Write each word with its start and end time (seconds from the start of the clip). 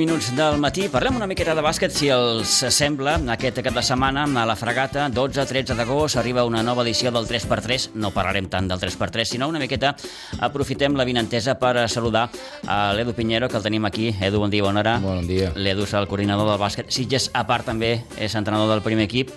Minuts 0.00 0.30
del 0.32 0.56
matí. 0.56 0.86
Parlem 0.88 1.18
una 1.18 1.26
miqueta 1.28 1.52
de 1.52 1.60
bàsquet, 1.60 1.92
si 1.92 2.08
els 2.08 2.48
sembla. 2.72 3.18
Aquest 3.34 3.58
cap 3.60 3.74
de 3.76 3.82
setmana, 3.84 4.22
a 4.24 4.44
la 4.48 4.54
fregata, 4.56 5.10
12-13 5.12 5.76
d'agost, 5.76 6.16
arriba 6.16 6.46
una 6.48 6.62
nova 6.64 6.86
edició 6.86 7.12
del 7.12 7.28
3x3. 7.28 7.90
No 8.00 8.08
parlarem 8.14 8.48
tant 8.48 8.70
del 8.70 8.80
3x3, 8.80 9.28
sinó 9.28 9.50
una 9.52 9.60
miqueta 9.60 9.92
aprofitem 10.40 10.96
la 10.96 11.04
vinentesa 11.04 11.58
per 11.60 11.84
saludar 11.92 12.30
a 12.64 12.78
l'Edu 12.96 13.12
Pinheiro, 13.12 13.50
que 13.50 13.60
el 13.60 13.66
tenim 13.66 13.84
aquí. 13.84 14.08
Edu, 14.16 14.40
bon 14.40 14.48
dia, 14.48 14.64
bona 14.64 14.80
hora. 14.80 14.96
Bon 15.04 15.28
dia. 15.28 15.52
L'Edu 15.54 15.84
és 15.84 15.92
el 16.00 16.08
coordinador 16.08 16.48
del 16.48 16.60
bàsquet. 16.64 16.88
Sitges, 16.88 17.28
a 17.36 17.44
part, 17.44 17.68
també 17.68 17.98
és 18.16 18.38
entrenador 18.40 18.72
del 18.72 18.86
primer 18.86 19.04
equip. 19.10 19.36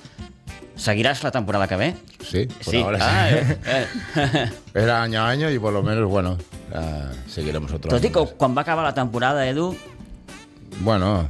¿Seguirás 0.75 1.21
la 1.23 1.31
temporada 1.31 1.67
que 1.67 1.75
ve? 1.75 1.95
Sí, 2.23 2.47
por 2.47 2.73
sí. 2.73 2.81
ahora 2.81 2.97
ah, 3.02 3.30
sí. 3.30 3.35
Eh, 3.66 3.88
eh. 4.16 4.52
Era 4.73 5.03
año 5.03 5.21
a 5.21 5.30
año 5.30 5.52
y 5.52 5.59
por 5.59 5.71
lo 5.71 5.83
menos, 5.83 6.09
bueno, 6.09 6.38
seguiremos 7.27 7.71
otro 7.71 7.91
Tot 7.91 8.03
i 8.03 8.07
año 8.07 8.13
que 8.13 8.19
más. 8.21 8.33
quan 8.38 8.57
va 8.57 8.61
acabar 8.61 8.83
la 8.83 8.93
temporada, 8.93 9.47
Edu, 9.47 9.75
Bueno, 10.81 11.29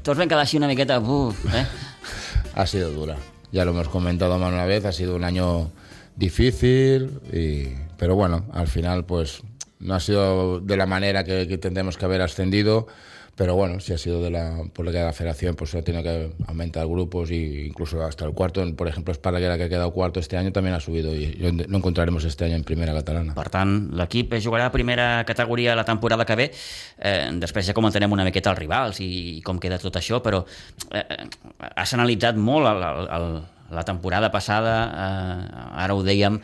una 0.57 0.67
miqueta... 0.67 0.99
Uf, 0.99 1.45
eh? 1.53 1.65
ha 2.55 2.67
sido 2.67 2.91
dura. 2.91 3.17
Ya 3.51 3.65
lo 3.65 3.71
hemos 3.71 3.87
comentado 3.87 4.37
más 4.39 4.51
una 4.51 4.65
vez, 4.65 4.85
ha 4.85 4.91
sido 4.91 5.15
un 5.15 5.23
año 5.23 5.71
difícil, 6.15 7.19
y, 7.31 7.69
pero 7.97 8.15
bueno, 8.15 8.45
al 8.53 8.67
final 8.67 9.05
pues 9.05 9.41
no 9.79 9.95
ha 9.95 9.99
sido 9.99 10.59
de 10.59 10.77
la 10.77 10.85
manera 10.85 11.23
que, 11.23 11.47
que 11.47 11.57
tendremos 11.57 11.97
que 11.97 12.05
haber 12.05 12.21
ascendido, 12.21 12.87
pero 13.35 13.55
bueno, 13.55 13.79
si 13.79 13.93
ha 13.93 13.97
sido 13.97 14.21
de 14.21 14.29
la 14.29 14.63
política 14.73 14.99
de 14.99 15.05
la 15.05 15.13
federación, 15.13 15.55
pues 15.55 15.71
se 15.71 15.79
ha 15.79 15.81
tenido 15.81 16.03
que 16.03 16.31
aumentar 16.47 16.85
grupos 16.85 17.31
e 17.31 17.65
incluso 17.67 18.03
hasta 18.03 18.25
el 18.25 18.33
cuarto, 18.33 18.63
por 18.75 18.87
ejemplo, 18.87 19.11
Esparraguera 19.11 19.57
que 19.57 19.63
ha 19.63 19.69
quedado 19.69 19.91
cuarto 19.91 20.19
este 20.19 20.37
año 20.37 20.51
también 20.51 20.75
ha 20.75 20.79
subido 20.79 21.15
y 21.15 21.33
lo 21.35 21.77
encontraremos 21.77 22.23
este 22.25 22.45
año 22.45 22.55
en 22.55 22.63
primera 22.63 22.93
catalana. 22.93 23.33
Per 23.33 23.49
tant, 23.49 23.89
l'equip 23.97 24.35
jugarà 24.37 24.67
a 24.69 24.71
primera 24.71 25.25
categoria 25.25 25.75
la 25.75 25.85
temporada 25.85 26.25
que 26.25 26.37
ve. 26.37 26.51
Eh, 26.99 27.31
després 27.41 27.65
ja 27.65 27.73
comentarem 27.73 28.11
una 28.11 28.25
miqueta 28.27 28.53
els 28.53 28.59
rivals 28.59 29.01
i, 29.01 29.09
i 29.39 29.41
com 29.41 29.57
queda 29.57 29.81
tot 29.81 29.97
això, 29.97 30.21
però 30.21 30.43
eh, 30.91 31.01
eh, 31.01 31.25
has 31.73 31.93
analitzat 31.97 32.37
molt 32.37 32.69
el, 32.69 32.85
el, 32.85 33.09
el, 33.17 33.27
la 33.73 33.83
temporada 33.83 34.29
passada, 34.31 34.75
eh, 34.93 35.81
ara 35.83 35.97
ho 35.97 36.03
dèiem, 36.05 36.37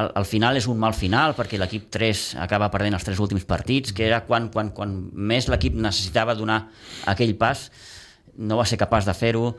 al, 0.00 0.10
al 0.16 0.26
final 0.28 0.56
és 0.60 0.66
un 0.70 0.78
mal 0.80 0.94
final 0.96 1.34
perquè 1.38 1.58
l'equip 1.60 1.90
3 1.92 2.24
acaba 2.42 2.70
perdent 2.72 2.96
els 2.96 3.04
tres 3.06 3.20
últims 3.20 3.44
partits, 3.48 3.92
que 3.92 4.06
era 4.08 4.22
quan, 4.26 4.48
quan, 4.54 4.72
quan 4.76 4.96
més 5.12 5.48
l'equip 5.52 5.76
necessitava 5.76 6.34
donar 6.38 6.64
aquell 7.10 7.36
pas, 7.38 7.68
no 8.36 8.56
va 8.60 8.64
ser 8.66 8.78
capaç 8.80 9.06
de 9.08 9.14
fer-ho. 9.14 9.54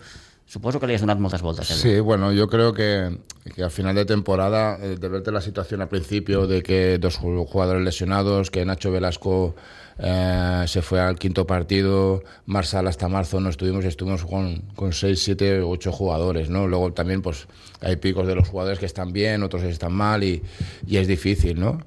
Suposo 0.52 0.82
que 0.82 0.88
li 0.90 0.98
has 0.98 1.04
moltes 1.06 1.40
voltes. 1.42 1.70
Edu. 1.72 1.80
Sí, 1.80 2.00
bueno, 2.04 2.34
yo 2.36 2.50
creo 2.52 2.74
que, 2.74 3.20
que 3.56 3.64
al 3.64 3.72
final 3.72 3.96
de 3.96 4.04
temporada, 4.04 4.78
eh, 4.82 4.98
de 5.00 5.08
verte 5.08 5.32
la 5.32 5.40
situación 5.40 5.80
al 5.82 5.88
principio 5.88 6.46
de 6.46 6.62
que 6.62 6.98
dos 7.00 7.18
ju- 7.22 7.46
jugadores 7.48 7.82
lesionados, 7.86 8.52
que 8.52 8.66
Nacho 8.66 8.92
Velasco 8.92 9.56
eh, 9.98 10.66
se 10.68 10.82
fue 10.82 11.00
al 11.00 11.18
quinto 11.18 11.48
partido, 11.48 12.24
Marsal 12.48 12.88
hasta 12.88 13.08
marzo 13.08 13.40
no 13.40 13.48
estuvimos, 13.50 13.86
estuvimos 13.86 14.26
con, 14.26 14.64
con 14.76 14.92
seis, 14.92 15.24
siete, 15.24 15.62
ocho 15.62 15.94
jugadores, 15.94 16.50
¿no? 16.50 16.68
Luego 16.68 16.92
también 16.92 17.22
pues 17.22 17.48
hay 17.82 17.98
picos 17.98 18.26
de 18.28 18.36
los 18.36 18.48
jugadores 18.48 18.80
que 18.80 18.86
están 18.86 19.12
bien, 19.12 19.44
otros 19.44 19.64
están 19.64 19.92
mal 19.94 20.24
y, 20.24 20.42
y 20.88 20.98
es 20.98 21.08
difícil, 21.08 21.60
¿no? 21.60 21.80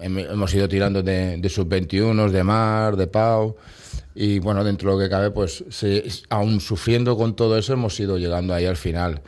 Hem- 0.00 0.30
Hemos 0.32 0.54
ido 0.54 0.68
tirando 0.68 1.02
de, 1.02 1.36
de 1.36 1.48
sub-21, 1.48 2.30
de 2.30 2.42
Mar, 2.44 2.96
de 2.96 3.06
Pau, 3.06 3.56
y 4.14 4.38
bueno, 4.40 4.64
dentro 4.64 4.90
de 4.90 4.96
lo 4.96 5.02
que 5.02 5.10
cabe, 5.10 5.30
pues 5.30 5.64
se, 5.70 6.04
aún 6.30 6.60
sufriendo 6.60 7.16
con 7.16 7.36
todo 7.36 7.56
eso, 7.58 7.72
hemos 7.74 7.98
ido 8.00 8.18
llegando 8.18 8.52
ahí 8.54 8.64
al 8.66 8.76
final. 8.76 9.20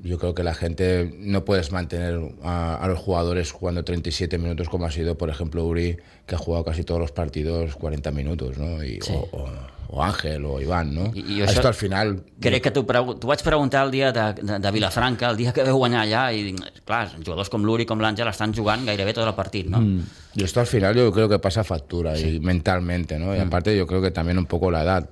Yo 0.00 0.18
creo 0.18 0.34
que 0.34 0.42
la 0.42 0.54
gente 0.54 1.14
no 1.18 1.44
puedes 1.44 1.70
mantener 1.72 2.20
a, 2.42 2.74
a 2.76 2.88
los 2.88 2.98
jugadores 2.98 3.52
jugando 3.52 3.84
37 3.84 4.36
minutos 4.38 4.68
como 4.68 4.84
ha 4.86 4.90
sido, 4.90 5.16
por 5.16 5.30
ejemplo, 5.30 5.64
Uri, 5.64 5.96
que 6.26 6.34
ha 6.34 6.38
jugado 6.38 6.64
casi 6.64 6.82
todos 6.84 7.00
los 7.00 7.12
partidos 7.12 7.76
40 7.76 8.10
minutos, 8.10 8.58
¿no? 8.58 8.80
Sí. 8.80 8.98
o, 9.10 9.28
o- 9.38 9.74
o 9.86 10.02
Ángel 10.02 10.44
o 10.46 10.60
Iván, 10.60 10.92
¿no? 10.94 11.12
I- 11.14 11.20
i 11.20 11.40
això- 11.42 11.50
Esto 11.52 11.68
al 11.68 11.74
final... 11.74 12.24
Crec 12.40 12.62
que 12.64 12.70
t'ho 12.72 12.82
pregu- 12.84 13.14
vaig 13.22 13.42
preguntar 13.44 13.84
el 13.86 13.92
dia 13.92 14.10
de, 14.12 14.32
de, 14.42 14.58
de 14.58 14.70
Vilafranca, 14.72 15.30
el 15.30 15.36
dia 15.36 15.52
que 15.52 15.62
veu 15.62 15.76
guanyar 15.78 16.02
allà, 16.02 16.22
i 16.34 16.54
clar, 16.84 17.12
jugadors 17.20 17.48
com 17.52 17.62
l'Uri, 17.62 17.86
com 17.86 18.00
l'Àngel, 18.02 18.26
estan 18.32 18.52
jugant 18.56 18.82
gairebé 18.88 19.12
tot 19.14 19.28
el 19.28 19.34
partit, 19.36 19.68
no? 19.70 19.78
Mm. 19.80 20.00
Y 20.34 20.42
esto 20.42 20.58
al 20.60 20.66
final 20.66 20.96
yo 20.96 21.12
creo 21.12 21.28
que 21.28 21.38
pasa 21.38 21.62
factura 21.62 22.18
y 22.18 22.40
mentalmente, 22.40 23.18
¿no? 23.20 23.36
Y 23.36 23.38
aparte 23.38 23.76
yo 23.76 23.86
creo 23.86 24.02
que 24.02 24.10
también 24.10 24.38
un 24.38 24.46
poco 24.46 24.70
la 24.70 24.82
edad. 24.82 25.08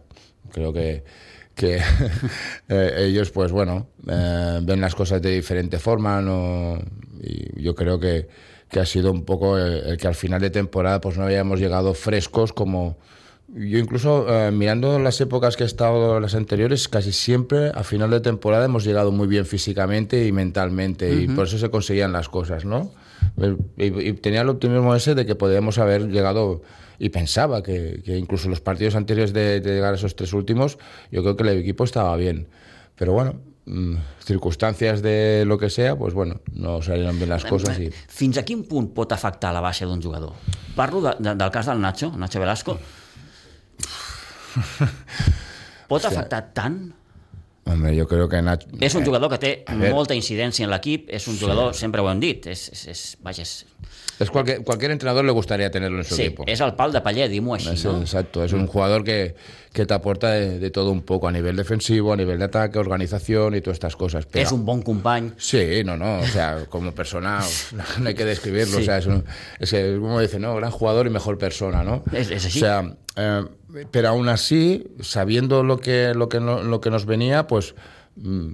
Creo 0.51 0.73
que, 0.73 1.05
que 1.55 1.81
eh, 2.69 2.95
ellos, 2.99 3.31
pues 3.31 3.53
bueno, 3.53 3.89
eh, 4.09 4.61
ven 4.63 4.81
las 4.81 4.95
cosas 4.95 5.21
de 5.23 5.31
diferente 5.31 5.79
forma, 5.79 6.21
¿no? 6.21 6.79
Y 7.21 7.63
yo 7.63 7.75
creo 7.75 7.99
que, 8.01 8.29
que 8.69 8.81
ha 8.81 8.87
sido 8.87 9.13
un 9.13 9.25
poco 9.25 9.59
el, 9.59 9.85
el 9.85 9.97
que 9.97 10.09
al 10.09 10.15
final 10.15 10.41
de 10.41 10.51
temporada 10.51 11.01
pues 11.01 11.17
no 11.17 11.25
habíamos 11.25 11.61
llegado 11.61 11.95
frescos 11.95 12.53
como... 12.53 12.99
Yo 13.55 13.77
incluso 13.77 14.27
eh, 14.31 14.51
mirando 14.51 14.99
las 14.99 15.21
épocas 15.21 15.59
que 15.59 15.65
he 15.65 15.67
estado 15.67 16.19
las 16.21 16.35
anteriores, 16.35 16.89
casi 16.89 17.13
siempre 17.13 17.71
a 17.75 17.85
final 17.85 18.09
de 18.09 18.21
temporada 18.21 18.65
hemos 18.65 18.83
llegado 18.83 19.13
muy 19.13 19.29
bien 19.29 19.45
físicamente 19.45 20.27
y 20.27 20.33
mentalmente 20.33 21.13
y 21.13 21.29
por 21.29 21.47
eso 21.47 21.59
se 21.59 21.69
conseguían 21.69 22.13
las 22.13 22.31
cosas, 22.31 22.65
¿no? 22.65 22.93
Y, 23.77 24.09
y 24.09 24.13
tenía 24.15 24.41
el 24.41 24.49
optimismo 24.49 24.95
ese 24.95 25.15
de 25.15 25.27
que 25.27 25.35
podíamos 25.35 25.77
haber 25.77 26.09
llegado 26.09 26.63
y 27.03 27.09
pensaba 27.09 27.65
que, 27.65 28.01
que 28.05 28.17
incluso 28.17 28.49
los 28.49 28.61
partidos 28.61 28.95
anteriores 28.95 29.33
de, 29.33 29.61
de 29.61 29.75
llegar 29.75 29.93
a 29.93 29.97
esos 29.97 30.15
tres 30.15 30.33
últimos, 30.33 30.79
yo 31.11 31.23
creo 31.23 31.37
que 31.37 31.43
el 31.43 31.59
equipo 31.59 31.83
estaba 31.83 32.15
bien. 32.15 32.47
Pero 32.95 33.13
bueno, 33.13 33.41
mm, 33.65 33.97
circunstancias 34.25 35.03
de 35.03 35.43
lo 35.45 35.59
que 35.59 35.69
sea, 35.69 35.97
pues 35.97 36.15
bueno, 36.15 36.41
no 36.53 36.81
salieron 36.81 37.17
bien 37.17 37.29
las 37.29 37.45
cosas 37.45 37.77
y... 37.81 37.91
Fins 37.91 38.39
a 38.39 38.45
quin 38.47 38.63
punt 38.63 38.93
pot 38.95 39.11
afectar 39.11 39.51
la 39.51 39.59
baixa 39.59 39.83
d'un 39.91 39.99
jugador? 39.99 40.39
Parlo 40.79 41.03
de, 41.03 41.17
de, 41.19 41.35
del 41.35 41.51
cas 41.51 41.67
del 41.67 41.83
Nacho, 41.83 42.13
Nacho 42.15 42.39
Velasco. 42.39 42.79
Pot 45.91 46.07
afectar 46.07 46.55
tant? 46.55 46.93
Hombre, 47.67 47.97
yo 47.97 48.07
creo 48.07 48.29
que 48.31 48.39
Nacho... 48.47 48.71
És 48.79 48.95
un 48.95 49.03
eh, 49.03 49.11
jugador 49.11 49.35
que 49.35 49.43
té 49.43 49.53
molta 49.91 50.15
incidència 50.15 50.71
en 50.71 50.71
l'equip, 50.71 51.11
és 51.11 51.27
un 51.27 51.35
jugador, 51.35 51.75
sempre 51.75 51.99
ho 51.99 52.07
hem 52.15 52.23
dit, 52.23 52.47
és, 52.47 52.69
és, 52.71 52.87
és, 52.95 53.05
vaja, 53.27 53.43
és, 53.43 53.67
Es 54.21 54.31
cualquier, 54.31 54.63
cualquier 54.63 54.91
entrenador 54.93 55.25
le 55.25 55.33
gustaría 55.33 55.71
tenerlo 55.71 55.99
en 55.99 56.05
su 56.05 56.15
sí, 56.15 56.23
equipo. 56.23 56.45
és 56.47 56.61
el 56.61 56.75
pal 56.75 56.93
de 56.93 57.01
així, 57.69 57.73
Es- 57.73 57.85
no? 57.85 58.01
Exacto, 58.01 58.45
es 58.45 58.53
un 58.53 58.67
jugador 58.67 59.03
que, 59.05 59.35
que 59.73 59.85
te 59.87 59.95
aporta 59.95 60.31
de, 60.31 60.59
de 60.61 60.71
todo 60.71 60.93
un 60.93 61.03
poco, 61.03 61.27
a 61.29 61.33
nivel 61.33 61.57
defensivo, 61.57 62.13
a 62.13 62.17
nivel 62.17 62.39
de 62.39 62.45
ataque, 62.45 62.79
organización 62.79 63.55
y 63.55 63.61
todas 63.63 63.77
estas 63.77 63.97
cosas. 63.97 64.27
Pero, 64.27 64.45
És 64.47 64.53
un 64.53 64.65
bon 64.65 64.83
company, 64.83 65.33
Sí, 65.39 65.83
no, 65.85 65.97
no, 65.97 66.21
o 66.21 66.27
sea, 66.27 66.67
como 66.69 66.93
persona 66.95 67.41
no 68.01 68.09
hay 68.09 68.15
que 68.15 68.25
describirlo, 68.25 68.77
Sí. 68.77 68.83
o 68.83 68.85
sea, 68.85 68.99
es, 68.99 69.07
un- 69.07 69.25
es 69.59 69.71
como 69.99 70.21
dice, 70.21 70.39
¿no? 70.39 70.55
Gran 70.57 70.71
jugador 70.71 71.07
y 71.07 71.11
mejor 71.11 71.39
persona, 71.39 71.83
¿no? 71.83 72.05
Es- 72.13 72.31
es 72.31 72.47
así. 72.47 72.59
O 72.59 72.61
sea, 72.61 72.95
eh, 73.17 73.45
pero 73.91 74.09
aún 74.11 74.29
así, 74.29 74.85
sabiendo 75.01 75.63
lo 75.65 75.79
que, 75.81 76.13
lo 76.15 76.29
que, 76.29 76.39
no- 76.39 76.63
lo 76.63 76.81
que 76.81 76.91
nos 76.91 77.07
venía, 77.07 77.47
pues, 77.47 77.75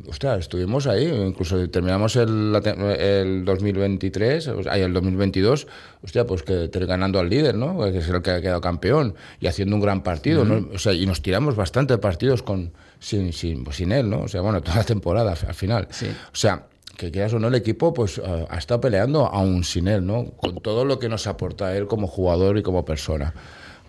ostras, 0.09 0.41
estuvimos 0.41 0.87
ahí, 0.87 1.07
incluso 1.07 1.69
terminamos 1.69 2.15
el, 2.17 2.55
el 2.99 3.45
2023, 3.45 4.49
o 4.49 4.63
sea, 4.63 4.73
ay, 4.73 4.83
el 4.83 4.93
2022, 4.93 5.67
hostia, 6.03 6.27
pues 6.27 6.43
que 6.43 6.69
ganando 6.69 7.19
al 7.19 7.29
líder, 7.29 7.57
¿no? 7.57 7.79
Que 7.91 7.99
es 7.99 8.09
el 8.09 8.23
que 8.23 8.31
ha 8.31 8.41
quedado 8.41 8.61
campeón 8.61 9.15
y 9.41 9.49
haciendo 9.49 9.75
un 9.75 9.83
gran 9.83 10.03
partido, 10.03 10.45
¿no? 10.45 10.69
O 10.73 10.79
sea, 10.79 10.93
y 10.93 11.07
nos 11.07 11.23
tiramos 11.23 11.57
bastante 11.57 11.99
partidos 11.99 12.43
con, 12.43 12.73
sin, 13.01 13.33
sin, 13.33 13.65
pues, 13.65 13.77
sin 13.77 13.91
él, 13.91 14.09
¿no? 14.09 14.23
O 14.23 14.29
sea, 14.29 14.43
bueno, 14.43 14.61
toda 14.63 14.77
la 14.77 14.85
temporada 14.85 15.33
al 15.33 15.55
final. 15.55 15.89
Sí. 15.91 16.07
O 16.07 16.37
sea, 16.37 16.67
que 16.97 17.11
quieras 17.11 17.33
o 17.33 17.39
no, 17.39 17.49
el 17.49 17.55
equipo 17.55 17.93
pues 17.93 18.19
eh, 18.19 18.47
ha 18.49 18.59
estado 18.59 18.81
peleando 18.81 19.27
aún 19.27 19.65
sin 19.65 19.89
él, 19.89 20.07
¿no? 20.07 20.33
Con 20.37 20.57
todo 20.61 20.85
lo 20.85 20.99
que 20.99 21.09
nos 21.09 21.27
aporta 21.27 21.77
él 21.77 21.87
como 21.87 22.07
jugador 22.07 22.59
y 22.59 22.63
como 22.63 22.85
persona. 22.85 23.35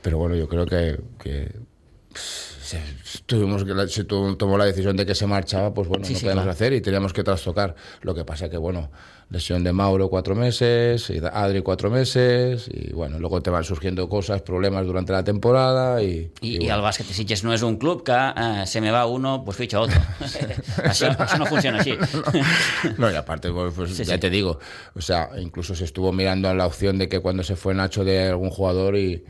Pero 0.02 0.18
bueno, 0.18 0.36
yo 0.36 0.48
creo 0.48 0.66
que, 0.66 1.00
que 1.22 1.52
se, 2.70 2.80
tuvimos 3.26 3.64
que 3.64 3.88
se 3.88 4.04
tomó 4.04 4.58
la 4.58 4.66
decisión 4.66 4.96
de 4.96 5.06
que 5.06 5.16
se 5.16 5.26
marchaba, 5.26 5.74
pues 5.74 5.88
bueno, 5.88 6.06
Sí, 6.06 6.14
no 6.14 6.20
sí, 6.20 6.26
podíamos 6.26 6.44
claro. 6.44 6.52
hacer 6.52 6.74
y 6.74 6.82
teníamos 6.82 7.14
que 7.14 7.24
trastocar. 7.24 7.76
Lo 8.02 8.14
que 8.14 8.24
pasa 8.26 8.50
que, 8.50 8.58
bueno, 8.58 8.92
lesión 9.30 9.64
de 9.64 9.74
Mauro 9.74 10.10
cuatro 10.10 10.36
meses, 10.36 11.10
y 11.10 11.20
Adri 11.20 11.62
cuatro 11.62 11.90
meses, 11.90 12.70
y 12.72 12.94
bueno, 12.94 13.20
luego 13.20 13.42
te 13.42 13.50
van 13.50 13.64
surgiendo 13.64 14.08
cosas, 14.08 14.42
problemas 14.42 14.86
durante 14.86 15.12
la 15.14 15.24
temporada 15.24 16.02
y... 16.04 16.32
I, 16.42 16.56
i 16.56 16.58
bueno. 16.58 16.76
el 16.76 16.82
bàsquet 16.82 17.08
de 17.08 17.14
Sitges 17.14 17.44
no 17.44 17.54
és 17.54 17.62
un 17.66 17.78
club 17.78 18.04
que 18.04 18.14
eh, 18.14 18.66
se 18.66 18.82
me 18.82 18.92
va 18.92 19.06
uno, 19.06 19.44
pues 19.46 19.58
ficha 19.58 19.82
otro. 19.82 20.00
això, 20.90 21.10
això 21.14 21.38
no 21.38 21.46
funciona 21.46 21.82
així. 21.82 21.98
No, 22.98 23.12
y 23.12 23.16
aparte, 23.16 23.52
pues, 23.52 23.74
pues, 23.76 23.96
Sí, 23.96 24.04
ya 24.04 24.20
te 24.20 24.30
digo, 24.30 24.60
o 24.96 25.02
sea, 25.02 25.30
incluso 25.40 25.76
se 25.76 25.86
estuvo 25.86 26.12
mirando 26.12 26.54
la 26.54 26.66
opción 26.66 26.98
de 26.98 27.10
que 27.10 27.20
cuando 27.20 27.44
se 27.44 27.56
fue 27.56 27.74
Nacho 27.74 28.04
de 28.04 28.30
algún 28.30 28.50
jugador 28.50 28.96
y, 28.96 29.24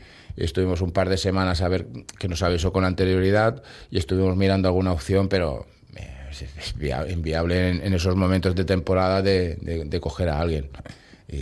estuvimos 0.44 0.80
un 0.80 0.92
par 0.92 1.08
de 1.08 1.16
semanas 1.16 1.62
a 1.62 1.68
ver 1.68 1.86
que 2.18 2.28
nos 2.28 2.42
avisó 2.42 2.72
con 2.72 2.84
anterioridad 2.84 3.62
y 3.90 3.98
estuvimos 3.98 4.36
mirando 4.36 4.68
alguna 4.68 4.92
opción, 4.92 5.28
pero 5.28 5.66
eh, 5.96 6.30
es 6.30 6.74
inviable 7.10 7.70
en, 7.70 7.82
en, 7.82 7.94
esos 7.94 8.16
momentos 8.16 8.54
de 8.54 8.64
temporada 8.64 9.22
de, 9.22 9.56
de, 9.56 9.84
de 9.84 10.00
coger 10.00 10.28
a 10.28 10.40
alguien. 10.40 10.70
Y 11.32 11.36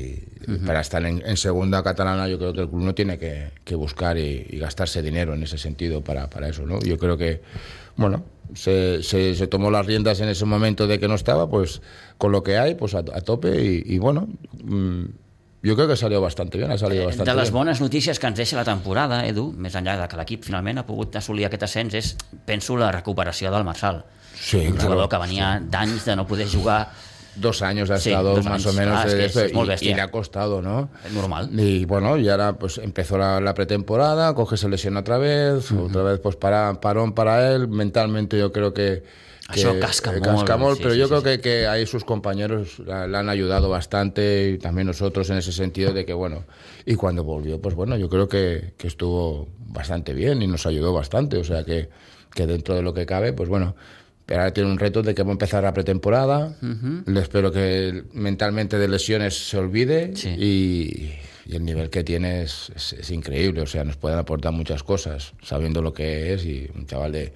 uh 0.47 0.55
-huh. 0.55 0.67
para 0.67 0.81
estar 0.81 1.05
en, 1.07 1.23
en, 1.25 1.37
segunda 1.39 1.83
catalana, 1.83 2.29
yo 2.29 2.39
creo 2.39 2.53
que 2.53 2.61
el 2.61 2.69
club 2.69 2.83
no 2.83 2.95
tiene 2.95 3.19
que, 3.19 3.53
que 3.65 3.75
buscar 3.75 4.19
y, 4.19 4.47
y, 4.51 4.59
gastarse 4.59 5.01
dinero 5.01 5.33
en 5.33 5.43
ese 5.43 5.57
sentido 5.57 6.03
para, 6.03 6.29
para, 6.29 6.49
eso, 6.49 6.67
¿no? 6.67 6.79
Yo 6.81 6.99
creo 6.99 7.17
que, 7.17 7.41
bueno, 7.97 8.23
se, 8.55 9.03
se, 9.03 9.35
se, 9.35 9.47
tomó 9.47 9.71
las 9.71 9.87
riendas 9.87 10.21
en 10.21 10.29
ese 10.29 10.45
momento 10.45 10.87
de 10.87 10.99
que 10.99 11.09
no 11.09 11.15
estaba, 11.15 11.49
pues 11.49 11.81
con 12.19 12.33
lo 12.33 12.43
que 12.43 12.59
hay, 12.59 12.75
pues 12.75 12.95
a, 12.95 12.99
a 12.99 13.21
tope 13.23 13.65
y, 13.65 13.83
y, 13.87 13.99
bueno. 13.99 14.29
Mmm, 14.63 15.07
jo 15.65 15.75
crec 15.77 15.89
que 15.89 15.97
salió 15.97 16.21
bastante 16.21 16.59
bé, 16.59 16.65
ha 16.73 16.79
salido 16.79 17.07
bastante 17.07 17.31
De 17.31 17.37
les 17.37 17.51
bones 17.51 17.81
notícies 17.81 18.19
que 18.19 18.27
ens 18.27 18.37
deixa 18.39 18.57
la 18.57 18.65
temporada, 18.65 19.25
Edu, 19.27 19.53
més 19.57 19.75
enllà 19.75 19.97
de 20.01 20.07
que 20.09 20.17
l'equip 20.17 20.45
finalment 20.45 20.79
ha 20.79 20.87
pogut 20.87 21.17
assolir 21.19 21.47
aquest 21.49 21.63
ascens, 21.67 21.95
és, 21.95 22.15
penso, 22.47 22.77
la 22.77 22.93
recuperació 22.93 23.51
del 23.51 23.65
Marçal. 23.65 24.05
Sí, 24.39 24.59
un 24.67 24.73
claro. 24.75 24.85
jugador 24.87 25.09
que 25.09 25.19
venia 25.19 25.61
d'anys 25.61 26.05
de 26.07 26.15
no 26.17 26.27
poder 26.27 26.47
jugar 26.49 26.93
dos 27.35 27.63
años 27.63 27.91
ha 27.91 27.99
Sí, 27.99 28.11
estado 28.11 28.35
dos 28.37 28.45
más 28.45 28.55
años. 28.65 28.67
o 28.67 28.73
menos 28.79 28.99
Ah, 28.99 29.07
es 29.07 29.15
que 29.15 29.25
eso 29.27 29.45
es 29.45 29.53
muy 29.53 29.63
y- 29.63 29.67
y, 29.67 29.69
bestia. 29.69 29.97
le 29.97 30.03
ha 30.03 30.11
costado, 30.11 30.61
¿no? 30.63 30.91
Normal. 31.13 31.51
Y 31.59 31.85
bueno, 31.85 32.17
y 32.17 32.29
ahora 32.29 32.53
pues 32.55 32.79
empezó 32.79 33.17
la, 33.19 33.41
la 33.41 33.55
pretemporada, 33.55 34.35
coge 34.35 34.57
se 34.57 34.69
lesiona 34.69 35.01
otra 35.01 35.19
vez, 35.19 35.71
otra 35.73 36.03
vez 36.03 36.19
pues 36.21 36.35
para, 36.37 36.81
parón 36.81 37.13
para 37.15 37.53
él, 37.53 37.69
mentalmente 37.69 38.39
yo 38.39 38.53
creo 38.53 38.73
que... 38.75 39.03
que 39.53 39.79
casca 39.81 40.11
eh, 40.11 40.21
molt, 40.21 40.25
casca 40.25 40.57
molt, 40.57 40.77
sí, 40.77 40.83
pero 40.83 40.95
sí, 40.95 41.01
yo 41.01 41.07
sí, 41.07 41.11
creo 41.11 41.23
que, 41.23 41.41
que 41.41 41.67
ahí 41.67 41.87
sus 41.87 42.05
compañeros 42.05 42.79
la, 42.81 43.07
la 43.07 43.21
han 43.21 43.29
ayudado 43.29 43.69
bastante 43.69 44.51
y 44.55 44.59
también 44.59 44.87
nosotros 44.87 45.31
en 45.31 45.39
ese 45.39 45.53
sentido 45.53 45.93
de 45.93 46.05
que 46.05 46.13
bueno, 46.13 46.45
y 46.85 46.95
cuando 46.95 47.25
volvió 47.25 47.61
pues 47.61 47.75
bueno, 47.75 47.97
yo 47.97 48.09
creo 48.09 48.29
que, 48.29 48.75
que 48.77 48.87
estuvo 48.87 49.49
bastante 49.59 50.13
bien 50.15 50.43
y 50.43 50.47
nos 50.47 50.67
ayudó 50.67 50.93
bastante, 50.93 51.37
o 51.39 51.45
sea 51.45 51.65
que, 51.65 51.89
que 52.35 52.47
dentro 52.47 52.75
de 52.75 52.83
lo 52.83 52.93
que 52.95 53.07
cabe, 53.07 53.33
pues 53.33 53.49
bueno, 53.49 53.75
pero 54.27 54.41
ahora 54.41 54.53
tiene 54.53 54.71
un 54.71 54.79
reto 54.79 55.01
de 55.03 55.15
que 55.15 55.23
va 55.23 55.31
a 55.31 55.33
empezar 55.33 55.63
la 55.63 55.73
pretemporada. 55.73 56.55
Le 57.07 57.19
espero 57.21 57.51
que 57.51 58.05
mentalmente 58.13 58.79
de 58.79 58.87
lesiones 58.87 59.49
se 59.49 59.57
olvide 59.57 60.15
Sí. 60.15 60.29
y, 60.29 61.15
y 61.51 61.57
el 61.57 61.65
nivel 61.65 61.89
que 61.89 62.05
tiene 62.05 62.43
es, 62.43 62.71
es- 62.77 62.93
es 62.93 63.11
increíble. 63.11 63.63
O 63.63 63.67
sea, 63.67 63.85
nos 63.85 63.97
pueden 63.97 64.19
aportar 64.19 64.53
muchas 64.53 64.83
cosas 64.83 65.33
sabiendo 65.43 65.81
lo 65.81 65.95
que 65.95 66.35
es 66.35 66.45
y 66.45 66.69
un 66.75 66.85
chaval 66.87 67.13
de, 67.13 67.33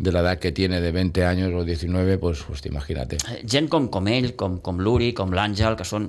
de 0.00 0.12
la 0.12 0.20
edad 0.20 0.38
que 0.38 0.50
tiene 0.50 0.80
de 0.80 0.92
20 0.92 1.26
años 1.26 1.52
o 1.54 1.62
19, 1.62 2.16
pues, 2.16 2.38
pues 2.46 2.64
imagínate. 2.64 3.16
Eh, 3.16 3.44
Gent 3.46 3.68
com, 3.68 3.90
com 3.92 4.08
ell, 4.08 4.34
com, 4.34 4.56
com 4.64 4.78
l'Uri, 4.80 5.12
com 5.12 5.28
l'Àngel, 5.36 5.76
que 5.76 5.84
són 5.84 6.06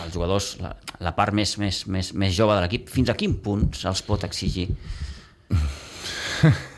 els 0.00 0.14
jugadors, 0.14 0.54
la, 0.64 0.70
la 1.04 1.12
part 1.14 1.36
més, 1.36 1.58
més, 1.60 1.82
més, 1.86 2.14
més 2.16 2.32
jove 2.32 2.56
de 2.56 2.62
l'equip, 2.64 2.88
fins 2.88 3.12
a 3.12 3.14
quin 3.20 3.36
punt 3.44 3.68
se'ls 3.76 4.00
pot 4.08 4.24
exigir? 4.24 4.70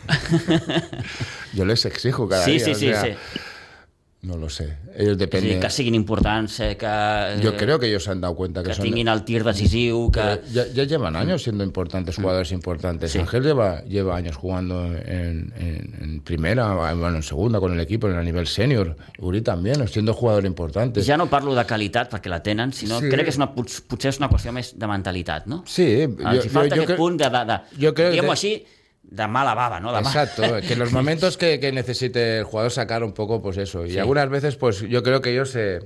Yo 1.54 1.64
les 1.64 1.84
exijo 1.86 2.28
cada 2.28 2.44
sí, 2.44 2.58
día. 2.58 2.64
sí, 2.64 2.72
o 2.72 2.74
sí, 2.74 2.88
sea, 2.88 3.02
sí. 3.02 3.10
No 4.26 4.36
lo 4.36 4.48
sé. 4.48 4.78
Ellos 4.96 5.16
dependen. 5.16 5.60
que 5.60 5.70
siguin 5.70 5.94
importants, 5.94 6.58
eh, 6.58 6.76
que, 6.76 6.84
eh, 6.88 7.38
Yo 7.40 7.56
creo 7.56 7.78
que 7.78 7.86
ellos 7.86 8.02
se 8.02 8.10
han 8.10 8.20
dado 8.20 8.34
cuenta 8.34 8.60
que, 8.62 8.70
que 8.70 8.74
son. 8.74 8.84
tinguin 8.84 9.06
el 9.06 9.22
tir 9.22 9.44
decisiu, 9.44 10.10
que... 10.10 10.40
Ya, 10.52 10.66
ya 10.66 10.82
llevan 10.82 11.14
años 11.14 11.44
siendo 11.44 11.62
importantes, 11.62 12.16
jugadores 12.16 12.50
importantes. 12.50 13.12
Sí. 13.12 13.20
Ángel 13.20 13.44
lleva, 13.44 13.82
lleva 13.84 14.16
años 14.16 14.34
jugando 14.34 14.84
en, 14.96 15.52
en- 15.56 15.94
en 16.02 16.20
primera, 16.22 16.74
bueno, 16.94 17.16
en 17.18 17.22
segunda 17.22 17.60
con 17.60 17.72
el 17.72 17.78
equipo, 17.78 18.08
en 18.08 18.16
el 18.16 18.24
nivel 18.24 18.48
senior. 18.48 18.96
Uri 19.20 19.42
también, 19.42 19.86
siendo 19.86 20.12
jugador 20.12 20.44
importante. 20.44 21.04
Ja 21.04 21.16
no 21.16 21.28
parlo 21.30 21.54
de 21.54 21.64
qualitat 21.64 22.10
perquè 22.10 22.28
la 22.28 22.42
tenen, 22.42 22.72
sinó 22.72 22.98
Sí. 22.98 23.08
crec 23.08 23.24
que 23.26 23.30
és 23.30 23.36
una, 23.38 23.52
pot- 23.54 23.82
potser 23.86 24.08
és 24.10 24.18
una 24.18 24.28
qüestió 24.28 24.50
més 24.50 24.72
de 24.76 24.86
mentalitat, 24.90 25.46
no? 25.46 25.62
Sí, 25.66 25.86
Els 26.02 26.46
hi 26.46 26.48
falta 26.48 26.74
aquest 26.74 26.88
creo- 26.88 26.98
punt 26.98 27.20
de, 27.22 27.30
de, 27.30 27.44
de 27.46 27.60
yo 27.78 27.94
creo 27.94 28.10
que- 28.10 28.30
així, 28.32 28.64
de 29.10 29.26
mala 29.28 29.54
baba, 29.54 29.80
no? 29.80 29.92
De 29.92 30.00
ma- 30.02 30.08
Exacto, 30.08 30.42
que 30.66 30.72
en 30.74 30.78
los 30.78 30.92
momentos 30.98 31.36
que, 31.36 31.58
que 31.60 31.72
necesite 31.72 32.38
el 32.38 32.44
jugador 32.44 32.70
sacar 32.72 33.02
un 33.04 33.12
poco, 33.12 33.40
pues 33.40 33.56
eso. 33.56 33.86
Y 33.86 33.92
Sí. 33.92 33.98
algunas 33.98 34.28
veces, 34.28 34.56
pues 34.56 34.80
yo 34.80 35.02
creo 35.02 35.20
que 35.22 35.30
ellos 35.32 35.50
se, 35.50 35.78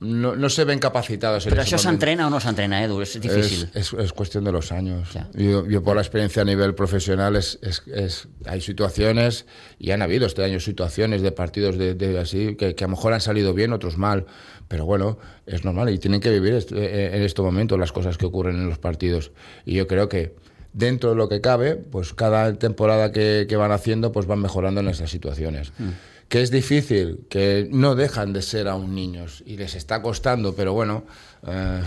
no, 0.00 0.34
no 0.34 0.48
se 0.48 0.64
ven 0.64 0.80
capacitados 0.80 1.46
en 1.46 1.52
Però 1.54 1.62
ese 1.62 1.76
això 1.76 1.78
momento. 1.78 1.90
s'entrena 1.90 2.26
o 2.26 2.30
no 2.30 2.40
s'entrena, 2.40 2.82
Edu? 2.82 3.02
És 3.02 3.20
difícil. 3.20 3.68
Es, 3.72 3.92
es- 3.92 4.00
es 4.00 4.12
cuestión 4.12 4.42
de 4.42 4.50
los 4.50 4.72
años. 4.72 5.10
Yo, 5.34 5.64
yo 5.68 5.80
por 5.84 5.94
la 5.94 6.02
experiencia 6.02 6.42
a 6.42 6.44
nivel 6.44 6.74
profesional 6.74 7.36
es, 7.36 7.60
es- 7.62 7.84
es- 7.86 8.26
hay 8.44 8.60
situaciones 8.60 9.46
y 9.78 9.92
han 9.92 10.02
habido 10.02 10.26
este 10.26 10.42
año 10.42 10.58
situaciones 10.58 11.22
de 11.22 11.30
partidos 11.30 11.78
de, 11.78 11.94
de 11.94 12.18
así 12.18 12.56
que, 12.56 12.74
que 12.74 12.82
a 12.84 12.88
lo 12.88 12.96
mejor 12.96 13.12
han 13.12 13.20
salido 13.20 13.54
bien, 13.54 13.72
otros 13.72 13.96
mal, 13.96 14.26
pero 14.66 14.86
bueno, 14.86 15.18
es 15.46 15.64
normal 15.64 15.88
y 15.90 15.98
tienen 15.98 16.20
que 16.20 16.30
vivir 16.30 16.54
eh, 16.72 17.10
en 17.14 17.22
este 17.22 17.42
momento 17.42 17.76
las 17.78 17.92
cosas 17.92 18.18
que 18.18 18.26
ocurren 18.26 18.56
en 18.56 18.68
los 18.68 18.78
partidos. 18.78 19.30
Y 19.64 19.74
yo 19.74 19.86
creo 19.86 20.08
que 20.08 20.34
dentro 20.72 21.10
de 21.10 21.16
lo 21.16 21.28
que 21.28 21.40
cabe, 21.40 21.76
pues 21.76 22.12
cada 22.14 22.54
temporada 22.54 23.12
que, 23.12 23.46
que 23.48 23.56
van 23.56 23.72
haciendo, 23.72 24.12
pues 24.12 24.26
van 24.26 24.40
mejorando 24.40 24.80
en 24.80 24.88
esas 24.88 25.10
situaciones. 25.10 25.72
Que 26.28 26.40
es 26.40 26.50
difícil, 26.50 27.26
que 27.28 27.68
no 27.70 27.94
dejan 27.94 28.32
de 28.32 28.40
ser 28.40 28.66
aún 28.66 28.94
niños 28.94 29.42
y 29.44 29.58
les 29.58 29.74
está 29.74 30.00
costando, 30.00 30.54
pero 30.54 30.72
bueno, 30.72 31.04
eh, 31.46 31.82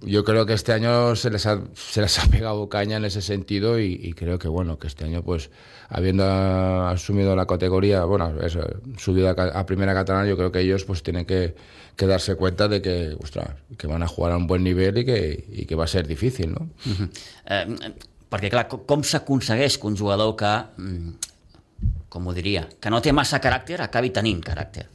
yo 0.00 0.24
creo 0.24 0.46
que 0.46 0.54
este 0.54 0.72
año 0.72 1.14
se 1.16 1.28
les, 1.28 1.44
ha, 1.44 1.60
se 1.74 2.00
les 2.00 2.18
ha 2.18 2.26
pegado 2.30 2.66
caña 2.70 2.96
en 2.96 3.04
ese 3.04 3.20
sentido 3.20 3.78
y, 3.78 4.00
y 4.02 4.14
creo 4.14 4.38
que 4.38 4.48
bueno, 4.48 4.78
que 4.78 4.86
este 4.86 5.04
año 5.04 5.22
pues 5.22 5.50
habiendo 5.90 6.24
asumido 6.24 7.36
la 7.36 7.46
categoría, 7.46 8.04
bueno, 8.04 8.40
eso, 8.40 8.60
subida 8.96 9.34
a, 9.36 9.60
a 9.60 9.66
primera 9.66 9.92
catalana, 9.92 10.26
yo 10.26 10.36
creo 10.38 10.50
que 10.50 10.60
ellos 10.60 10.84
pues 10.86 11.02
tienen 11.02 11.26
que, 11.26 11.54
que 11.94 12.06
darse 12.06 12.36
cuenta 12.36 12.68
de 12.68 12.80
que, 12.80 13.14
ostras, 13.22 13.50
que 13.76 13.86
van 13.86 14.02
a 14.02 14.06
jugar 14.06 14.32
a 14.32 14.38
un 14.38 14.46
buen 14.46 14.64
nivel 14.64 14.96
y 14.96 15.04
que, 15.04 15.44
y 15.46 15.66
que 15.66 15.74
va 15.74 15.84
a 15.84 15.88
ser 15.88 16.06
difícil, 16.06 16.52
¿no? 16.52 16.70
Eh, 17.44 17.76
perquè, 18.30 18.48
clar, 18.50 18.68
co- 18.68 18.84
com 18.86 19.02
s'aconsegueix 19.02 19.76
que 19.78 19.86
un 19.90 19.96
jugador 19.98 20.36
que, 20.36 20.52
mm, 20.78 21.10
com 22.08 22.26
ho 22.26 22.32
diria, 22.34 22.68
que 22.80 22.90
no 22.90 23.00
té 23.02 23.12
massa 23.12 23.40
caràcter 23.40 23.80
acabi 23.82 24.10
tenint 24.10 24.40
caràcter? 24.44 24.86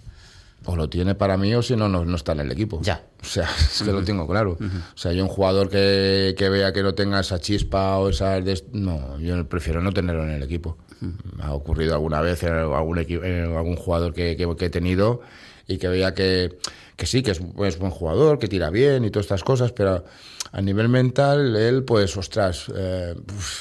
O 0.68 0.76
lo 0.76 0.90
tiene 0.90 1.14
para 1.14 1.38
mí 1.38 1.54
o 1.54 1.62
si 1.62 1.76
no, 1.76 1.88
no, 1.88 2.04
no 2.06 2.16
está 2.16 2.32
en 2.32 2.40
el 2.40 2.52
equipo. 2.52 2.80
Ya. 2.82 3.04
O 3.22 3.26
sea, 3.26 3.48
es 3.60 3.84
que 3.84 3.92
lo 3.92 4.04
tengo 4.04 4.28
claro. 4.28 4.58
O 4.60 4.98
sea, 4.98 5.12
yo 5.14 5.22
un 5.24 5.30
jugador 5.30 5.70
que, 5.70 6.34
que 6.38 6.50
vea 6.50 6.74
que 6.74 6.82
no 6.82 6.96
tenga 6.96 7.20
esa 7.20 7.40
chispa 7.40 7.98
o 7.98 8.10
esa... 8.10 8.40
No, 8.72 9.20
yo 9.20 9.48
prefiero 9.48 9.80
no 9.82 9.92
tenerlo 9.94 10.24
en 10.24 10.32
el 10.32 10.42
equipo. 10.44 10.78
Me 11.02 11.44
ha 11.44 11.54
ocurrido 11.54 11.94
alguna 11.94 12.22
vez 12.22 12.42
en 12.44 12.54
algún, 12.54 12.98
equi- 12.98 13.24
en 13.24 13.56
algún 13.56 13.76
jugador 13.76 14.14
que, 14.14 14.36
que- 14.36 14.56
que 14.56 14.66
he 14.66 14.70
tenido 14.72 15.22
y 15.68 15.78
que 15.78 15.88
veía 15.88 16.16
que, 16.16 16.58
que 16.96 17.06
sí, 17.06 17.22
que 17.22 17.32
es, 17.32 17.42
es 17.64 17.80
buen 17.80 17.92
jugador, 17.92 18.40
que 18.40 18.48
tira 18.48 18.70
bien 18.70 19.04
y 19.04 19.10
todas 19.10 19.26
estas 19.26 19.44
cosas, 19.44 19.72
pero 19.72 20.04
a 20.52 20.62
nivel 20.62 20.88
mental, 20.88 21.56
él, 21.56 21.84
pues, 21.84 22.16
ostras, 22.16 22.72
eh, 22.74 23.14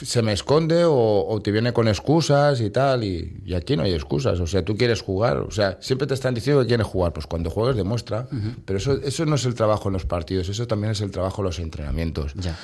se 0.04 0.22
me 0.22 0.32
esconde 0.32 0.84
o, 0.84 1.26
o 1.26 1.40
te 1.42 1.50
viene 1.50 1.72
con 1.72 1.88
excusas 1.88 2.60
y 2.60 2.70
tal, 2.70 3.02
y, 3.02 3.42
y 3.44 3.54
aquí 3.54 3.76
no 3.76 3.82
hay 3.82 3.92
excusas. 3.92 4.38
O 4.38 4.46
sea, 4.46 4.64
tú 4.64 4.76
quieres 4.76 5.02
jugar, 5.02 5.38
o 5.38 5.50
sea, 5.50 5.78
siempre 5.80 6.06
te 6.06 6.14
están 6.14 6.34
diciendo 6.34 6.62
que 6.62 6.68
quieres 6.68 6.86
jugar, 6.86 7.12
pues 7.12 7.26
cuando 7.26 7.50
juegues 7.50 7.74
demuestra, 7.74 8.28
pero 8.64 8.78
eso, 8.78 9.00
eso 9.02 9.26
no 9.26 9.34
es 9.34 9.44
el 9.44 9.54
trabajo 9.54 9.88
en 9.88 9.94
los 9.94 10.06
partidos, 10.06 10.48
eso 10.48 10.66
también 10.68 10.92
es 10.92 11.00
el 11.00 11.10
trabajo 11.10 11.42
en 11.42 11.46
los 11.46 11.58
entrenamientos. 11.58 12.34
Ja. 12.40 12.56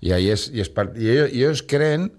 Y 0.00 0.12
ahí 0.12 0.30
es, 0.30 0.50
y 0.52 0.60
es 0.60 0.70
y 0.96 1.08
ellos, 1.10 1.32
y 1.32 1.38
ellos 1.38 1.62
creen 1.62 2.12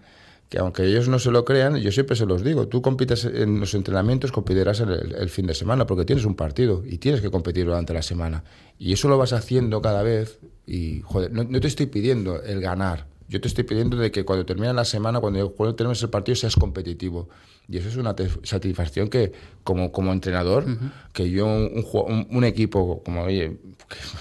que 0.50 0.60
aunque 0.60 0.84
ellos 0.86 1.10
no 1.10 1.20
se 1.20 1.32
lo 1.32 1.44
crean, 1.44 1.78
yo 1.78 1.92
siempre 1.92 2.16
se 2.16 2.26
los 2.26 2.44
digo, 2.44 2.68
tú 2.68 2.82
compites 2.82 3.26
en 3.26 3.60
los 3.60 3.74
entrenamientos, 3.74 4.32
competirás 4.32 4.80
el, 4.80 5.16
el 5.18 5.30
fin 5.30 5.46
de 5.48 5.54
semana, 5.54 5.86
porque 5.86 6.06
tienes 6.06 6.26
un 6.26 6.36
partido 6.36 6.84
y 6.86 7.00
tienes 7.00 7.22
que 7.22 7.30
competir 7.30 7.66
durante 7.66 7.94
la 7.94 8.02
semana. 8.02 8.44
Y 8.80 8.94
eso 8.94 9.10
lo 9.10 9.18
vas 9.18 9.34
haciendo 9.34 9.82
cada 9.82 10.04
vez 10.04 10.40
y, 10.66 11.02
joder, 11.02 11.32
no 11.32 11.60
te 11.60 11.68
estoy 11.68 11.88
pidiendo 11.88 12.42
el 12.42 12.62
ganar, 12.62 13.08
yo 13.30 13.42
te 13.42 13.48
estoy 13.48 13.64
pidiendo 13.66 13.98
de 13.98 14.12
que 14.12 14.24
cuando 14.26 14.46
termine 14.46 14.74
la 14.74 14.86
semana, 14.86 15.20
cuando, 15.20 15.52
cuando 15.54 15.76
termines 15.76 16.02
el 16.04 16.10
partido, 16.10 16.36
seas 16.36 16.56
competitivo. 16.56 17.28
Y 17.70 17.78
eso 17.78 17.90
es 17.90 17.98
una 17.98 18.16
satisfacción 18.44 19.10
que, 19.10 19.34
como, 19.66 19.92
como 19.92 20.14
entrenador, 20.14 20.64
que 21.12 21.30
yo, 21.30 21.46
un, 21.46 22.44
equipo, 22.46 23.04
como, 23.04 23.24
oye, 23.24 23.58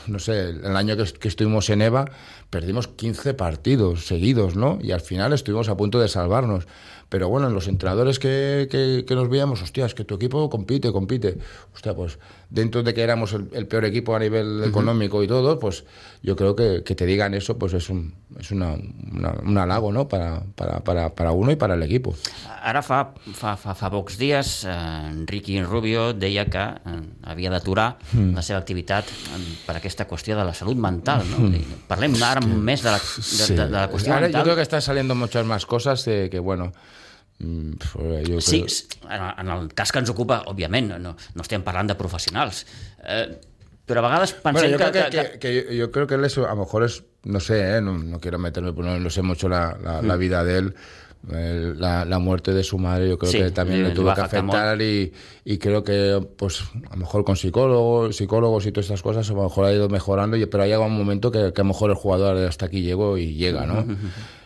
no 0.08 0.18
sé, 0.18 0.50
el 0.50 0.76
año 0.76 0.96
que, 0.96 1.02
est- 1.04 1.16
que 1.16 1.28
estuvimos 1.28 1.70
en 1.70 1.82
EVA, 1.82 2.06
perdimos 2.50 2.88
15 2.88 3.34
partidos 3.34 4.06
seguidos, 4.06 4.56
¿no? 4.56 4.78
Y 4.82 4.90
al 4.90 5.00
final 5.00 5.32
estuvimos 5.32 5.68
a 5.68 5.76
punto 5.76 6.00
de 6.00 6.08
salvarnos. 6.08 6.66
Pero 7.08 7.28
bueno, 7.28 7.46
en 7.46 7.54
los 7.54 7.68
entrenadores 7.68 8.18
que, 8.18 8.66
que, 8.68 9.04
que 9.06 9.14
nos 9.14 9.28
veíamos, 9.28 9.62
hostia, 9.62 9.86
es 9.86 9.94
que 9.94 10.04
tu 10.04 10.16
equipo 10.16 10.50
compite, 10.50 10.90
compite. 10.90 11.38
Hostia, 11.72 11.94
pues 11.94 12.18
dentro 12.48 12.82
de 12.82 12.94
que 12.94 13.02
éramos 13.02 13.32
el, 13.32 13.48
el 13.52 13.66
peor 13.66 13.84
equipo 13.84 14.14
a 14.14 14.18
nivel 14.20 14.62
económico 14.64 15.22
y 15.22 15.26
todo, 15.26 15.58
pues 15.58 15.84
yo 16.22 16.36
creo 16.36 16.54
que, 16.54 16.82
que 16.84 16.94
te 16.94 17.04
digan 17.06 17.34
eso, 17.34 17.58
pues 17.58 17.72
es 17.74 17.90
un, 17.90 18.14
es 18.38 18.50
una, 18.52 18.74
una- 19.12 19.34
un 19.42 19.58
halago, 19.58 19.92
¿no? 19.92 20.06
Para, 20.08 20.42
para, 20.54 20.80
para, 20.80 21.14
para 21.14 21.32
uno 21.32 21.50
y 21.52 21.56
para 21.56 21.74
el 21.74 21.82
equipo. 21.82 22.14
Ara 22.62 22.82
fa, 22.82 23.12
fa, 23.34 23.56
fa, 23.56 23.74
fa 23.74 23.90
pocs 23.90 24.16
dies 24.18 24.64
eh, 24.64 24.70
Enriqui 25.10 25.60
Rubio 25.62 26.12
deia 26.14 26.46
que 26.50 26.58
eh, 26.58 27.00
havia 27.22 27.50
d'aturar 27.50 27.96
Hmm. 28.12 28.32
la 28.34 28.42
seva 28.42 28.58
activitat 28.62 29.04
eh, 29.10 29.40
per 29.66 29.76
aquesta 29.78 30.06
qüestió 30.06 30.36
de 30.38 30.44
la 30.46 30.54
salut 30.54 30.78
mental. 30.78 31.22
No? 31.30 31.48
I 31.54 31.60
Parlem 31.88 32.14
ara 32.22 32.40
més 32.46 32.82
de 32.82 32.90
la, 32.94 32.98
de, 32.98 33.46
de, 33.54 33.64
de 33.66 33.70
la 33.74 33.88
qüestió 33.90 34.12
Ahora 34.14 34.26
yo 34.26 34.32
mental. 34.32 34.42
creo 34.44 34.56
que 34.56 34.62
están 34.62 34.82
saliendo 34.82 35.14
muchas 35.14 35.44
más 35.46 35.66
cosas 35.66 36.04
de 36.04 36.28
que, 36.30 36.38
bueno, 36.38 36.72
mm, 37.38 37.72
pues, 37.92 38.28
yo 38.28 38.40
Sí, 38.40 38.56
creo- 38.62 38.66
s- 38.66 38.86
en 39.40 39.48
el 39.48 39.74
cas 39.74 39.92
que 39.92 39.98
ens 39.98 40.10
ocupa, 40.10 40.42
òbviament, 40.46 40.96
no, 40.98 41.14
no 41.16 41.42
estem 41.42 41.62
parlant 41.62 41.88
de 41.90 41.94
professionals. 41.94 42.66
Eh, 43.04 43.38
però 43.86 44.00
a 44.02 44.08
vegades 44.08 44.32
pensem 44.34 44.52
Bueno, 44.52 44.68
yo 44.68 44.78
que, 44.78 44.90
creo 44.90 45.10
que, 45.10 45.10
que, 45.10 45.38
que- 45.38 45.64
que 45.66 45.76
yo, 45.76 45.90
creo 45.92 46.06
que 46.06 46.16
eso 46.26 46.44
a 46.46 46.54
lo 46.54 46.64
mejor 46.64 46.82
es 46.84 47.04
no 47.24 47.40
sé, 47.40 47.76
¿eh? 47.76 47.80
no, 47.80 47.98
no, 47.98 48.18
quiero 48.20 48.38
meterme, 48.38 48.72
no, 48.72 48.98
no 49.00 49.10
sé 49.10 49.20
mucho 49.22 49.48
la, 49.48 49.76
la, 49.82 50.00
la 50.02 50.16
vida 50.16 50.42
de 50.44 50.58
él, 50.58 50.74
la, 51.28 52.04
la, 52.04 52.18
muerte 52.20 52.52
de 52.52 52.62
su 52.62 52.78
madre 52.78 53.08
yo 53.08 53.18
creo 53.18 53.32
sí, 53.32 53.38
que 53.38 53.50
también 53.50 53.82
le, 53.82 53.90
tuvo 53.90 54.14
que 54.14 54.20
afectar 54.20 54.80
y, 54.80 55.12
y, 55.44 55.58
creo 55.58 55.82
que 55.82 56.24
pues 56.36 56.62
a 56.88 56.90
lo 56.90 56.96
mejor 56.98 57.24
con 57.24 57.34
psicólogos, 57.36 58.14
psicólogos 58.16 58.64
y 58.66 58.70
todas 58.72 58.86
estas 58.86 59.02
cosas 59.02 59.28
a 59.28 59.32
lo 59.32 59.42
mejor 59.42 59.64
ha 59.64 59.72
ido 59.72 59.88
mejorando, 59.88 60.36
pero 60.48 60.62
ha 60.62 60.66
llegado 60.66 60.84
un 60.84 60.96
momento 60.96 61.32
que, 61.32 61.52
que 61.52 61.60
a 61.60 61.64
lo 61.64 61.68
mejor 61.68 61.90
el 61.90 61.96
jugador 61.96 62.36
hasta 62.46 62.66
aquí 62.66 62.82
llegó 62.82 63.18
y 63.18 63.34
llega, 63.34 63.66
¿no? 63.66 63.84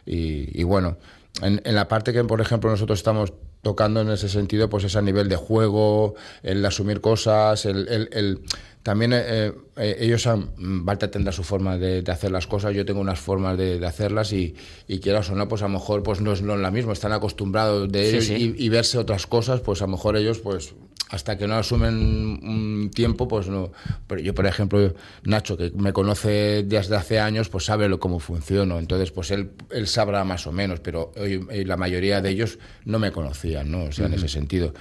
y, 0.06 0.58
y, 0.58 0.64
bueno, 0.64 0.96
en, 1.42 1.60
en, 1.64 1.74
la 1.74 1.88
parte 1.88 2.12
que 2.12 2.24
por 2.24 2.40
ejemplo 2.40 2.70
nosotros 2.70 2.98
estamos 2.98 3.32
tocando 3.62 4.00
en 4.00 4.10
ese 4.10 4.28
sentido, 4.28 4.70
pues 4.70 4.84
es 4.84 4.96
a 4.96 5.02
nivel 5.02 5.28
de 5.28 5.36
juego, 5.36 6.14
el 6.42 6.64
asumir 6.64 7.00
cosas, 7.00 7.66
el, 7.66 7.88
el, 7.88 8.08
el 8.12 8.40
también 8.82 9.12
eh, 9.12 9.52
eh, 9.76 9.96
ellos 10.00 10.26
han, 10.26 10.52
Balta 10.56 11.10
tendrá 11.10 11.32
su 11.32 11.42
forma 11.42 11.76
de, 11.76 12.00
de, 12.00 12.12
hacer 12.12 12.30
las 12.30 12.46
cosas, 12.46 12.74
yo 12.74 12.86
tengo 12.86 13.00
unas 13.00 13.20
formas 13.20 13.58
de, 13.58 13.78
de 13.78 13.86
hacerlas 13.86 14.32
y, 14.32 14.54
y, 14.88 15.00
quieras 15.00 15.28
o 15.28 15.34
no, 15.34 15.48
pues 15.48 15.60
a 15.62 15.66
lo 15.66 15.74
mejor 15.74 16.02
pues 16.02 16.22
no 16.22 16.32
es, 16.32 16.40
no 16.40 16.54
es 16.54 16.60
la 16.60 16.70
misma, 16.70 16.94
están 16.94 17.12
acostumbrados 17.12 17.92
de 17.92 18.08
ellos 18.08 18.24
sí, 18.24 18.36
sí. 18.36 18.54
Y, 18.56 18.64
y, 18.64 18.68
verse 18.70 18.96
otras 18.96 19.26
cosas, 19.26 19.60
pues 19.60 19.82
a 19.82 19.86
lo 19.86 19.92
mejor 19.92 20.16
ellos 20.16 20.38
pues 20.38 20.74
hasta 21.10 21.36
que 21.36 21.46
no 21.46 21.56
asumen 21.56 21.94
un 21.94 22.90
tiempo, 22.94 23.26
pues 23.26 23.48
no. 23.48 23.72
Pero 24.06 24.20
yo, 24.20 24.34
por 24.34 24.46
ejemplo, 24.46 24.94
Nacho, 25.24 25.56
que 25.56 25.72
me 25.74 25.92
conoce 25.92 26.62
desde 26.62 26.96
hace 26.96 27.18
años, 27.18 27.48
pues 27.48 27.64
sabe 27.64 27.88
lo, 27.88 27.98
cómo 27.98 28.20
funciono. 28.20 28.78
Entonces, 28.78 29.10
pues 29.10 29.30
él, 29.32 29.50
él 29.70 29.88
sabrá 29.88 30.24
más 30.24 30.46
o 30.46 30.52
menos, 30.52 30.80
pero 30.80 31.12
hoy, 31.16 31.44
la 31.64 31.76
mayoría 31.76 32.20
de 32.20 32.30
ellos 32.30 32.58
no 32.84 32.98
me 32.98 33.10
conocían, 33.10 33.70
¿no? 33.70 33.84
O 33.84 33.92
sea, 33.92 34.06
uh 34.06 34.08
-huh. 34.08 34.12
en 34.12 34.18
ese 34.18 34.28
sentido. 34.28 34.72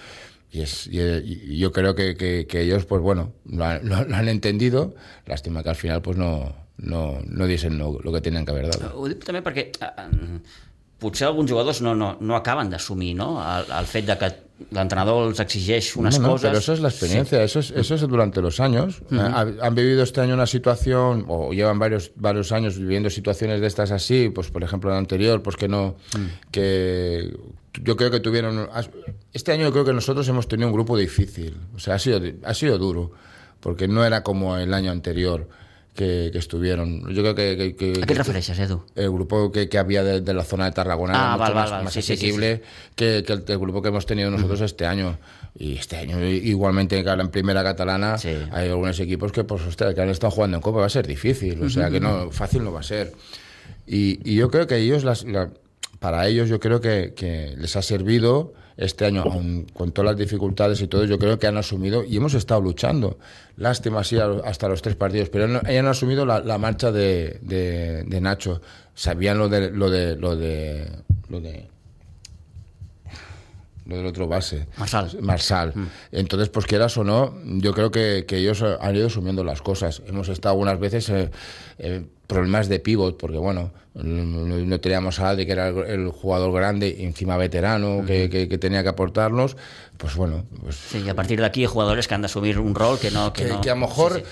Y, 0.51 0.61
es, 0.61 0.87
y, 0.87 0.99
y 0.99 1.57
yo 1.57 1.71
creo 1.71 1.95
que, 1.95 2.15
que, 2.15 2.45
que, 2.47 2.61
ellos, 2.61 2.85
pues 2.85 3.01
bueno, 3.01 3.33
lo 3.45 3.65
han, 3.65 3.87
lo, 3.87 4.03
lo 4.03 4.15
han, 4.15 4.29
entendido. 4.29 4.95
Lástima 5.25 5.63
que 5.63 5.69
al 5.69 5.75
final, 5.75 6.01
pues 6.01 6.17
no, 6.17 6.55
no, 6.77 7.19
no 7.25 7.47
diesen 7.47 7.77
lo, 7.77 7.99
lo 8.01 8.11
que 8.11 8.21
tenían 8.21 8.45
que 8.45 8.51
haber 8.51 8.69
dado. 8.69 8.93
Ho 8.97 9.07
dic 9.09 9.25
també 9.25 9.41
perquè 9.45 9.69
uh, 9.81 10.39
potser 10.99 11.27
alguns 11.27 11.49
jugadors 11.51 11.81
no, 11.81 11.95
no, 11.95 12.17
no 12.19 12.35
acaben 12.35 12.69
d'assumir 12.69 13.15
no? 13.15 13.37
el, 13.43 13.71
el 13.79 13.89
fet 13.89 14.07
de 14.07 14.17
que 14.17 14.48
l'entrenador 14.71 15.27
els 15.29 15.39
exigeix 15.39 15.95
unas 15.95 16.19
no, 16.19 16.27
no, 16.27 16.33
cosas. 16.33 16.49
Pero 16.49 16.59
eso 16.59 16.73
es 16.73 16.79
la 16.79 16.89
experiencia, 16.89 17.37
sí. 17.39 17.43
eso, 17.45 17.59
es, 17.59 17.71
eso 17.71 17.95
es 17.95 18.01
durante 18.01 18.41
los 18.41 18.59
años. 18.59 19.01
Uh 19.09 19.15
-huh. 19.15 19.57
Han 19.61 19.75
vivido 19.75 20.03
este 20.03 20.21
año 20.21 20.33
una 20.33 20.45
situación, 20.47 21.25
o 21.27 21.53
llevan 21.53 21.79
varios, 21.79 22.11
varios 22.15 22.51
años 22.51 22.77
viviendo 22.77 23.09
situaciones 23.09 23.61
de 23.61 23.67
estas 23.67 23.91
así, 23.91 24.29
pues 24.29 24.49
por 24.51 24.63
ejemplo 24.63 24.91
el 24.91 24.97
anterior, 24.97 25.41
pues 25.41 25.55
que 25.55 25.67
no, 25.67 25.87
uh 25.87 26.17
-huh. 26.17 26.29
que 26.51 27.33
yo 27.83 27.95
creo 27.95 28.11
que 28.11 28.19
tuvieron. 28.19 28.69
Este 29.33 29.51
año 29.51 29.63
yo 29.63 29.71
creo 29.71 29.85
que 29.85 29.93
nosotros 29.93 30.27
hemos 30.27 30.47
tenido 30.47 30.67
un 30.67 30.73
grupo 30.73 30.97
difícil, 30.97 31.55
o 31.75 31.79
sea, 31.79 31.95
ha 31.95 31.99
sido, 31.99 32.19
ha 32.43 32.53
sido 32.53 32.77
duro, 32.77 33.11
porque 33.59 33.87
no 33.87 34.03
era 34.05 34.23
como 34.23 34.57
el 34.57 34.73
año 34.73 34.91
anterior. 34.91 35.47
Que, 35.99 36.29
que, 36.31 36.37
estuvieron. 36.37 37.13
Yo 37.13 37.21
creo 37.23 37.35
que... 37.35 37.57
que, 37.57 37.75
que 37.75 38.01
¿A 38.01 38.05
qué 38.05 38.13
refieres, 38.13 38.47
Edu? 38.57 38.85
El 38.95 39.11
grupo 39.11 39.51
que, 39.51 39.67
había 39.77 40.01
de, 40.01 40.21
de, 40.21 40.33
la 40.33 40.45
zona 40.45 40.63
de 40.63 40.71
Tarragona 40.71 41.11
ah, 41.13 41.35
era 41.35 41.35
vale, 41.35 41.53
mucho 41.53 41.55
más, 41.55 41.71
vale, 41.71 41.83
más 41.83 41.93
sí, 41.93 41.99
asequible 41.99 42.55
sí, 42.55 42.61
sí, 42.63 42.91
que, 42.95 43.17
el, 43.17 43.43
el, 43.45 43.57
grupo 43.59 43.81
que 43.81 43.89
hemos 43.89 44.05
tenido 44.05 44.31
nosotros 44.31 44.61
uh 44.61 44.63
-huh. 44.63 44.65
este 44.67 44.85
año. 44.85 45.17
Y 45.57 45.75
este 45.75 45.97
año, 45.97 46.23
igualmente, 46.25 46.97
en 46.99 47.29
primera 47.31 47.63
catalana, 47.65 48.15
hay 48.53 48.69
algunos 48.69 48.97
equipos 49.01 49.33
que, 49.33 49.43
pues, 49.43 49.61
hostia, 49.63 49.93
que 49.93 50.01
han 50.01 50.07
estado 50.07 50.31
jugando 50.31 50.55
en 50.55 50.61
Copa, 50.61 50.79
va 50.79 50.85
a 50.85 50.89
ser 50.89 51.05
difícil. 51.05 51.61
O 51.61 51.69
sea, 51.69 51.89
que 51.89 51.99
no, 51.99 52.31
fácil 52.31 52.63
no 52.63 52.71
va 52.71 52.79
a 52.79 52.83
ser. 52.83 53.11
Y, 53.85 54.21
y 54.23 54.35
yo 54.35 54.49
creo 54.49 54.67
que 54.67 54.77
ellos, 54.77 55.03
las, 55.03 55.25
la, 55.25 55.49
para 55.99 56.25
ellos, 56.27 56.47
yo 56.47 56.61
creo 56.61 56.79
que 56.79 57.55
les 57.57 57.75
ha 57.75 57.81
servido 57.81 58.53
este 58.79 59.05
año, 59.05 59.23
aun 59.23 59.65
con 59.73 59.91
todas 59.91 60.11
las 60.11 60.17
dificultades 60.17 60.81
y 60.81 60.87
todo, 60.87 61.03
yo 61.03 61.19
creo 61.19 61.37
que 61.37 61.47
han 61.47 61.57
asumido 61.57 62.03
y 62.05 62.15
hemos 62.15 62.33
estado 62.33 62.61
luchando. 62.61 63.19
Lástima, 63.57 64.05
sí, 64.05 64.17
hasta 64.17 64.69
los 64.69 64.81
tres 64.81 64.95
partidos, 64.95 65.29
pero 65.29 65.45
ellos 65.45 65.63
han 65.67 65.87
asumido 65.87 66.25
la, 66.25 66.39
la 66.39 66.57
marcha 66.57 66.89
de, 66.91 67.39
de, 67.41 68.03
de, 68.05 68.21
Nacho. 68.21 68.61
Sabían 68.95 69.37
lo 69.37 69.49
de 69.49 69.69
lo 69.71 69.89
de 69.89 70.15
lo 70.15 70.35
de 70.37 70.89
lo 71.27 71.41
de 71.41 71.67
lo 73.85 73.97
del 73.97 74.05
otro 74.05 74.27
base. 74.27 74.67
Marsal. 74.77 75.17
Marsal. 75.19 75.73
Mm. 75.75 75.87
Entonces, 76.13 76.47
pues 76.47 76.65
quieras 76.65 76.95
o 76.97 77.03
no, 77.03 77.35
yo 77.43 77.73
creo 77.73 77.91
que, 77.91 78.23
que, 78.25 78.37
ellos 78.37 78.63
han 78.63 78.95
ido 78.95 79.07
asumiendo 79.07 79.43
las 79.43 79.61
cosas. 79.61 80.01
Hemos 80.07 80.29
estado 80.29 80.53
algunas 80.53 80.79
veces 80.79 81.09
eh, 81.09 81.31
eh, 81.79 82.05
problemas 82.29 82.69
de 82.69 82.79
pivot, 82.79 83.17
porque 83.17 83.39
bueno, 83.39 83.71
no 83.95 84.79
teníamos 84.79 85.19
a 85.19 85.31
Alde, 85.31 85.47
que 85.47 85.51
era 85.51 85.69
el, 85.69 86.09
jugador 86.09 86.53
grande 86.53 87.03
encima 87.03 87.37
veterano, 87.37 87.97
uh 87.97 88.01
-huh. 88.03 88.05
que, 88.05 88.29
que, 88.29 88.47
que, 88.47 88.57
tenía 88.59 88.83
que 88.83 88.89
aportarnos, 88.89 89.57
pues 89.97 90.15
bueno. 90.15 90.45
Pues, 90.61 90.75
sí, 90.75 90.99
y 91.03 91.09
a 91.09 91.15
partir 91.15 91.39
de 91.39 91.47
aquí 91.47 91.61
hay 91.61 91.65
jugadores 91.65 92.07
que 92.07 92.13
han 92.13 92.21
de 92.21 92.27
asumir 92.27 92.59
un 92.59 92.75
rol 92.75 92.99
que 92.99 93.09
no... 93.09 93.33
Que, 93.33 93.45
no... 93.45 93.59
a 93.59 93.65
lo 93.65 93.75
mejor... 93.75 94.13
Sí, 94.13 94.19
sí. 94.19 94.25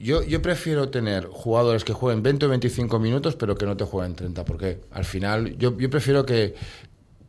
Yo, 0.00 0.22
yo 0.22 0.40
prefiero 0.40 0.88
tener 0.90 1.26
jugadores 1.26 1.82
que 1.82 1.92
jueguen 1.92 2.22
20 2.22 2.46
o 2.46 2.48
25 2.48 3.00
minutos, 3.00 3.34
pero 3.34 3.56
que 3.56 3.66
no 3.66 3.76
te 3.76 3.84
jueguen 3.84 4.14
30, 4.14 4.44
porque 4.44 4.78
al 4.92 5.04
final 5.04 5.58
yo, 5.58 5.76
yo 5.76 5.90
prefiero 5.90 6.24
que, 6.24 6.54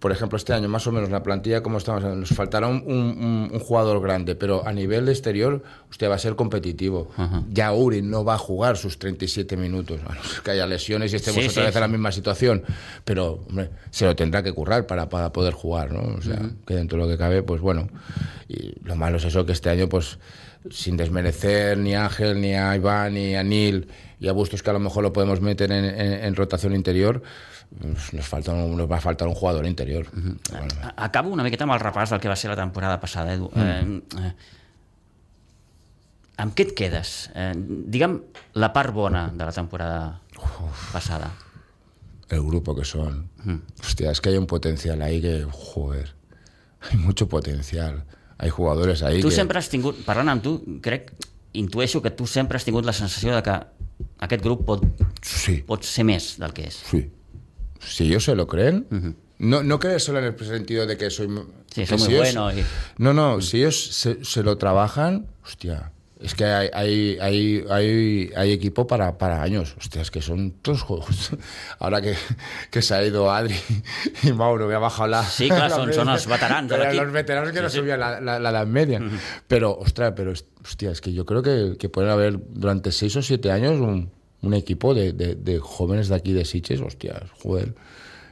por 0.02 0.12
ejemplo, 0.12 0.36
este 0.36 0.52
año 0.52 0.68
más 0.68 0.88
o 0.88 0.92
menos 0.92 1.12
la 1.12 1.22
plantilla 1.22 1.62
como 1.62 1.78
estamos, 1.78 2.04
nos 2.04 2.30
faltará 2.30 2.66
un, 2.66 2.84
un, 2.88 3.50
un 3.54 3.60
jugador 3.60 4.02
grande, 4.02 4.34
pero 4.34 4.68
a 4.68 4.74
nivel 4.74 5.06
de 5.06 5.12
exterior 5.12 5.62
usted 5.92 6.10
va 6.10 6.16
a 6.16 6.18
ser 6.18 6.36
competitivo. 6.36 7.12
Ya 7.52 7.72
Uri 7.72 8.02
no 8.02 8.26
va 8.26 8.34
a 8.34 8.38
jugar 8.40 8.78
sus 8.78 8.98
37 8.98 9.56
minutos, 9.58 10.00
a 10.08 10.16
no 10.16 10.24
ser 10.24 10.42
que 10.42 10.52
haya 10.52 10.66
lesiones 10.66 11.14
y 11.14 11.18
estemos 11.18 11.44
sí, 11.44 11.50
otra 11.50 11.62
sí, 11.62 11.66
vez 11.68 11.74
sí. 11.74 11.78
en 11.78 11.82
la 11.82 11.88
misma 11.88 12.12
situación, 12.12 12.64
pero 13.06 13.46
hombre, 13.48 13.70
se 13.92 14.06
lo 14.06 14.16
tendrá 14.16 14.42
que 14.42 14.52
currar 14.54 14.88
para, 14.88 15.08
para 15.08 15.32
poder 15.32 15.54
jugar, 15.54 15.92
¿no? 15.92 16.16
O 16.16 16.22
sea, 16.24 16.34
uh 16.34 16.46
-huh. 16.46 16.66
que 16.66 16.74
dentro 16.74 16.98
de 16.98 17.04
lo 17.04 17.08
que 17.12 17.20
cabe, 17.20 17.44
pues 17.44 17.62
bueno. 17.62 17.88
Y 18.48 18.74
lo 18.84 18.96
malo 18.96 19.18
es 19.18 19.26
eso 19.26 19.46
que 19.46 19.52
este 19.52 19.70
año, 19.70 19.88
pues 19.88 20.18
sin 20.72 20.98
desmerecer 20.98 21.78
ni 21.78 21.94
a 21.94 22.06
Ángel, 22.06 22.42
ni 22.42 22.56
a 22.56 22.76
Iván, 22.76 23.14
ni 23.14 23.36
a 23.36 23.44
Nil 23.44 23.88
y 24.20 24.28
a 24.28 24.32
Bustos, 24.32 24.64
que 24.64 24.70
a 24.72 24.74
lo 24.74 24.80
mejor 24.80 25.04
lo 25.04 25.14
podemos 25.14 25.42
meter 25.42 25.72
en, 25.72 25.86
en, 25.86 26.24
en 26.26 26.36
rotación 26.36 26.74
interior, 26.76 27.22
nos, 27.80 28.28
falta 28.28 28.52
un, 28.54 28.76
nos 28.78 28.90
va 28.90 28.98
a 28.98 29.02
faltar 29.02 29.28
un 29.28 29.36
jugador 29.36 29.66
interior. 29.66 30.08
Uh 30.14 30.20
-huh. 30.20 30.38
bueno. 30.52 30.92
Acabo 30.96 31.30
una 31.30 31.44
miqueta 31.44 31.64
amb 31.64 31.74
el 31.74 31.80
repàs 31.80 32.10
del 32.10 32.20
que 32.20 32.28
va 32.28 32.36
ser 32.36 32.50
la 32.50 32.56
temporada 32.56 33.00
passada, 33.00 33.34
Edu. 33.34 33.50
Mm. 33.54 33.62
Eh, 33.62 34.02
eh, 34.18 34.34
amb 36.38 36.56
què 36.56 36.68
et 36.68 36.74
quedes? 36.74 37.32
Eh, 37.36 37.54
digue'm 37.56 38.22
la 38.54 38.74
part 38.74 38.94
bona 38.94 39.32
de 39.34 39.46
la 39.46 39.52
temporada 39.52 40.22
Uf. 40.38 40.92
passada. 40.92 41.32
El 42.30 42.44
grupo 42.44 42.76
que 42.76 42.86
son. 42.86 43.30
Mm. 43.44 43.62
Hostia, 43.82 44.12
es 44.12 44.22
que 44.22 44.30
hay 44.30 44.38
un 44.38 44.48
potencial 44.48 45.02
ahí 45.02 45.22
que, 45.22 45.46
joder, 45.52 46.14
hay 46.82 46.98
mucho 46.98 47.28
potencial. 47.28 48.04
Hay 48.38 48.50
jugadores 48.50 49.04
ahí 49.04 49.22
tu 49.22 49.30
que... 49.30 49.36
sempre 49.36 49.60
has 49.60 49.70
tingut, 49.70 50.04
parlant 50.04 50.30
amb 50.30 50.42
tu, 50.42 50.80
crec, 50.82 51.12
intueixo 51.54 52.02
que 52.02 52.10
tu 52.10 52.26
sempre 52.26 52.58
has 52.58 52.66
tingut 52.66 52.86
la 52.86 52.94
sensació 52.94 53.36
de 53.36 53.44
que 53.44 53.54
aquest 54.20 54.44
grup 54.44 54.66
pot, 54.66 54.84
sí. 55.22 55.62
pot 55.68 55.84
ser 55.84 56.04
més 56.04 56.40
del 56.40 56.54
que 56.54 56.64
és. 56.64 56.80
Sí, 56.90 57.12
si 57.86 58.06
ellos 58.06 58.24
se 58.24 58.36
lo 58.36 58.48
creen, 58.48 58.88
uh 58.92 58.96
-huh. 58.96 59.16
no, 59.40 59.64
no 59.64 59.80
crees 59.80 60.04
solo 60.04 60.20
en 60.20 60.26
el 60.26 60.38
sentido 60.40 60.86
de 60.86 60.98
que 60.98 61.10
soy, 61.10 61.28
sí, 61.74 61.82
que 61.82 61.88
soy 61.88 61.98
muy 61.98 62.08
si 62.08 62.16
bueno. 62.16 62.50
Ellos, 62.50 62.66
y... 62.98 63.02
No, 63.04 63.14
no, 63.14 63.42
si 63.42 63.58
ellos 63.58 63.88
se, 63.94 64.24
se, 64.24 64.44
lo 64.44 64.58
trabajan, 64.58 65.28
hostia, 65.44 65.92
es 66.22 66.36
que 66.36 66.46
hay, 66.46 66.70
hay, 66.74 67.18
hay, 67.20 67.66
hay, 67.70 68.32
hay 68.36 68.52
equipo 68.52 68.86
para, 68.86 69.18
para 69.18 69.42
años. 69.42 69.76
Hostia, 69.80 70.04
es 70.04 70.12
que 70.12 70.22
son 70.22 70.52
todos 70.62 70.84
juegos. 70.84 71.32
Ahora 71.80 72.00
que, 72.02 72.16
que 72.70 72.82
se 72.84 72.94
ha 72.94 73.04
ido 73.04 73.32
Adri 73.32 73.56
y 74.24 74.32
Mauro, 74.32 74.68
me 74.68 74.76
ha 74.76 74.80
bajado 74.80 75.10
la. 75.10 75.24
Sí, 75.24 75.50
claro, 75.50 75.76
son, 75.76 75.94
son 75.94 76.08
los 76.08 76.28
veteranos. 76.28 76.96
Los 76.96 77.12
veteranos 77.12 77.50
que 77.52 77.58
sí, 77.58 77.64
no 77.64 77.70
sí. 77.70 77.78
subían 77.80 78.00
la, 78.00 78.22
la, 78.22 78.40
la, 78.40 78.50
edad 78.52 78.68
media. 78.68 79.00
Uh 79.00 79.06
-huh. 79.06 79.20
Pero, 79.48 79.76
ostras, 79.76 80.14
pero, 80.16 80.32
hostia, 80.32 80.92
es 80.92 81.02
que 81.02 81.12
yo 81.12 81.26
creo 81.26 81.42
que, 81.42 81.76
que 81.80 81.90
pueden 81.90 82.12
haber 82.12 82.40
durante 82.50 82.92
seis 82.92 83.16
o 83.16 83.24
siete 83.24 83.50
años 83.52 83.80
un 83.80 84.12
un 84.42 84.54
equipo 84.54 84.94
de, 84.94 85.14
de, 85.14 85.36
de, 85.36 85.60
jóvenes 85.60 86.10
de 86.10 86.16
aquí 86.16 86.34
de 86.34 86.46
Siches, 86.46 86.82
hostias, 86.82 87.30
joder, 87.42 87.76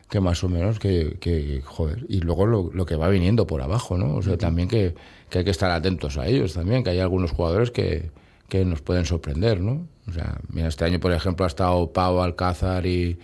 que 0.10 0.20
más 0.20 0.44
o 0.44 0.50
menos 0.50 0.80
que, 0.80 1.18
que 1.20 1.62
joder, 1.63 2.06
y 2.10 2.20
luego 2.22 2.46
lo, 2.48 2.72
lo, 2.74 2.86
que 2.86 2.96
va 2.96 3.10
viniendo 3.10 3.46
por 3.46 3.62
abajo, 3.62 3.98
¿no? 3.98 4.16
O 4.16 4.22
sea, 4.22 4.38
también 4.38 4.68
que, 4.68 4.96
que, 5.30 5.39
hay 5.39 5.44
que 5.44 5.51
estar 5.51 5.70
atentos 5.70 6.18
a 6.18 6.25
ellos 6.28 6.54
también, 6.54 6.84
que 6.84 6.89
hay 6.89 7.00
algunos 7.00 7.32
jugadores 7.32 7.70
que, 7.70 8.10
que 8.48 8.66
nos 8.66 8.82
pueden 8.82 9.06
sorprender, 9.06 9.62
¿no? 9.62 9.88
O 10.08 10.12
sea, 10.12 10.39
mira, 10.50 10.68
este 10.68 10.86
año, 10.86 11.00
por 11.00 11.12
ejemplo, 11.12 11.46
ha 11.46 11.48
estado 11.48 11.94
Pau, 11.94 12.22
Alcázar 12.22 12.88
y, 12.88 13.20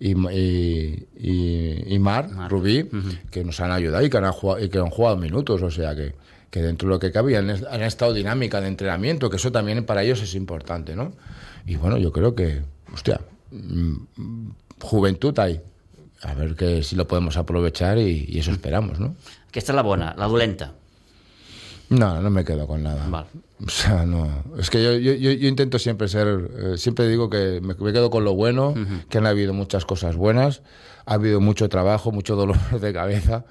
y, 0.00 0.12
y, 0.30 1.06
y, 1.18 1.94
y 1.94 1.98
Mar, 1.98 2.30
Mar, 2.30 2.50
Rubí, 2.50 2.82
uh 2.82 2.86
-huh. 2.86 3.30
que 3.30 3.44
nos 3.44 3.60
han 3.60 3.70
ayudado 3.70 4.04
y 4.04 4.08
que 4.08 4.16
han, 4.16 4.32
jugado, 4.32 4.64
y 4.64 4.70
que 4.70 4.78
han 4.78 4.90
jugado 4.90 5.18
minutos, 5.18 5.60
o 5.60 5.70
sea, 5.70 5.94
que, 5.94 6.14
que 6.54 6.62
dentro 6.62 6.88
de 6.88 6.94
lo 6.94 7.00
que 7.00 7.10
cabía 7.10 7.40
han, 7.40 7.50
han 7.50 7.82
estado 7.82 8.12
dinámica 8.12 8.60
de 8.60 8.68
entrenamiento, 8.68 9.28
que 9.28 9.38
eso 9.38 9.50
también 9.50 9.84
para 9.84 10.04
ellos 10.04 10.22
es 10.22 10.36
importante, 10.36 10.94
¿no? 10.94 11.10
Y 11.66 11.74
bueno, 11.74 11.98
yo 11.98 12.12
creo 12.12 12.36
que, 12.36 12.62
hostia, 12.92 13.20
mm, 13.50 14.50
juventud 14.80 15.36
hay. 15.40 15.60
A 16.22 16.32
ver 16.34 16.54
que 16.54 16.84
si 16.84 16.94
lo 16.94 17.08
podemos 17.08 17.36
aprovechar 17.36 17.98
y, 17.98 18.26
y 18.28 18.38
eso 18.38 18.52
esperamos, 18.52 19.00
¿no? 19.00 19.16
Que 19.50 19.58
esta 19.58 19.72
es 19.72 19.74
la 19.74 19.82
buena, 19.82 20.14
la 20.16 20.28
dolenta. 20.28 20.74
No, 21.88 22.20
no 22.22 22.30
me 22.30 22.44
quedo 22.44 22.68
con 22.68 22.84
nada. 22.84 23.04
Vale. 23.08 23.26
O 23.66 23.68
sea, 23.68 24.06
no. 24.06 24.44
Es 24.56 24.70
que 24.70 24.80
yo, 24.80 24.92
yo, 24.92 25.12
yo 25.12 25.48
intento 25.48 25.80
siempre 25.80 26.06
ser. 26.06 26.50
Eh, 26.56 26.78
siempre 26.78 27.08
digo 27.08 27.28
que 27.28 27.60
me, 27.62 27.74
me, 27.74 27.92
quedo 27.92 28.10
con 28.10 28.22
lo 28.22 28.34
bueno, 28.34 28.68
uh 28.68 28.76
-huh. 28.76 29.06
que 29.08 29.18
han 29.18 29.26
habido 29.26 29.52
muchas 29.54 29.84
cosas 29.84 30.14
buenas, 30.14 30.62
ha 31.04 31.14
habido 31.14 31.40
mucho 31.40 31.68
trabajo, 31.68 32.12
mucho 32.12 32.36
dolor 32.36 32.58
de 32.80 32.92
cabeza, 32.92 33.44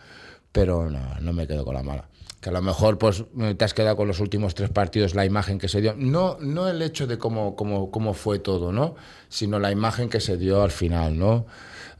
pero 0.54 0.90
no, 0.90 1.02
no 1.20 1.34
me 1.34 1.48
quedo 1.48 1.66
con 1.66 1.74
la 1.74 1.84
mala. 1.84 2.08
Que 2.44 2.50
a 2.50 2.52
lo 2.52 2.62
mejor 2.62 2.98
pues 2.98 3.24
te 3.58 3.64
has 3.64 3.74
quedado 3.74 3.96
con 3.96 4.06
los 4.06 4.20
últimos 4.20 4.54
tres 4.54 4.70
partidos, 4.70 5.16
la 5.16 5.26
imagen 5.26 5.60
que 5.60 5.70
se 5.70 5.80
dio. 5.80 5.96
No, 5.98 6.38
no 6.42 6.68
el 6.68 6.82
hecho 6.82 7.08
de 7.08 7.18
cómo, 7.18 7.56
cómo, 7.56 7.90
cómo 7.90 8.14
fue 8.14 8.40
todo, 8.40 8.74
¿no? 8.74 8.96
Sino 9.30 9.60
la 9.60 9.72
imagen 9.72 10.10
que 10.10 10.20
se 10.20 10.36
dio 10.36 10.62
al 10.62 10.72
final, 10.72 11.18
¿no? 11.18 11.46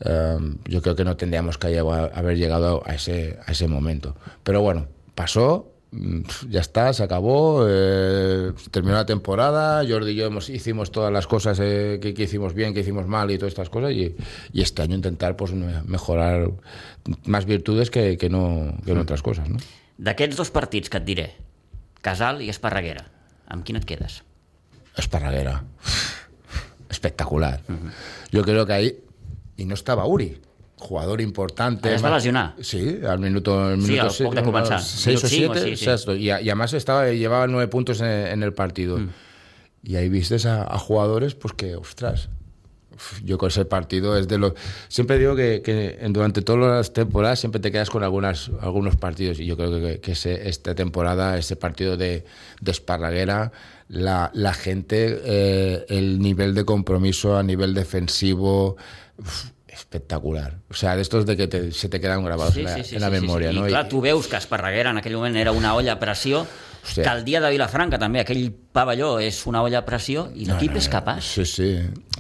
Eh, 0.02 0.38
yo 0.66 0.82
creo 0.82 0.98
que 0.98 1.06
no 1.06 1.16
tendríamos 1.16 1.58
que 1.58 1.80
haber 1.80 2.38
llegado 2.38 2.84
a 2.86 2.96
ese, 2.96 3.40
a 3.46 3.54
ese 3.54 3.70
momento. 3.70 4.18
Pero 4.44 4.62
bueno, 4.62 4.88
pasó, 5.16 5.72
mm, 5.92 6.24
ya 6.50 6.60
está, 6.60 6.92
se 6.92 7.04
acabó, 7.04 7.66
eh, 7.66 8.52
terminó 8.70 8.96
la 8.96 9.06
temporada, 9.06 9.82
Jordi 9.88 10.12
y 10.12 10.16
yo 10.16 10.26
hemos, 10.26 10.50
hicimos 10.50 10.92
todas 10.92 11.14
las 11.14 11.26
cosas 11.26 11.58
eh, 11.62 12.00
que, 12.02 12.14
que, 12.14 12.24
hicimos 12.24 12.54
bien, 12.54 12.74
que 12.74 12.82
hicimos 12.82 13.08
mal 13.08 13.32
y 13.32 13.38
todas 13.38 13.54
estas 13.54 13.70
cosas, 13.70 13.94
y, 13.94 14.14
y 14.52 14.62
este 14.62 14.82
año 14.82 14.96
intentar 14.98 15.38
pues, 15.38 15.54
mejorar 15.54 16.52
más 17.24 17.46
virtudes 17.46 17.90
que, 17.90 18.18
que 18.18 18.30
no, 18.30 18.74
que 18.84 18.92
en 18.92 18.98
otras 18.98 19.22
cosas. 19.22 19.48
¿no? 19.48 19.58
D'aquests 20.04 20.36
dos 20.36 20.52
partits 20.52 20.92
que 20.92 21.00
et 21.00 21.06
diré, 21.08 21.28
Casal 22.04 22.42
i 22.44 22.50
Esparreguera, 22.52 23.06
amb 23.48 23.64
quin 23.64 23.80
et 23.80 23.86
quedes? 23.88 24.20
Esparreguera. 25.00 25.62
Espectacular. 26.94 27.62
Uh 27.70 27.76
-huh. 27.76 27.92
Yo 28.32 28.44
creo 28.44 28.66
que 28.66 28.74
ahí 28.74 29.04
y 29.58 29.66
no 29.66 29.74
estaba 29.74 30.06
Uri. 30.06 30.42
Jugador 30.78 31.22
importante. 31.22 31.90
Ah, 31.90 31.96
es 31.96 32.04
va 32.04 32.10
lesionar. 32.10 32.56
Sí, 32.60 33.00
al 33.08 33.20
minuto, 33.20 33.58
al 33.58 33.78
minuto 33.78 34.10
sí, 34.10 34.24
al 34.24 34.30
poc 34.30 34.36
de 34.36 34.44
començar. 34.44 34.82
6 34.82 35.24
o 35.24 35.28
7, 35.28 35.60
sí, 35.60 35.64
sí. 35.78 35.86
Exacto. 35.86 36.16
Y, 36.16 36.26
y, 36.26 36.30
además 36.32 36.74
estaba, 36.74 37.10
llevaba 37.10 37.48
nueve 37.48 37.70
puntos 37.70 38.02
en, 38.02 38.08
en 38.08 38.44
el 38.44 38.52
partido. 38.52 38.98
Mm. 38.98 39.10
Y 39.84 39.96
ahí 39.96 40.10
vistes 40.10 40.46
a, 40.46 40.64
a, 40.64 40.78
jugadores, 40.78 41.36
pues 41.36 41.54
que, 41.54 41.76
ostras, 41.76 42.30
yo 43.24 43.38
con 43.38 43.50
ese 43.50 43.66
partido 43.66 44.18
es 44.18 44.28
de 44.28 44.38
los... 44.38 44.54
Siempre 44.88 45.18
digo 45.18 45.36
que, 45.36 45.62
que, 45.62 46.00
durante 46.10 46.42
todas 46.42 46.78
las 46.78 46.94
temporadas 46.94 47.40
siempre 47.40 47.62
te 47.62 47.72
quedas 47.72 47.90
con 47.90 48.04
algunas, 48.04 48.52
algunos 48.62 48.96
partidos 48.96 49.40
y 49.40 49.46
yo 49.46 49.58
creo 49.58 49.82
que, 49.82 50.00
que 50.00 50.12
ese, 50.14 50.50
esta 50.50 50.76
temporada, 50.76 51.38
ese 51.38 51.56
partido 51.56 51.98
de, 51.98 52.26
de 52.62 52.72
Esparraguera, 52.72 53.52
la, 53.88 54.32
la 54.34 54.54
gente, 54.54 55.22
eh, 55.24 55.86
el 55.90 56.20
nivel 56.20 56.54
de 56.54 56.66
compromiso 56.66 57.38
a 57.38 57.44
nivel 57.44 57.74
defensivo... 57.74 58.78
Uf, 59.18 59.54
espectacular. 59.74 60.60
O 60.70 60.74
sea, 60.74 60.96
de 60.96 61.02
estos 61.02 61.26
de 61.26 61.36
que 61.36 61.48
te, 61.48 61.72
se 61.72 61.90
te 61.90 62.00
quedan 62.00 62.24
grabados 62.24 62.54
sí, 62.54 62.60
en 62.60 62.66
la, 62.66 62.76
sí, 62.76 62.84
sí, 62.84 62.96
en 62.96 63.02
la 63.02 63.10
no? 63.52 63.68
I 63.68 63.70
clar, 63.70 63.90
tu 63.90 64.02
veus 64.02 64.28
que 64.28 64.38
Esparreguera 64.38 64.92
en 64.92 64.98
aquell 65.02 65.18
moment 65.18 65.36
era 65.36 65.52
una 65.52 65.74
olla 65.74 65.94
a 65.94 66.00
pressió, 66.00 66.46
Hòstia. 66.84 67.04
que 67.04 67.10
el 67.10 67.24
dia 67.24 67.40
de 67.40 67.50
Vilafranca 67.54 67.98
també, 68.00 68.20
aquell 68.20 68.52
pavelló 68.74 69.16
és 69.24 69.38
una 69.48 69.62
olla 69.64 69.80
a 69.80 69.86
pressió 69.88 70.26
i 70.36 70.48
l'equip 70.50 70.74
no, 70.74 70.76
no, 70.76 70.82
és 70.82 70.90
capaç. 70.92 71.30
Sí, 71.38 71.46
sí. 71.46 71.70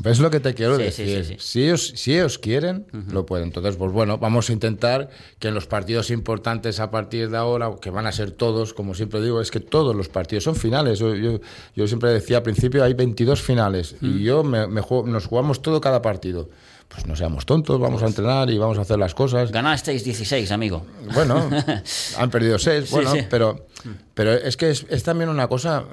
Es 0.06 0.20
lo 0.20 0.30
que 0.32 0.40
te 0.40 0.54
quiero 0.54 0.78
sí, 0.78 0.84
decir. 0.84 1.08
Sí, 1.08 1.16
sí, 1.16 1.34
sí. 1.34 1.36
Si, 1.40 1.64
ellos, 1.64 1.94
si 1.96 2.14
ellos 2.14 2.38
quieren, 2.40 2.86
uh 2.94 2.98
-huh. 2.98 3.12
lo 3.12 3.26
pueden. 3.26 3.48
Entonces, 3.48 3.76
pues 3.76 3.92
bueno, 3.92 4.18
vamos 4.18 4.50
a 4.50 4.54
intentar 4.54 5.10
que 5.40 5.50
en 5.50 5.54
los 5.54 5.68
partidos 5.68 6.10
importantes 6.12 6.80
a 6.80 6.90
partir 6.92 7.30
de 7.30 7.38
ahora, 7.38 7.72
que 7.82 7.90
van 7.90 8.08
a 8.08 8.12
ser 8.12 8.32
todos, 8.32 8.74
como 8.74 8.94
siempre 8.94 9.22
digo, 9.22 9.42
es 9.42 9.52
que 9.52 9.60
todos 9.60 9.96
los 9.96 10.08
partidos 10.08 10.46
son 10.46 10.56
finales. 10.56 11.00
Yo, 11.00 11.14
yo, 11.16 11.40
yo 11.76 11.88
siempre 11.88 12.12
decía 12.12 12.38
al 12.38 12.44
principio, 12.44 12.84
hay 12.84 12.94
22 12.94 13.42
finales 13.42 13.94
uh 13.94 14.06
-huh. 14.06 14.20
y 14.20 14.24
yo 14.24 14.44
me, 14.44 14.68
me 14.68 14.82
juego, 14.82 15.08
nos 15.08 15.26
jugamos 15.26 15.62
todo 15.62 15.82
cada 15.82 16.02
partido 16.02 16.50
pues 16.88 17.06
no 17.06 17.16
seamos 17.16 17.46
tontos, 17.46 17.80
vamos 17.80 18.04
a 18.04 18.08
entrenar 18.08 18.50
y 18.50 18.58
vamos 18.58 18.78
a 18.78 18.82
hacer 18.82 19.00
las 19.00 19.16
cosas. 19.16 19.52
Ganasteis 19.52 20.04
16, 20.04 20.52
amigo. 20.52 20.86
Bueno, 21.14 21.50
han 22.18 22.30
perdido 22.30 22.60
6, 22.60 22.92
bueno, 22.92 23.12
sí, 23.12 23.20
sí. 23.20 23.28
pero 23.30 23.68
pero 24.14 24.34
es 24.34 24.58
que 24.58 24.70
es, 24.70 24.86
es 24.90 25.04
también 25.04 25.30
una 25.30 25.48
cosa 25.48 25.84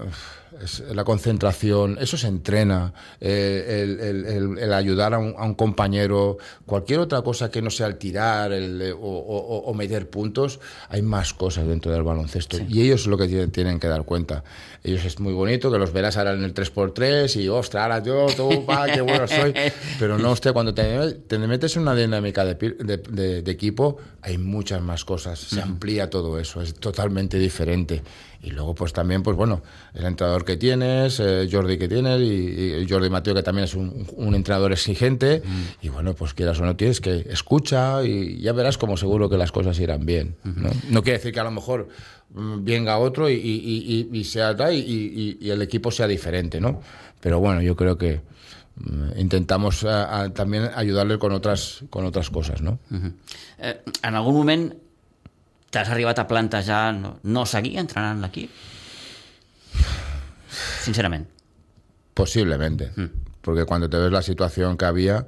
es 0.63 0.81
la 0.95 1.05
concentración, 1.05 1.99
eso 2.01 2.17
se 2.17 2.29
entrena, 2.29 2.93
eh, 3.21 3.83
el, 3.83 4.01
el, 4.01 4.27
el, 4.27 4.59
el, 4.59 4.73
ayudar 4.73 5.15
a 5.15 5.19
un, 5.19 5.35
a 5.37 5.45
un, 5.45 5.55
compañero, 5.55 6.39
cualquier 6.67 7.01
otra 7.01 7.23
cosa 7.23 7.51
que 7.51 7.63
no 7.63 7.71
sea 7.71 7.87
el 7.87 7.97
tirar 7.97 8.53
o, 8.53 8.97
o, 8.99 9.59
o, 9.59 9.75
meter 9.75 10.09
puntos, 10.09 10.61
hay 10.89 11.03
más 11.03 11.35
cosas 11.35 11.67
dentro 11.67 11.93
del 11.93 12.03
baloncesto 12.03 12.59
sí. 12.59 12.67
y 12.69 12.83
ellos 12.83 13.03
es 13.03 13.07
lo 13.07 13.17
que 13.17 13.49
tienen 13.49 13.81
que 13.81 13.89
dar 13.89 14.05
cuenta. 14.05 14.45
Ellos 14.83 15.05
es 15.05 15.21
muy 15.21 15.35
bonito 15.35 15.71
que 15.71 15.79
los 15.79 15.93
verás 15.93 16.17
ahora 16.17 16.33
en 16.33 16.43
el 16.43 16.55
3x3 16.55 17.41
y, 17.41 17.49
ostras, 17.49 17.83
ahora 17.83 18.03
yo, 18.03 18.27
tú, 18.35 18.65
pa, 18.65 18.87
qué 18.87 19.01
bueno 19.01 19.27
soy, 19.27 19.53
pero 19.99 20.19
no, 20.19 20.33
usted, 20.33 20.53
cuando 20.53 20.73
te, 20.73 21.13
te 21.13 21.39
metes 21.39 21.77
en 21.77 21.83
una 21.83 21.95
dinámica 21.95 22.45
de, 22.45 22.55
de, 22.55 22.97
de, 22.97 23.43
de, 23.43 23.51
equipo, 23.51 23.99
hay 24.23 24.39
muchas 24.39 24.81
más 24.81 25.05
cosas, 25.05 25.39
se 25.39 25.61
amplía 25.61 26.09
todo 26.09 26.39
eso, 26.39 26.63
es 26.63 26.75
totalmente 26.75 27.39
diferente. 27.39 28.03
Y 28.43 28.51
luego, 28.51 28.75
pues 28.75 28.93
también, 28.93 29.23
pues 29.23 29.37
bueno, 29.37 29.63
el 29.93 30.07
entrenador 30.07 30.45
que 30.45 30.57
tienes, 30.57 31.21
eh, 31.21 31.47
Jordi 31.51 31.77
que 31.77 31.89
tienes, 31.89 32.21
y, 32.23 32.83
y, 32.83 32.87
Jordi 32.89 33.11
Mateo, 33.11 33.35
que 33.35 33.43
también 33.43 33.65
es 33.65 33.75
un, 33.75 34.07
un 34.17 34.35
entrenador 34.35 34.73
exigente. 34.73 35.43
Mm. 35.45 35.85
Y 35.85 35.89
bueno, 35.91 36.15
pues 36.15 36.33
quieras 36.33 36.59
o 36.61 36.65
no 36.65 36.75
tienes 36.75 37.01
que 37.01 37.27
escucha 37.29 38.03
y 38.03 38.41
ya 38.41 38.53
verás 38.53 38.79
como 38.79 38.97
seguro 38.97 39.29
que 39.29 39.37
las 39.37 39.53
cosas 39.53 39.79
irán 39.79 40.07
bien. 40.07 40.37
¿no? 40.45 40.71
no 40.89 41.03
quiere 41.03 41.19
decir 41.19 41.33
que 41.33 41.41
a 41.41 41.45
lo 41.45 41.51
mejor 41.51 41.89
venga 42.31 42.99
otro 42.99 43.29
y, 43.29 43.35
y, 43.35 44.09
y 44.11 44.25
sea 44.25 44.55
y, 44.73 45.51
el 45.51 45.63
equipo 45.63 45.91
sea 45.91 46.07
diferente, 46.07 46.61
¿no? 46.61 46.81
Pero 47.21 47.41
bueno, 47.41 47.61
yo 47.61 47.77
creo 47.77 47.99
que 47.99 48.21
intentamos 49.17 49.85
a, 49.85 50.23
a, 50.23 50.31
también 50.33 50.71
ayudarle 50.75 51.19
con 51.19 51.33
otras, 51.33 51.85
con 51.91 52.07
otras 52.07 52.31
cosas, 52.31 52.63
¿no? 52.63 52.79
Uh 52.91 52.95
-huh. 52.95 53.13
eh, 53.59 53.81
en 54.03 54.15
algun 54.15 54.35
moment 54.35 54.75
t'has 55.71 55.89
arribat 55.89 56.19
a 56.19 56.27
plantejar 56.27 56.95
no, 56.95 57.17
no 57.23 57.47
seguir 57.47 57.79
entrenant 57.79 58.21
l'equip? 58.23 58.51
Sincerament. 60.83 61.29
Posiblemente. 62.15 62.91
Mm. 62.97 63.11
Porque 63.41 63.65
cuando 63.65 63.89
te 63.89 63.97
ves 63.97 64.13
la 64.13 64.23
situación 64.23 64.77
que 64.77 64.85
había, 64.85 65.27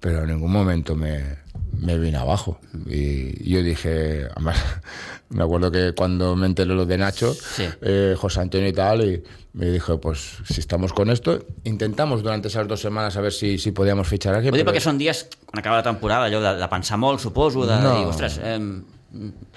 pero 0.00 0.22
en 0.22 0.28
ningún 0.28 0.52
momento 0.52 0.94
me, 0.94 1.38
me 1.72 1.98
vine 1.98 2.18
abajo. 2.18 2.58
Y 2.86 3.50
yo 3.50 3.62
dije, 3.62 4.28
además, 4.34 4.58
me 5.30 5.42
acuerdo 5.42 5.70
que 5.70 5.92
cuando 5.94 6.36
me 6.36 6.46
enteré 6.46 6.74
lo 6.74 6.84
de 6.84 6.98
Nacho, 6.98 7.32
sí. 7.34 7.64
eh, 7.80 8.14
José 8.18 8.40
Antonio 8.40 8.68
y 8.68 8.72
tal, 8.72 9.02
y 9.02 9.22
me 9.54 9.70
dijo, 9.70 10.00
pues 10.00 10.38
si 10.44 10.60
estamos 10.60 10.92
con 10.92 11.10
esto, 11.10 11.46
intentamos 11.64 12.22
durante 12.22 12.48
esas 12.48 12.68
dos 12.68 12.80
semanas 12.80 13.16
a 13.16 13.20
ver 13.20 13.32
si, 13.32 13.58
si 13.58 13.72
podíamos 13.72 14.08
fichar 14.08 14.34
aquí. 14.34 14.50
Ho 14.50 14.58
dic 14.58 14.66
perquè 14.68 14.82
són 14.82 14.98
dies, 15.00 15.24
quan 15.48 15.62
acaba 15.62 15.80
la 15.80 15.86
temporada, 15.86 16.28
allò 16.28 16.42
de, 16.44 16.54
de 16.60 16.68
pensar 16.70 16.98
molt, 17.00 17.22
suposo, 17.22 17.66
de 17.66 17.80
no. 17.82 17.96
dir, 17.96 18.06
ostres... 18.10 18.40
Eh, 18.42 18.58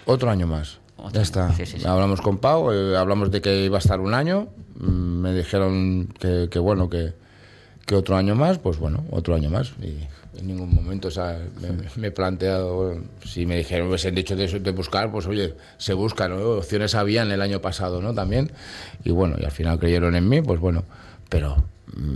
Otro 0.06 0.30
año 0.30 0.48
más. 0.48 0.80
Otro. 0.98 1.12
Ya 1.14 1.22
está. 1.22 1.54
Sí, 1.54 1.66
sí, 1.66 1.80
sí. 1.80 1.88
Hablamos 1.88 2.22
con 2.22 2.38
Pau, 2.38 2.72
eh, 2.72 2.98
hablamos 2.98 3.32
de 3.32 3.42
que 3.42 3.66
iba 3.66 3.78
a 3.78 3.80
estar 3.80 4.00
un 4.00 4.14
año. 4.14 4.50
Mm, 4.76 5.22
me 5.22 5.34
dijeron 5.34 6.10
que, 6.20 6.48
que 6.50 6.60
bueno, 6.60 6.90
que, 6.90 7.14
que, 7.86 7.96
otro 7.96 8.16
año 8.16 8.36
más, 8.36 8.60
pues 8.60 8.78
bueno, 8.78 9.04
otro 9.12 9.36
año 9.36 9.50
más. 9.50 9.74
Y 9.82 10.08
en 10.40 10.48
ningún 10.48 10.74
momento 10.74 11.10
o 11.10 11.12
sea, 11.12 11.40
me, 11.60 11.70
me, 11.96 12.08
he 12.08 12.12
planteado, 12.12 12.98
si 13.26 13.46
me 13.46 13.58
dijeron, 13.58 13.90
me 13.90 13.96
han 13.96 14.16
dicho 14.16 14.36
de, 14.36 14.48
de, 14.48 14.72
buscar, 14.72 15.12
pues 15.12 15.28
oye, 15.28 15.56
se 15.78 15.94
buscan, 15.94 16.32
¿no? 16.32 16.50
opciones 16.52 16.96
habían 16.96 17.32
el 17.32 17.42
año 17.42 17.62
pasado, 17.62 18.02
¿no? 18.02 18.14
También. 18.14 18.52
Y 19.04 19.12
bueno, 19.12 19.36
y 19.40 19.46
al 19.46 19.52
final 19.52 19.80
creyeron 19.80 20.16
en 20.16 20.28
mí, 20.30 20.42
pues 20.42 20.60
bueno, 20.60 20.84
pero 21.30 21.64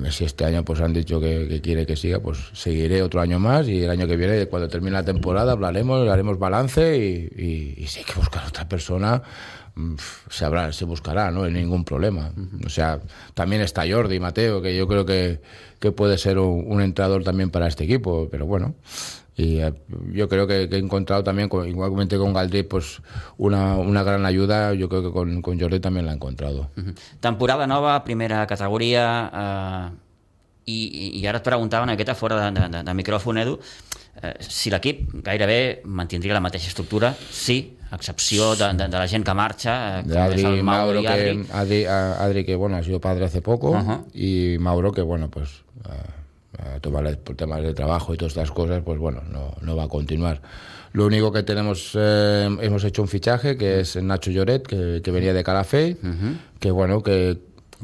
si 0.10 0.26
este 0.26 0.46
año 0.46 0.64
pues 0.64 0.82
han 0.82 0.94
dicho 0.94 1.20
que, 1.20 1.48
que, 1.48 1.62
quiere 1.62 1.86
que 1.86 1.96
siga, 1.96 2.20
pues 2.20 2.38
seguiré 2.54 3.02
otro 3.02 3.22
año 3.22 3.40
más 3.40 3.68
y 3.68 3.84
el 3.84 3.90
año 3.90 4.08
que 4.08 4.16
viene, 4.16 4.46
cuando 4.48 4.68
termine 4.68 4.94
la 4.94 5.04
temporada, 5.04 5.52
hablaremos, 5.52 6.08
haremos 6.08 6.40
balance 6.40 6.98
y, 6.98 7.42
y, 7.42 7.84
y 7.84 7.88
si 7.88 8.00
hay 8.00 8.06
que 8.06 8.14
buscar 8.14 8.46
otra 8.48 8.68
persona, 8.68 9.22
se, 10.30 10.46
habrá, 10.46 10.72
se 10.72 10.86
buscará, 10.86 11.32
no 11.32 11.44
hay 11.44 11.52
ningún 11.52 11.84
problema. 11.84 12.32
O 12.66 12.70
sea, 12.70 13.00
también 13.34 13.62
está 13.62 13.84
Jordi 13.90 14.20
Mateo, 14.20 14.62
que 14.62 14.76
yo 14.76 14.88
creo 14.88 15.06
que, 15.06 15.42
que 15.80 15.92
puede 15.92 16.18
ser 16.18 16.40
un, 16.40 16.66
un 16.68 16.82
entrenador 16.82 17.24
también 17.24 17.50
para 17.50 17.68
este 17.68 17.84
equipo, 17.84 18.30
pero 18.32 18.46
bueno, 18.46 18.76
y 19.36 19.60
eh, 19.60 19.74
yo 20.13 20.30
creo 20.30 20.48
que, 20.48 20.69
que, 20.69 20.78
he 20.78 20.80
encontrado 20.80 21.24
también, 21.24 21.50
igualmente 21.67 22.17
con 22.17 22.34
Galdí, 22.34 22.63
pues 22.63 23.02
una, 23.38 23.76
una 23.76 24.04
gran 24.04 24.26
ayuda, 24.26 24.74
yo 24.74 24.88
creo 24.88 25.04
que 25.04 25.12
con, 25.12 25.41
con 25.41 25.60
Jordi 25.60 25.80
también 25.80 26.06
la 26.06 26.13
he 26.13 26.15
encontrado. 26.15 26.69
Uh 26.78 26.82
-huh. 26.82 26.95
Temporada 27.19 27.67
nova, 27.67 28.04
primera 28.04 28.48
categoria, 28.48 29.32
eh, 29.34 30.06
i, 30.65 31.19
i 31.19 31.28
ara 31.28 31.38
et 31.38 31.43
preguntava 31.43 31.84
una 31.84 31.93
miqueta 31.93 32.15
fora 32.15 32.50
de, 32.50 32.67
de, 32.69 32.84
de 32.84 32.93
micròfon, 32.93 33.38
Edu, 33.38 33.60
eh, 34.24 34.34
si 34.39 34.71
l'equip 34.71 35.12
gairebé 35.21 35.82
mantindria 35.84 36.34
la 36.34 36.41
mateixa 36.41 36.69
estructura, 36.69 37.13
sí, 37.30 37.78
a 37.91 37.95
excepció 37.95 38.56
de, 38.56 38.74
de, 38.74 38.88
de 38.88 38.98
la 38.98 39.08
gent 39.08 39.26
que 39.26 39.34
marxa, 39.34 40.00
eh, 40.00 40.04
de 40.08 40.17
Adri, 40.17 40.63
Mauro, 40.63 41.00
Adri. 41.00 41.43
Que, 41.43 41.54
Adri, 41.54 41.86
Adri, 41.86 42.45
que 42.45 42.56
bueno, 42.56 42.78
ha 42.78 42.84
sido 42.84 43.00
padre 43.00 43.26
hace 43.26 43.41
poco, 43.41 43.71
uh 43.71 43.76
-huh. 43.76 44.00
y 44.13 44.58
Mauro, 44.60 44.91
que 44.91 45.02
bueno, 45.02 45.30
pues... 45.30 45.63
Uh, 45.84 46.25
a 46.58 46.80
tomar 46.80 47.18
por 47.20 47.36
temas 47.36 47.62
de 47.62 47.74
trabajo 47.74 48.13
y 48.13 48.18
todas 48.18 48.34
estas 48.34 48.52
cosas, 48.52 48.82
pues 48.84 49.00
bueno, 49.00 49.22
no, 49.30 49.54
no 49.62 49.76
va 49.76 49.84
a 49.84 49.88
continuar. 49.88 50.41
Lo 50.94 51.06
único 51.06 51.32
que 51.32 51.44
tenemos, 51.44 51.91
eh, 51.96 52.48
hemos 52.62 52.84
hecho 52.84 53.02
un 53.02 53.08
fichaje 53.10 53.58
que 53.58 53.82
es 53.82 53.96
Nacho 54.02 54.32
Lloret, 54.32 54.65
que, 54.65 55.02
que 55.04 55.12
venía 55.12 55.34
de 55.34 55.44
Calafé, 55.44 55.98
uh 56.02 56.06
-huh. 56.08 56.38
que 56.60 56.72
bueno, 56.72 57.04
que 57.04 57.38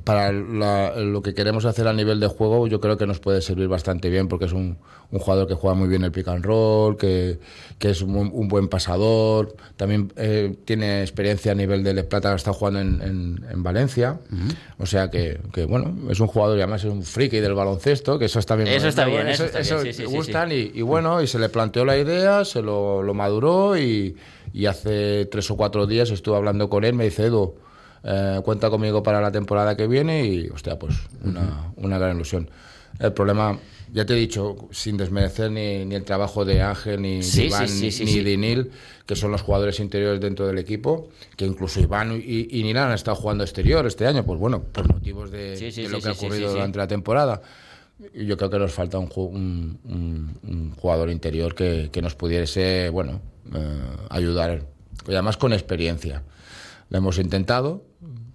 para 0.04 0.32
la, 0.32 0.96
lo 0.96 1.22
que 1.22 1.34
queremos 1.34 1.66
hacer 1.66 1.88
a 1.88 1.94
nivel 1.94 2.20
de 2.20 2.28
juego, 2.28 2.68
yo 2.68 2.80
creo 2.80 2.98
que 2.98 3.06
nos 3.06 3.20
puede 3.20 3.42
servir 3.42 3.68
bastante 3.68 4.10
bien 4.10 4.28
porque 4.28 4.46
es 4.46 4.54
un, 4.54 4.78
un 5.12 5.20
jugador 5.20 5.48
que 5.48 5.54
juega 5.54 5.76
muy 5.76 5.88
bien 5.90 6.04
el 6.04 6.12
pick 6.12 6.28
and 6.28 6.44
roll, 6.44 6.98
que, 6.98 7.40
que 7.78 7.90
es 7.92 8.02
un, 8.02 8.16
un, 8.16 8.48
buen 8.48 8.68
pasador, 8.68 9.56
también 9.76 10.12
eh, 10.16 10.56
tiene 10.66 11.02
experiencia 11.02 11.52
a 11.52 11.56
nivel 11.56 11.84
de 11.84 11.94
Les 11.94 12.06
Plata, 12.06 12.34
está 12.34 12.54
jugando 12.54 12.80
en, 12.80 13.02
en, 13.02 13.46
en 13.52 13.64
Valencia, 13.64 14.20
uh 14.32 14.36
-huh. 14.36 14.56
o 14.80 14.86
sea 14.86 15.10
que, 15.10 15.40
que, 15.54 15.66
bueno, 15.66 15.94
es 16.10 16.20
un 16.20 16.28
jugador 16.28 16.58
y 16.58 16.62
además 16.62 16.84
es 16.84 16.90
un 16.90 17.04
friki 17.04 17.40
del 17.40 17.54
baloncesto, 17.54 18.18
que 18.18 18.26
eso 18.26 18.40
está 18.40 18.56
bien. 18.56 18.70
Eso 18.70 18.88
está 18.88 19.06
bien, 19.06 19.28
eso, 19.28 19.46
gustan 20.10 20.52
y, 20.52 20.72
y, 20.74 20.82
bueno, 20.82 21.22
y 21.22 21.28
se 21.28 21.38
le 21.38 21.50
planteó 21.50 21.86
la 21.86 21.98
idea, 21.98 22.46
se 22.46 22.62
lo, 22.62 23.04
lo 23.04 23.14
maduró 23.14 23.78
y 23.78 24.16
y 24.54 24.66
hace 24.66 25.26
tres 25.28 25.50
o 25.50 25.56
cuatro 25.56 25.88
días 25.88 26.12
estuve 26.12 26.36
hablando 26.36 26.70
con 26.70 26.84
él, 26.84 26.94
me 26.94 27.06
dice, 27.06 27.26
Edu, 27.28 27.56
eh, 28.04 28.40
cuenta 28.44 28.70
conmigo 28.70 29.04
para 29.04 29.22
la 29.22 29.32
temporada 29.32 29.76
que 29.76 29.88
viene 29.88 30.26
y, 30.26 30.48
hostia, 30.50 30.78
pues 30.80 30.96
una, 31.24 31.72
una 31.76 31.98
gran 31.98 32.16
ilusión. 32.16 32.50
El 33.00 33.14
problema, 33.14 33.58
ya 33.94 34.06
te 34.06 34.14
he 34.14 34.16
dicho, 34.18 34.68
sin 34.72 34.98
desmerecer 34.98 35.50
ni, 35.52 35.86
ni 35.86 35.96
el 35.96 36.04
trabajo 36.04 36.46
de 36.46 36.62
Ángel, 36.62 37.02
ni 37.02 37.24
Sí, 37.24 37.42
de 37.42 37.48
Iván, 37.48 37.68
sí, 37.68 37.92
sí, 37.92 38.06
ni 38.06 38.20
de 38.22 38.38
Nil, 38.38 38.72
que 39.06 39.16
son 39.16 39.32
los 39.32 39.42
jugadores 39.42 39.80
interiores 39.80 40.20
dentro 40.22 40.46
del 40.46 40.58
equipo, 40.60 41.10
que 41.36 41.46
incluso 41.46 41.80
Iván 41.80 42.12
y, 42.24 42.48
y 42.52 42.64
Nil 42.64 42.78
han 42.78 42.92
estado 42.92 43.16
jugando 43.16 43.44
exterior 43.44 43.86
este 43.88 44.06
año, 44.06 44.24
pues 44.24 44.40
bueno, 44.40 44.62
por 44.62 44.88
motivos 44.92 45.32
de, 45.32 45.56
de 45.84 45.90
lo 45.90 46.00
que 46.02 46.08
ha 46.10 46.12
ocurrido 46.12 46.48
durante 46.54 46.78
la 46.78 46.88
temporada. 46.88 47.42
Yo 48.16 48.36
creo 48.36 48.50
que 48.50 48.58
nos 48.60 48.72
falta 48.72 48.98
un, 49.00 49.10
un- 49.16 49.80
un- 49.86 50.38
un 50.50 50.72
jugador 50.76 51.10
interior 51.12 51.54
que, 51.56 51.90
que 51.92 52.02
nos 52.02 52.16
pudiese, 52.16 52.90
bueno, 52.90 53.22
eh, 53.54 53.80
ayudar, 54.10 54.64
además 55.08 55.38
con 55.38 55.54
experiencia. 55.54 56.24
Lo 56.92 56.98
hemos 57.00 57.18
intentado, 57.18 57.82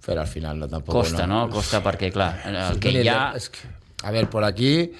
pero 0.05 0.19
al 0.21 0.27
final 0.27 0.59
no 0.59 0.67
tampoco. 0.67 0.99
Costa, 0.99 1.25
no? 1.25 1.47
Costa 1.49 1.81
perquè, 1.81 2.11
clar, 2.11 2.41
el 2.45 2.79
que 2.79 2.91
idea, 2.91 3.31
es 3.35 3.49
que- 3.49 3.59
a 4.03 4.11
ver, 4.11 4.29
por 4.29 4.43
aquí 4.43 4.91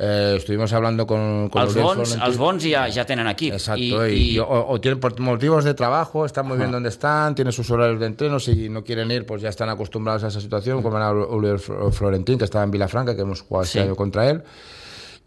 eh, 0.00 0.34
estuvimos 0.36 0.72
hablando 0.72 1.06
con, 1.06 1.48
con 1.48 1.62
Els 1.62 1.74
bons, 1.74 2.12
els 2.22 2.36
bons 2.38 2.62
ja, 2.70 2.84
ja 2.90 3.04
tenen 3.04 3.26
equip. 3.26 3.52
Exacto, 3.54 4.06
I, 4.06 4.12
y, 4.14 4.30
i, 4.34 4.38
o, 4.38 4.46
o 4.68 4.80
tienen 4.80 5.00
por 5.00 5.18
motivos 5.20 5.64
de 5.64 5.74
trabajo, 5.74 6.24
están 6.24 6.46
muy 6.46 6.56
bien 6.58 6.70
donde 6.70 6.88
están, 6.88 7.34
tienen 7.34 7.52
sus 7.52 7.68
horarios 7.70 7.98
de 7.98 8.06
entreno, 8.06 8.38
si 8.38 8.68
no 8.68 8.84
quieren 8.84 9.10
ir, 9.10 9.26
pues 9.26 9.42
ya 9.42 9.48
están 9.48 9.68
acostumbrados 9.70 10.22
a 10.24 10.28
esa 10.28 10.40
situación, 10.40 10.82
como 10.82 10.96
era 10.98 11.10
Fl- 11.12 11.90
Florentín, 11.92 12.38
que 12.38 12.44
estaba 12.44 12.62
en 12.64 12.70
Vilafranca, 12.70 13.14
que 13.16 13.22
hemos 13.22 13.40
jugado 13.42 13.64
este 13.64 13.78
Sí. 13.80 13.84
año 13.84 13.96
contra 13.96 14.28
él. 14.30 14.42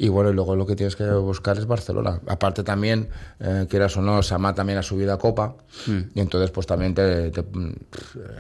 Y 0.03 0.09
bueno, 0.09 0.31
y 0.31 0.33
luego 0.33 0.55
lo 0.55 0.65
que 0.65 0.75
tienes 0.75 0.95
que 0.95 1.03
buscar 1.11 1.59
es 1.59 1.67
Barcelona. 1.67 2.19
Aparte 2.27 2.63
también, 2.63 3.09
eh, 3.39 3.67
quieras 3.69 3.95
o 3.97 4.01
no, 4.01 4.23
Samá 4.23 4.55
también 4.55 4.79
ha 4.79 4.81
subido 4.81 5.13
a 5.13 5.19
Copa. 5.19 5.53
Y 6.15 6.19
entonces 6.19 6.49
pues 6.49 6.65
también 6.65 6.95
te, 6.95 7.29
te- 7.29 7.43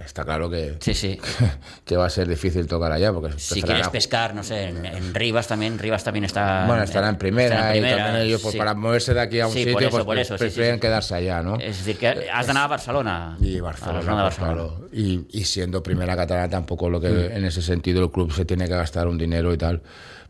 está 0.03 0.23
claro 0.23 0.49
que, 0.49 0.77
Sí, 0.79 0.95
sí. 0.95 1.19
que 1.85 1.97
va 1.97 2.07
a 2.07 2.09
ser 2.09 2.27
difícil 2.27 2.65
tocar 2.65 2.91
allá. 2.91 3.13
Porque 3.13 3.37
Si 3.37 3.61
quieres 3.61 3.85
a- 3.85 3.91
pescar, 3.91 4.33
no 4.33 4.41
sé, 4.43 4.69
en, 4.69 4.83
en 4.87 5.13
Rivas 5.13 5.47
también, 5.47 5.77
Rivas 5.77 6.03
también 6.03 6.25
está... 6.25 6.65
Bueno, 6.65 6.81
estará 6.81 7.09
en 7.09 7.17
primera, 7.19 7.55
estarà 7.55 7.71
en 7.73 7.77
y 7.77 7.79
primera, 7.81 8.03
también 8.05 8.25
ellos 8.25 8.41
pues, 8.41 8.53
sí. 8.53 8.57
para 8.57 8.73
moverse 8.73 9.13
de 9.13 9.21
aquí 9.21 9.39
a 9.39 9.45
un 9.45 9.53
sitio 9.53 9.73
por 9.73 9.83
eso, 9.83 9.91
pues 9.91 10.03
por 10.05 10.17
eso, 10.17 10.33
sí, 10.39 10.39
sí, 10.39 10.43
prefieren 10.45 10.79
quedarse 10.79 11.13
allá, 11.13 11.43
¿no? 11.43 11.53
A 11.53 11.57
dir, 11.59 11.97
que 11.99 12.07
has 12.33 12.47
d'anar 12.47 12.63
a 12.63 12.67
Barcelona. 12.69 13.37
Y 13.39 13.59
Barcelona, 13.59 13.99
pues, 14.01 14.15
Barcelona. 14.39 14.53
claro. 14.53 14.87
Y, 14.91 15.27
y 15.31 15.43
siendo 15.43 15.83
primera 15.83 16.15
catalana 16.15 16.49
tampoco 16.49 16.89
lo 16.89 16.99
que 16.99 17.09
Mm. 17.09 17.37
en 17.37 17.45
ese 17.45 17.61
sentido 17.61 18.03
el 18.03 18.09
club 18.09 18.31
se 18.33 18.45
tiene 18.45 18.65
que 18.67 18.73
gastar 18.75 19.07
un 19.07 19.19
dinero 19.19 19.53
y 19.53 19.57
tal. 19.59 19.83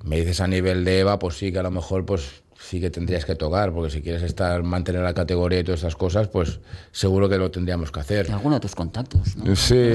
Me 0.04 0.18
dices 0.20 0.42
a 0.42 0.48
nivel 0.48 0.84
de 0.86 1.00
EVA, 1.00 1.20
pues 1.20 1.38
sí 1.38 1.52
que 1.52 1.60
a 1.60 1.64
lo 1.64 1.72
mejor 1.72 2.06
pues 2.06 2.42
sí 2.60 2.80
que 2.80 2.90
tendrías 2.90 3.26
que 3.26 3.36
tocar, 3.36 3.72
porque 3.74 3.90
si 3.92 4.02
quieres 4.02 4.22
estar 4.22 4.62
mantener 4.64 5.02
la 5.02 5.14
categoría 5.14 5.60
y 5.60 5.64
todas 5.64 5.80
estas 5.80 5.96
cosas, 5.96 6.28
pues 6.28 6.60
seguro 6.92 7.28
que 7.28 7.38
lo 7.38 7.50
tendríamos 7.52 7.92
que 7.92 8.00
hacer. 8.00 8.32
Alguno 8.32 8.56
de 8.56 8.62
tus 8.62 8.76
contactos, 8.76 9.36
no? 9.38 9.56
Sí, 9.56 9.94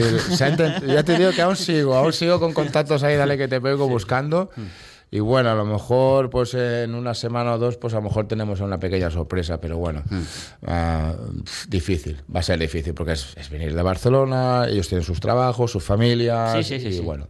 ya 0.87 1.03
te 1.05 1.17
digo 1.17 1.31
que 1.31 1.43
aún 1.43 1.57
sigo, 1.57 1.95
aún 1.95 2.13
sigo 2.13 2.41
con 2.41 2.53
contactos 2.53 3.03
ahí, 3.03 3.17
dale 3.17 3.39
que 3.39 3.49
te 3.49 3.61
pego 3.61 3.89
buscando. 3.89 4.51
Y 5.09 5.21
bueno, 5.21 5.51
a 5.51 5.55
lo 5.55 5.65
mejor 5.65 6.29
pues 6.31 6.55
en 6.55 6.97
una 6.97 7.15
semana 7.15 7.55
o 7.55 7.59
dos, 7.59 7.77
pues 7.77 7.95
a 7.95 7.99
lo 7.99 8.03
mejor 8.03 8.27
tenemos 8.27 8.61
una 8.61 8.81
pequeña 8.81 9.09
sorpresa, 9.11 9.61
pero 9.61 9.79
bueno, 9.79 10.03
Mm. 10.11 10.23
ah, 10.67 11.15
difícil, 11.69 12.21
va 12.35 12.41
a 12.41 12.43
ser 12.43 12.59
difícil, 12.59 12.93
porque 12.93 13.13
es, 13.13 13.33
es 13.37 13.49
venir 13.49 13.73
de 13.75 13.83
Barcelona, 13.83 14.67
ellos 14.69 14.89
tienen 14.89 15.05
sus 15.05 15.21
trabajos, 15.21 15.71
sus 15.71 15.85
familias, 15.85 16.57
Sí, 16.57 16.65
sí, 16.65 16.81
sí, 16.81 16.89
y 16.89 16.93
sí. 16.95 17.01
bueno. 17.01 17.29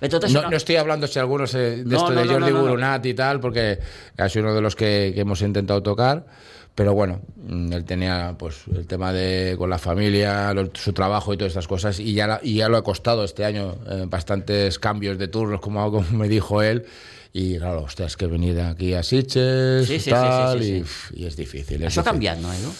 Això 0.00 0.20
No, 0.32 0.50
no 0.50 0.56
estoy 0.56 0.76
hablando 0.76 1.06
si 1.06 1.18
algunos 1.18 1.54
eh, 1.54 1.76
de 1.78 1.84
No, 1.84 1.96
esto 1.96 2.10
no, 2.12 2.20
de 2.20 2.26
no, 2.26 2.32
Jordi 2.32 2.50
no, 2.50 2.50
no, 2.50 2.56
no. 2.56 2.68
Burunat 2.70 3.06
y 3.06 3.14
tal, 3.14 3.40
porque 3.40 3.78
ha 4.16 4.28
sido 4.28 4.44
uno 4.46 4.54
de 4.54 4.60
los 4.60 4.74
que, 4.76 5.12
que 5.14 5.20
hemos 5.20 5.40
intentado 5.42 5.82
tocar. 5.82 6.26
Pero 6.74 6.92
bueno, 6.92 7.20
mm, 7.36 7.72
él 7.72 7.84
tenía 7.84 8.34
pues 8.36 8.62
el 8.74 8.86
tema 8.88 9.12
de 9.12 9.54
con 9.56 9.70
la 9.70 9.78
familia, 9.78 10.52
lo- 10.52 10.70
su 10.74 10.92
trabajo 10.92 11.32
y 11.32 11.36
todas 11.36 11.52
estas 11.52 11.68
cosas, 11.68 12.00
y 12.00 12.14
ya, 12.14 12.26
la- 12.26 12.40
y 12.42 12.54
ya 12.56 12.68
lo 12.68 12.76
ha 12.76 12.82
costado 12.82 13.22
este 13.22 13.44
año 13.44 13.76
eh, 13.88 14.06
bastantes 14.08 14.80
cambios 14.80 15.16
de 15.16 15.28
turnos, 15.28 15.60
como, 15.60 15.88
como 15.92 16.10
me 16.18 16.28
dijo 16.28 16.62
él. 16.62 16.84
Y 17.32 17.58
claro, 17.58 17.82
hostia, 17.82 18.06
es 18.06 18.16
que 18.16 18.26
venir 18.26 18.60
aquí 18.60 18.94
a 18.94 19.02
Sitges 19.02 19.86
Sí, 19.86 19.94
sí, 19.94 20.00
sí, 20.00 20.10
tal, 20.10 20.62
sí, 20.62 20.84
y, 21.14 21.22
y 21.22 21.26
es 21.26 21.36
difícil. 21.36 21.76
es 21.76 21.82
ha 21.82 22.02
difícil. 22.02 22.04
canviat, 22.04 22.38
no, 22.38 22.52
Edu? 22.52 22.72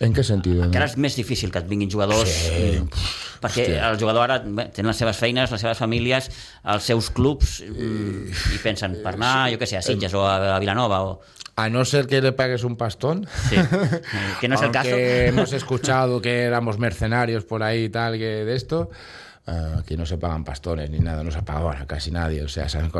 ¿En 0.00 0.12
qué 0.12 0.24
sentido? 0.24 0.70
Que 0.70 0.76
ara 0.80 0.86
és 0.90 0.96
més 0.98 1.14
difícil 1.16 1.52
que 1.54 1.60
et 1.62 1.68
vinguin 1.70 1.90
jugadors 1.90 2.28
Sí. 2.28 2.80
mm, 2.80 2.88
perquè 3.44 3.62
Hòstia. 3.68 3.90
el 3.92 3.98
jugador 4.00 4.24
ara 4.30 4.40
té 4.74 4.82
les 4.82 4.96
seves 4.96 5.16
feines, 5.20 5.50
les 5.52 5.60
seves 5.60 5.78
famílies, 5.78 6.30
els 6.64 6.82
seus 6.82 7.10
clubs 7.14 7.60
mm, 7.62 8.54
i 8.56 8.58
pensen 8.64 8.98
per 9.04 9.14
anar, 9.14 9.50
jo 9.52 9.58
què 9.60 9.66
sé, 9.70 9.76
a 9.78 9.82
Sitges 9.86 10.14
o 10.14 10.24
a, 10.26 10.56
a 10.56 10.58
Vilanova 10.58 11.02
o... 11.04 11.20
A 11.56 11.68
no 11.70 11.84
ser 11.84 12.08
que 12.10 12.18
le 12.20 12.32
pagues 12.32 12.64
un 12.64 12.74
pastón. 12.76 13.28
Sí. 13.48 13.54
Que 14.40 14.48
no 14.48 14.56
és 14.56 14.62
el 14.66 14.72
caso. 14.74 14.90
Hemos 14.96 15.52
escuchado 15.52 16.20
que 16.20 16.42
éramos 16.42 16.80
mercenarios 16.80 17.44
por 17.44 17.62
ahí 17.62 17.84
y 17.84 17.88
tal, 17.90 18.18
que 18.18 18.42
de 18.44 18.56
esto. 18.56 18.90
Aquí 19.46 19.96
no 19.96 20.06
se 20.06 20.16
pagan 20.16 20.42
pastones 20.44 20.88
ni 20.90 20.98
nada, 21.00 21.22
no 21.22 21.30
se 21.30 21.38
ha 21.38 21.44
pagado 21.44 21.70
a 21.70 21.86
casi 21.86 22.10
nadie. 22.10 22.42
O 22.42 22.48
sea, 22.48 22.68
se 22.68 22.78
han, 22.78 22.90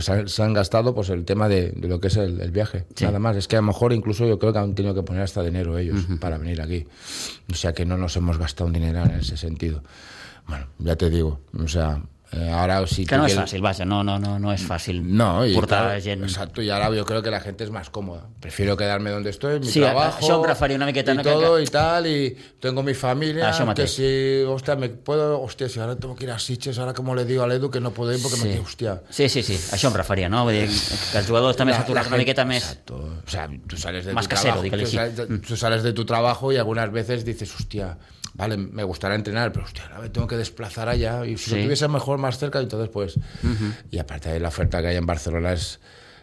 se 0.00 0.12
han- 0.12 0.28
se 0.28 0.42
han 0.42 0.52
gastado 0.52 0.94
pues 0.94 1.08
el 1.10 1.24
tema 1.24 1.48
de, 1.48 1.70
de 1.70 1.88
lo 1.88 2.00
que 2.00 2.08
es 2.08 2.16
el, 2.16 2.40
el 2.40 2.50
viaje. 2.50 2.84
Sí. 2.94 3.04
Nada 3.04 3.18
más. 3.18 3.36
Es 3.36 3.48
que 3.48 3.56
a 3.56 3.60
lo 3.60 3.66
mejor 3.68 3.92
incluso 3.92 4.26
yo 4.26 4.38
creo 4.38 4.52
que 4.52 4.58
han 4.58 4.74
tenido 4.74 4.94
que 4.94 5.02
poner 5.02 5.22
hasta 5.22 5.42
dinero 5.42 5.78
ellos 5.78 6.06
para 6.20 6.36
venir 6.38 6.60
aquí. 6.60 6.86
O 7.50 7.54
sea 7.54 7.72
que 7.72 7.86
no 7.86 7.96
nos 7.96 8.16
hemos 8.16 8.36
gastado 8.38 8.66
un 8.66 8.74
dinero 8.74 9.02
en 9.04 9.12
ese 9.12 9.36
sentido. 9.36 9.82
Bueno, 10.46 10.66
ya 10.78 10.96
te 10.96 11.08
digo. 11.08 11.40
O 11.58 11.68
sea, 11.68 12.02
ahora 12.32 12.84
sí 12.86 13.06
Que 13.06 13.16
no 13.16 13.26
és 13.26 13.36
fàcil, 13.36 13.60
vaja, 13.62 13.84
no, 13.84 14.02
no, 14.02 14.18
no, 14.18 14.38
no 14.40 14.50
és 14.52 14.62
fàcil 14.66 15.02
No, 15.04 15.46
y 15.46 15.54
portar 15.54 16.00
claro. 16.02 16.24
Exacto, 16.24 16.62
y 16.62 16.70
ahora 16.70 16.90
yo 16.94 17.04
creo 17.04 17.22
que 17.22 17.30
la 17.30 17.40
gente 17.40 17.62
es 17.64 17.70
más 17.70 17.90
cómoda. 17.90 18.26
Prefiero 18.40 18.76
quedarme 18.76 19.10
donde 19.10 19.30
estoy, 19.30 19.60
mi 19.60 19.66
Sí, 19.66 19.80
trabajo. 19.80 20.44
referia 20.44 20.76
una 20.76 20.86
miqueta, 20.86 21.12
Y 21.12 21.16
no, 21.16 21.22
todo 21.22 21.56
que- 21.56 21.62
y 21.62 21.66
tal, 21.66 22.06
y 22.06 22.36
tengo 22.58 22.82
mi 22.82 22.94
familia. 22.94 23.50
Això 23.52 23.72
que 23.74 23.86
si, 23.86 24.42
hostia, 24.48 24.74
me 24.74 24.88
puedo. 24.88 25.40
Hostia, 25.40 25.68
si 25.68 25.78
ahora 25.78 25.94
tengo 25.96 26.16
que 26.16 26.24
ir 26.24 26.30
a 26.32 26.38
Sitges, 26.38 26.78
ahora 26.78 26.92
como 26.92 27.14
le 27.14 27.24
digo 27.24 27.44
al 27.44 27.52
Edu 27.52 27.70
que 27.70 27.80
no 27.80 27.92
puedo 27.92 28.12
ir 28.12 28.20
porque 28.20 28.38
me 28.38 28.50
quedo, 28.54 28.62
hostia. 28.62 29.02
Sí, 29.10 29.28
sí, 29.28 29.42
sí, 29.42 29.54
això 29.54 29.88
em 29.88 29.94
referia, 29.94 30.28
no? 30.28 30.42
Vull 30.44 30.54
dir, 30.54 30.68
que 30.68 31.22
també 31.22 31.70
La- 31.72 31.78
s'ha 31.78 31.86
tornat 31.86 32.04
la 32.04 32.08
una 32.08 32.16
miqueta 32.18 32.44
més... 32.44 32.62
Exacto. 32.64 32.96
O 33.26 33.30
sea, 33.30 33.48
tú 33.68 33.76
sales 33.76 34.04
de 34.06 34.12
Más 34.12 34.26
tu 34.26 34.30
casero, 34.34 34.60
trabajo. 34.60 34.76
tú, 34.82 34.86
sales, 34.86 35.16
de- 35.16 35.38
tú 35.38 35.56
sales 35.56 35.82
de 35.82 35.92
tu 35.92 36.04
trabajo 36.04 36.52
y 36.52 36.56
algunas 36.56 36.90
veces 36.90 37.24
dices, 37.24 37.54
hostia, 37.54 37.96
vale, 38.34 38.56
me 38.56 38.82
gustaría 38.84 39.16
entrenar, 39.16 39.52
pero 39.52 39.64
hostia, 39.64 39.84
ahora 39.86 40.00
me 40.00 40.08
tengo 40.10 40.26
que 40.26 40.36
desplazar 40.36 40.88
allá. 40.88 41.24
Y 41.26 41.36
si 41.38 41.50
Sí. 41.50 41.56
lo 41.56 41.62
tuviese 41.64 41.88
mejor 41.88 42.18
más 42.18 42.38
cerca, 42.38 42.60
entonces 42.60 42.88
pues. 42.90 43.18
Y 43.90 43.98
aparte 43.98 44.30
de 44.30 44.40
la 44.40 44.48
oferta 44.48 44.80
que 44.82 44.88
hay 44.88 44.96
en 44.96 45.06
Barcelona 45.06 45.52
es 45.52 45.80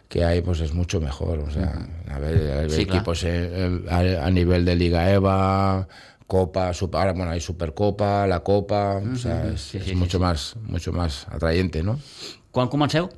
que 0.08 0.24
hay 0.26 0.42
pues 0.42 0.60
es 0.60 0.74
mucho 0.74 1.00
mejor 1.00 1.38
o 1.38 1.50
sea 1.50 1.88
a 2.10 2.18
ver 2.18 2.36
hay 2.64 2.68
Sí, 2.70 2.84
claro. 2.84 2.98
equipos 2.98 3.24
eh, 3.24 3.80
a, 3.90 4.26
a 4.26 4.30
nivel 4.30 4.62
de 4.66 4.76
Liga 4.76 5.10
EVA 5.10 5.88
Copa 6.26 6.74
Super- 6.74 7.00
ahora 7.00 7.12
bueno 7.14 7.30
hay 7.30 7.40
Supercopa 7.40 8.26
la 8.26 8.40
Copa 8.40 8.96
o 9.10 9.16
sea 9.16 9.46
es, 9.46 9.62
Sí, 9.62 9.78
es 9.78 9.84
sí, 9.84 9.90
sí, 9.90 9.96
mucho 9.96 10.20
más 10.20 10.56
mucho 10.64 10.92
más 10.92 11.26
atrayente 11.30 11.82
¿no? 11.82 11.98
Quan 12.50 12.68
comenceu? 12.68 13.08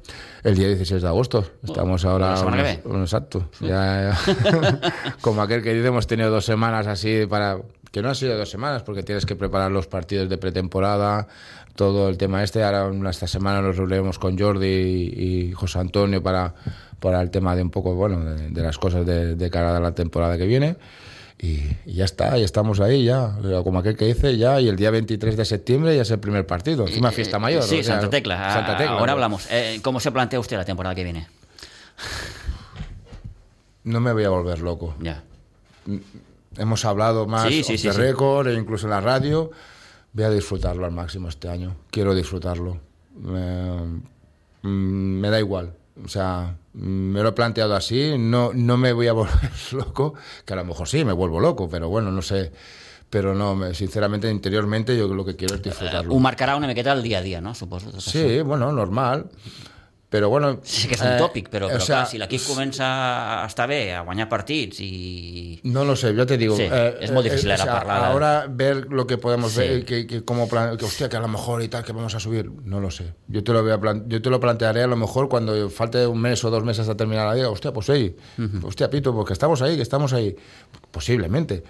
El 0.45 0.55
día 0.55 0.69
16 0.69 1.03
de 1.03 1.09
agosto. 1.09 1.45
Estamos 1.65 2.05
ahora. 2.05 2.31
la 2.31 2.37
semana 2.37 2.57
que 2.59 2.63
unos- 2.63 2.77
ve. 2.85 2.89
unos- 2.89 3.13
exacto. 3.13 3.49
Ya, 3.59 4.15
ya. 4.15 5.13
Como 5.21 5.43
aquel 5.43 5.61
que 5.61 5.75
dice, 5.75 5.89
hemos 5.89 6.07
tenido 6.07 6.31
dos 6.31 6.45
semanas 6.45 6.87
así 6.87 7.27
para. 7.29 7.59
Que 7.95 8.03
no 8.03 8.09
han 8.09 8.17
sido 8.17 8.37
dos 8.37 8.51
semanas, 8.51 8.83
porque 8.83 9.05
tienes 9.05 9.25
que 9.25 9.37
preparar 9.37 9.71
los 9.71 9.87
partidos 9.87 10.29
de 10.29 10.37
pretemporada, 10.37 11.29
todo 11.77 12.09
el 12.09 12.19
tema 12.19 12.43
este. 12.43 12.65
Ahora, 12.65 12.91
esta 13.09 13.29
semana 13.29 13.63
nos 13.63 13.77
reuniremos 13.77 14.19
con 14.19 14.37
Jordi 14.37 14.67
y, 14.67 15.23
y 15.51 15.53
José 15.53 15.79
Antonio 15.79 16.21
para, 16.21 16.55
para 16.99 17.23
el 17.23 17.31
tema 17.31 17.55
de 17.55 17.63
un 17.63 17.71
poco, 17.71 17.95
bueno, 17.95 18.25
de, 18.25 18.51
de 18.51 18.63
las 18.63 18.79
cosas 18.79 19.07
de, 19.07 19.37
de 19.37 19.49
cara 19.49 19.77
a 19.77 19.79
la 19.79 19.95
temporada 19.95 20.37
que 20.37 20.45
viene. 20.45 20.75
Y, 21.41 21.61
y 21.87 21.95
ya 21.95 22.05
está, 22.05 22.37
ya 22.37 22.45
estamos 22.45 22.81
ahí, 22.81 23.05
ya. 23.05 23.37
Como 23.63 23.79
aquel 23.79 23.97
que 23.97 24.07
dice, 24.07 24.37
ya. 24.37 24.61
Y 24.61 24.67
el 24.69 24.75
día 24.75 24.91
23 24.91 25.37
de 25.37 25.45
septiembre 25.45 25.95
ya 25.95 26.03
es 26.03 26.11
el 26.11 26.19
primer 26.19 26.49
partido. 26.49 26.89
Encima 26.89 27.13
fiesta 27.13 27.39
mayor. 27.39 27.63
Sí, 27.63 27.79
o 27.79 27.85
sea, 27.85 28.01
Santa 28.01 28.11
Tecla. 28.11 28.55
Santa 28.55 28.77
Tecla. 28.77 28.95
Ahora 28.95 29.07
¿no? 29.07 29.13
hablamos. 29.13 29.47
Eh, 29.53 29.79
¿Cómo 29.83 30.01
se 30.01 30.11
plantea 30.11 30.41
usted 30.41 30.57
la 30.57 30.65
temporada 30.65 30.97
que 30.97 31.05
viene? 31.05 31.29
No 33.85 34.01
me 34.01 34.13
voy 34.13 34.25
a 34.25 34.31
volver 34.31 34.59
loco. 34.59 34.97
Ya. 35.01 35.23
Hemos 36.59 36.85
hablado 36.85 37.27
más 37.27 37.49
Sí, 37.49 37.63
sí, 37.65 37.77
sí, 37.79 37.89
the 37.89 37.95
sí. 37.95 37.99
record 38.01 38.49
e 38.49 38.55
incluso 38.55 38.87
en 38.87 38.91
la 38.91 39.01
radio. 39.01 39.51
Voy 40.13 40.25
a 40.25 40.31
disfrutarlo 40.31 40.85
al 40.87 40.93
máximo 40.93 41.29
este 41.29 41.49
año. 41.49 41.77
Quiero 41.91 42.15
disfrutarlo. 42.15 42.79
Eh, 43.27 44.01
mm, 44.63 44.69
me 44.69 45.31
da 45.31 45.39
igual. 45.41 45.75
O 46.05 46.09
sea, 46.09 46.57
me 46.75 47.23
lo 47.23 47.29
he 47.31 47.33
planteado 47.33 47.75
así. 47.75 48.15
No, 48.19 48.53
no 48.55 48.77
me 48.77 48.93
voy 48.93 49.07
a 49.09 49.13
volver 49.21 49.51
loco. 49.73 50.15
Que 50.45 50.53
a 50.53 50.57
lo 50.57 50.65
mejor 50.65 50.89
sí, 50.89 51.05
me 51.05 51.13
vuelvo 51.13 51.41
loco, 51.41 51.69
pero 51.69 51.89
bueno, 51.89 52.11
no 52.11 52.23
sé. 52.23 52.53
Pero 53.11 53.35
no, 53.35 53.55
me- 53.55 53.75
sinceramente, 53.75 54.29
interiormente, 54.31 54.97
yo 54.97 55.07
lo 55.09 55.25
que 55.25 55.37
quiero 55.37 55.55
es 55.57 55.63
disfrutarlo. 55.63 56.13
Ho 56.15 56.19
marcarà 56.19 56.57
una 56.57 56.67
miqueta 56.67 56.93
el 56.93 57.03
dia 57.03 57.19
a 57.19 57.23
dia, 57.23 57.41
no? 57.41 57.53
Això. 57.53 58.01
Sí, 58.01 58.41
bueno, 58.43 58.73
normal. 58.73 59.27
Pero 60.11 60.29
bueno. 60.29 60.61
Sí 60.63 60.87
que 60.87 60.95
és 60.95 61.01
un 61.03 61.09
eh, 61.09 61.17
tòpic, 61.19 61.49
però, 61.51 61.67
o 61.67 61.71
però 61.73 61.83
sea, 61.83 61.97
clar, 62.05 62.07
si 62.07 62.19
l'equip 62.21 62.43
comença 62.47 62.87
a 63.43 63.47
estar 63.49 63.65
bé, 63.67 63.95
a 63.97 64.03
guanyar 64.07 64.29
partits 64.31 64.79
i... 64.85 65.59
No 65.65 65.83
lo 65.85 65.97
sé, 65.97 66.15
yo 66.15 66.25
te 66.25 66.37
digo. 66.39 66.55
Sí, 66.55 66.69
eh, 66.71 66.99
es 67.01 67.11
muy 67.11 67.23
eh, 67.27 67.31
difícil 67.31 67.51
o 67.51 67.55
ahora 67.91 68.43
sea, 68.43 68.47
ver 68.49 68.87
lo 68.93 69.09
que 69.09 69.19
podemos 69.19 69.53
Sí. 69.53 69.61
ver, 69.61 69.85
que, 69.85 70.07
que 70.07 70.25
como 70.25 70.47
plan- 70.49 70.77
que 70.77 70.85
hostia, 70.85 71.09
que 71.09 71.17
a 71.17 71.21
lo 71.21 71.27
mejor 71.27 71.63
y 71.65 71.69
tal, 71.69 71.83
que 71.85 71.93
vamos 71.93 72.15
a 72.15 72.21
subir, 72.21 72.49
no 72.65 72.79
lo 72.81 72.93
sé. 72.93 73.13
Yo 73.27 73.43
te 73.43 73.53
lo 73.53 73.63
voy 73.65 73.73
a 73.73 73.81
plan- 73.81 74.05
yo 74.07 74.23
te 74.23 74.31
lo 74.31 74.39
plantearé 74.39 74.85
a 74.85 74.87
lo 74.87 74.97
mejor 74.97 75.29
cuando 75.29 75.69
falte 75.69 76.07
un 76.07 76.21
mes 76.21 76.45
o 76.45 76.51
dos 76.51 76.63
meses 76.63 76.89
a 76.89 76.97
terminar 76.97 77.27
la 77.27 77.35
liga. 77.35 77.51
Hostia, 77.51 77.73
pues 77.73 77.87
sí, 77.87 78.15
hostia, 78.63 78.89
Pito, 78.91 79.13
porque 79.15 79.33
estamos 79.33 79.63
ahí, 79.63 79.75
que 79.75 79.83
estamos 79.83 80.13
ahí. 80.13 80.37
Posiblemente. 80.93 81.65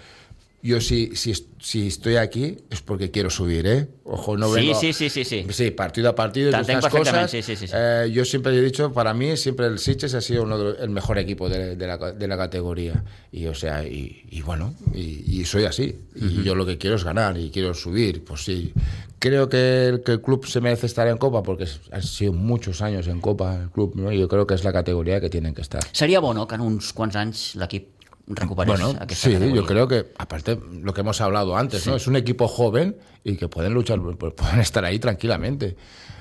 Yo 0.65 0.81
si, 0.81 1.15
si, 1.15 1.33
si 1.59 1.87
estoy 1.87 2.15
aquí 2.15 2.57
es 2.69 2.81
porque 2.81 3.11
quiero 3.11 3.29
subir, 3.29 3.67
¿eh? 3.67 3.87
Ojo, 4.03 4.35
no 4.37 4.47
Sí, 4.49 4.55
vengo... 4.55 4.79
sí, 4.79 4.93
sí, 4.93 5.09
sí, 5.09 5.23
sí. 5.23 5.45
Sí, 5.49 5.71
partido 5.71 6.09
a 6.09 6.15
partido 6.15 6.49
estas 6.49 6.87
cosas. 6.89 7.29
sí, 7.31 7.41
sí, 7.41 7.55
sí, 7.55 7.67
sí. 7.67 7.73
eh, 7.75 8.09
yo 8.11 8.25
siempre 8.25 8.55
he 8.57 8.61
dicho, 8.61 8.91
para 8.91 9.13
mí 9.13 9.37
siempre 9.37 9.67
el 9.67 9.79
Sitges 9.79 10.13
ha 10.15 10.21
sido 10.21 10.43
uno 10.43 10.57
de 10.57 10.63
los- 10.63 10.79
el 10.79 10.89
mejor 10.89 11.17
equipo 11.19 11.49
de, 11.49 11.75
de 11.75 11.87
la, 11.87 11.97
de 11.97 12.27
la 12.27 12.37
categoría. 12.37 13.03
Y 13.31 13.45
o 13.47 13.53
sea, 13.53 13.83
y, 13.85 14.23
y 14.29 14.41
bueno, 14.41 14.73
y, 14.93 15.39
y 15.41 15.45
soy 15.45 15.65
así. 15.65 15.95
Y 16.15 16.43
yo 16.43 16.55
lo 16.55 16.65
que 16.65 16.77
quiero 16.77 16.95
es 16.95 17.03
ganar 17.03 17.37
y 17.37 17.49
quiero 17.51 17.73
subir. 17.73 18.23
Pues 18.23 18.43
sí, 18.43 18.73
creo 19.19 19.49
que 19.49 19.87
el, 19.87 20.01
que 20.03 20.13
el 20.13 20.21
club 20.21 20.45
se 20.47 20.61
merece 20.61 20.85
estar 20.87 21.07
en 21.07 21.17
Copa 21.17 21.43
porque 21.43 21.67
han 21.91 22.03
sido 22.03 22.33
muchos 22.33 22.81
años 22.81 23.07
en 23.07 23.19
Copa 23.21 23.61
el 23.63 23.69
club, 23.71 23.93
¿no? 23.95 24.11
Y 24.11 24.19
yo 24.19 24.27
creo 24.27 24.45
que 24.47 24.53
es 24.53 24.63
la 24.63 24.71
categoría 24.73 25.19
que 25.21 25.29
tienen 25.29 25.53
que 25.53 25.61
estar. 25.61 25.81
Seria 25.91 26.19
bo, 26.19 26.33
no?, 26.33 26.47
que 26.47 26.55
en 26.55 26.61
uns 26.61 26.93
quants 26.93 27.15
anys 27.15 27.55
l'equip 27.55 27.94
recuperés 28.27 28.79
Bueno, 28.79 28.97
aquesta 28.99 29.27
sí, 29.27 29.33
categoria. 29.33 29.55
yo 29.61 29.65
creo 29.67 29.87
que, 29.87 30.11
aparte, 30.17 30.59
lo 30.81 30.93
que 30.93 31.01
hemos 31.01 31.21
hablado 31.21 31.55
antes, 31.57 31.85
¿no? 31.87 31.95
Es 31.95 32.07
un 32.07 32.15
equipo 32.15 32.47
joven 32.47 32.97
y 33.23 33.35
que 33.37 33.47
pueden 33.47 33.73
luchar, 33.73 33.99
pues, 34.01 34.33
pueden 34.33 34.59
estar 34.59 34.83
ahí 34.85 34.99
tranquilamente. 34.99 35.75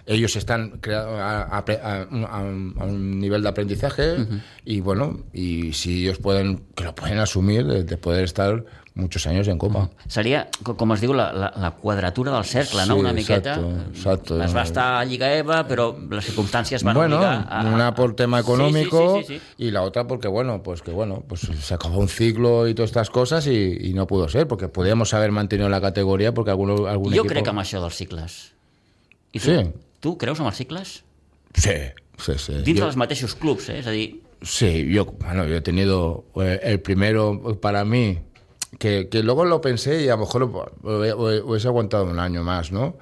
Ellos 0.06 0.36
están 0.36 0.80
a, 0.86 0.92
a- 0.92 1.64
a- 1.66 2.02
a 2.02 2.06
un- 2.42 2.74
a 2.78 2.84
nivel 2.86 3.42
de 3.42 3.48
aprendizaje 3.48 4.16
y 4.64 4.80
bueno, 4.80 5.24
y 5.32 5.72
si 5.72 6.02
ellos 6.02 6.18
pueden, 6.18 6.64
que 6.74 6.84
lo 6.84 6.94
pueden 6.94 7.18
asumir, 7.18 7.64
de, 7.66 7.84
de 7.84 7.96
poder 7.96 8.24
estar 8.24 8.64
muchos 8.94 9.26
años 9.26 9.48
en 9.48 9.58
Copa. 9.58 9.90
Seria, 10.06 10.48
co- 10.62 10.76
com 10.76 10.92
es 10.94 11.00
diu, 11.02 11.12
la, 11.14 11.32
la, 11.32 11.48
la 11.56 11.70
quadratura 11.72 12.32
del 12.32 12.44
cercle, 12.44 12.86
no? 12.86 12.96
Una 12.96 13.12
miqueta. 13.12 13.54
exacto, 13.54 13.80
exacto. 13.90 14.42
Es 14.44 14.54
va 14.54 14.62
estar 14.62 14.94
a 15.00 15.04
Lliga 15.04 15.32
EVA, 15.34 15.64
però 15.66 15.88
les 16.10 16.24
circumstàncies 16.28 16.84
van 16.86 16.94
bueno, 16.94 17.16
obligar 17.16 17.46
a... 17.48 17.60
a- 17.62 17.74
una 17.74 17.92
por 17.94 18.14
tema 18.14 18.38
económico 18.40 19.18
sí, 19.18 19.24
sí, 19.26 19.40
sí. 19.40 19.64
y 19.66 19.70
la 19.72 19.82
otra 19.82 20.06
porque, 20.06 20.28
bueno, 20.28 20.62
pues 20.62 20.80
que 20.82 20.92
bueno, 20.92 21.24
pues 21.26 21.40
se 21.40 21.74
acabó 21.74 21.98
un 21.98 22.08
ciclo 22.08 22.68
y 22.68 22.74
todas 22.74 22.90
estas 22.90 23.10
cosas 23.10 23.46
y, 23.48 23.76
y 23.80 23.94
no 23.94 24.06
pudo 24.06 24.28
ser, 24.28 24.46
porque 24.46 24.68
podíamos 24.68 25.12
haber 25.12 25.32
mantenido 25.32 25.68
la 25.68 25.80
categoría 25.80 26.32
porque 26.32 26.52
algún 26.52 26.78
Jo 26.78 26.86
equipo... 27.08 27.26
crec 27.28 27.48
amb 27.48 27.60
això 27.60 27.80
dels 27.82 27.96
cicles. 27.96 28.52
I 29.34 29.40
tu, 29.40 29.44
Sí. 29.50 29.72
tu 29.98 30.16
creus 30.18 30.38
en 30.38 30.46
els 30.46 30.56
cicles? 30.56 31.02
Sí, 31.54 31.74
sí, 32.18 32.32
sí. 32.38 32.52
Dins 32.62 32.78
dels 32.80 32.96
mateixos 32.96 33.34
clubs, 33.34 33.68
eh? 33.70 33.80
És 33.80 33.86
a 33.86 33.90
dir, 33.90 34.20
Sí, 34.44 34.86
yo, 34.92 35.06
bueno, 35.06 35.46
yo 35.46 35.56
he 35.56 35.62
tenido 35.62 36.26
eh, 36.36 36.60
el 36.62 36.78
primero 36.80 37.40
para 37.62 37.82
mí, 37.86 38.18
que, 38.78 39.08
que 39.08 39.22
luego 39.22 39.44
lo 39.44 39.60
pensé 39.60 40.02
y 40.02 40.08
a 40.08 40.12
lo 40.12 40.18
mejor 40.18 40.40
lo, 40.42 40.72
lo 40.82 41.04
lo 41.04 41.46
hubiese 41.48 41.68
aguantado 41.68 42.04
un 42.04 42.18
año 42.18 42.42
más, 42.42 42.72
¿no? 42.72 42.96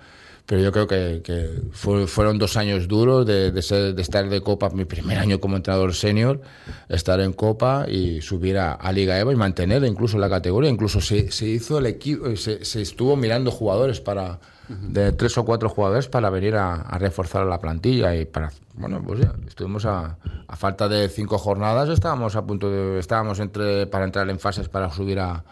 Pero 0.45 0.61
yo 0.61 0.73
creo 0.73 0.87
que, 0.89 1.21
que 1.25 1.51
fue- 1.71 2.07
fueron 2.09 2.37
dos 2.37 2.57
años 2.57 2.89
duros 2.89 3.25
de, 3.25 3.53
de, 3.53 3.63
ser- 3.63 3.95
de 3.95 4.03
estar 4.03 4.29
de 4.29 4.41
Copa, 4.41 4.71
mi 4.71 4.85
primer 4.85 5.19
año 5.19 5.41
como 5.41 5.57
entrenador 5.57 5.95
senior, 5.95 6.41
estar 6.89 7.21
en 7.21 7.33
Copa 7.33 7.87
y 7.89 8.21
subir 8.23 8.59
a, 8.59 8.73
a 8.73 8.91
Liga 8.93 9.19
EVA 9.21 9.33
y 9.33 9.37
mantener 9.37 9.85
incluso 9.85 10.19
la 10.19 10.29
categoría. 10.29 10.69
Incluso 10.69 11.01
se, 11.01 11.31
se 11.31 11.47
hizo 11.47 11.79
el 11.79 11.87
equipo, 11.87 12.35
se, 12.37 12.65
se 12.65 12.83
estuvo 12.83 13.15
mirando 13.17 13.51
jugadores 13.53 14.01
para 14.01 14.41
de 14.69 15.13
tres 15.13 15.37
o 15.37 15.45
cuatro 15.45 15.69
jugadores 15.69 16.09
para 16.09 16.31
venir 16.31 16.55
a, 16.57 16.75
a 16.75 16.97
reforzar 16.99 17.45
la 17.45 17.59
plantilla 17.61 18.15
y 18.17 18.25
para 18.25 18.51
bueno 18.75 19.03
pues 19.05 19.21
ya 19.21 19.35
estuvimos 19.47 19.85
a, 19.85 20.17
a 20.49 20.57
falta 20.57 20.89
de 20.89 21.09
cinco 21.11 21.37
jornadas 21.37 21.91
estábamos 21.91 22.37
a 22.37 22.47
punto 22.47 22.71
de 22.71 22.99
estábamos 22.99 23.39
entre 23.41 23.87
para 23.89 24.07
entrar 24.07 24.31
en 24.31 24.39
fases 24.39 24.69
para 24.71 24.91
subir 24.91 25.19
a 25.21 25.45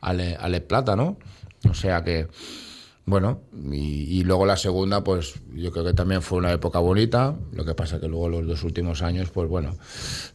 al 0.00 0.20
Ale 0.20 0.60
Plata 0.60 0.96
no 0.96 1.18
o 1.68 1.74
sea 1.74 2.02
que 2.04 2.28
bueno, 3.08 3.42
y, 3.70 4.18
y 4.18 4.24
luego 4.24 4.46
la 4.46 4.56
segunda, 4.56 5.04
pues 5.04 5.34
yo 5.54 5.70
creo 5.70 5.84
que 5.84 5.94
también 5.94 6.22
fue 6.22 6.38
una 6.38 6.50
época 6.50 6.80
bonita. 6.80 7.36
Lo 7.52 7.64
que 7.64 7.72
pasa 7.72 8.00
que 8.00 8.08
luego 8.08 8.28
los 8.28 8.44
dos 8.48 8.64
últimos 8.64 9.00
años, 9.00 9.30
pues 9.30 9.48
bueno, 9.48 9.76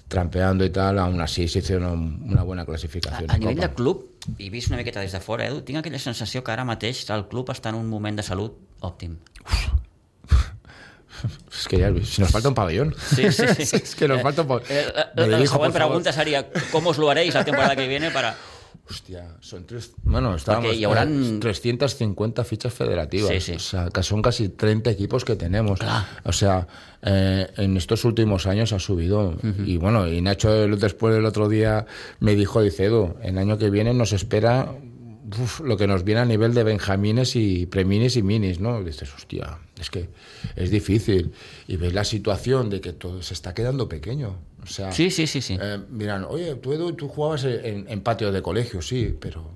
trampeando 0.08 0.64
y 0.64 0.70
tal, 0.70 0.98
aún 0.98 1.20
así 1.20 1.50
se 1.50 1.60
hicieron 1.60 2.24
una 2.24 2.44
buena 2.44 2.62
a, 2.62 2.66
clasificación. 2.66 3.30
a 3.30 3.34
en 3.34 3.40
nivell 3.42 3.58
Copa. 3.58 3.68
de 3.68 3.74
club, 3.74 4.06
i 4.38 4.50
vist 4.50 4.70
una 4.70 4.78
miqueta 4.78 5.02
des 5.04 5.12
de 5.12 5.20
fora, 5.20 5.50
Edu, 5.50 5.66
tinc 5.68 5.82
aquella 5.82 6.00
sensació 6.00 6.46
que 6.46 6.54
ara 6.56 6.64
mateix 6.64 7.04
el 7.12 7.26
club 7.28 7.52
està 7.52 7.74
en 7.76 7.82
un 7.82 7.90
moment 7.92 8.16
de 8.16 8.24
salut 8.24 8.56
òptim. 8.80 9.18
Es 11.52 11.68
que 11.68 11.78
ya, 11.78 11.92
si 12.04 12.22
nos 12.22 12.32
falta 12.32 12.48
un 12.50 12.56
pabellón. 12.56 12.96
Sí, 13.16 13.32
sí, 13.32 13.44
sí. 13.66 13.76
es 13.84 13.96
que 13.96 14.08
nos 14.08 14.22
falta 14.22 14.44
un 14.44 14.48
pabellón. 14.48 14.72
Eh, 14.72 14.86
la, 14.96 15.12
Me 15.14 15.22
la, 15.22 15.28
la 15.28 15.38
dirijo, 15.38 15.56
següent 15.56 15.74
por 15.74 15.82
favor. 15.82 15.92
pregunta 16.00 16.14
seria 16.14 16.48
com 16.72 16.88
os 16.88 16.98
lo 16.98 17.12
haréis 17.12 17.36
la 17.36 17.44
temporada 17.44 17.76
que 17.76 17.88
viene 17.88 18.12
para... 18.12 18.36
Hostia, 18.90 19.38
son 19.40 19.66
tres. 19.66 19.92
Bueno, 20.04 20.36
estábamos 20.36 20.76
y 20.76 20.84
eh, 20.84 21.38
350 21.40 22.44
fichas 22.44 22.74
federativas. 22.74 23.30
Sí, 23.32 23.40
sí. 23.40 23.52
O 23.54 23.60
sea, 23.60 23.90
que 23.90 24.04
son 24.04 24.22
casi 24.22 24.50
30 24.50 24.90
equipos 24.90 25.24
que 25.24 25.36
tenemos. 25.36 25.80
Claro. 25.80 26.06
O 26.26 26.34
sea, 26.34 26.68
eh, 27.02 27.48
en 27.58 27.78
estos 27.78 28.04
últimos 28.06 28.48
años 28.48 28.74
ha 28.74 28.80
subido. 28.80 29.38
Y 29.66 29.78
bueno, 29.78 30.08
y 30.08 30.22
Nacho 30.22 30.54
el- 30.66 30.78
después 30.80 31.14
del 31.16 31.26
otro 31.26 31.48
día 31.48 31.86
me 32.20 32.36
dijo, 32.36 32.62
dice 32.62 32.86
Edu, 32.86 33.16
el 33.24 33.38
año 33.38 33.58
que 33.58 33.70
viene 33.70 33.94
nos 33.94 34.12
espera 34.14 34.74
uf, 35.42 35.62
lo 35.62 35.78
que 35.78 35.88
nos 35.88 36.04
viene 36.04 36.22
a 36.22 36.26
nivel 36.26 36.54
de 36.54 36.64
benjamines 36.64 37.38
y 37.38 37.66
preminis 37.68 38.18
y 38.18 38.24
minis, 38.24 38.60
¿no? 38.60 38.82
Y 38.82 38.84
dices, 38.84 39.14
hostia, 39.16 39.60
es 39.80 39.90
que 39.90 40.10
es 40.58 40.70
difícil. 40.70 41.32
Y 41.68 41.78
ves 41.78 41.94
la 41.94 42.04
situación 42.04 42.70
de 42.70 42.82
que 42.82 42.92
todo 42.92 43.22
se 43.22 43.34
está 43.34 43.54
quedando 43.54 43.88
pequeño. 43.88 44.36
O 44.64 44.68
sea, 44.68 44.92
Sí, 44.92 45.10
sí, 45.12 45.26
sí, 45.28 45.42
sí. 45.42 45.58
eh, 45.60 45.80
miran, 45.90 46.26
oye, 46.30 46.56
tú, 46.56 46.74
Edu, 46.74 46.94
tú 46.94 47.08
jugabas 47.08 47.44
en, 47.46 47.86
en 47.90 48.02
patio 48.02 48.32
de 48.32 48.42
colegio, 48.42 48.82
sí, 48.82 49.16
pero 49.20 49.50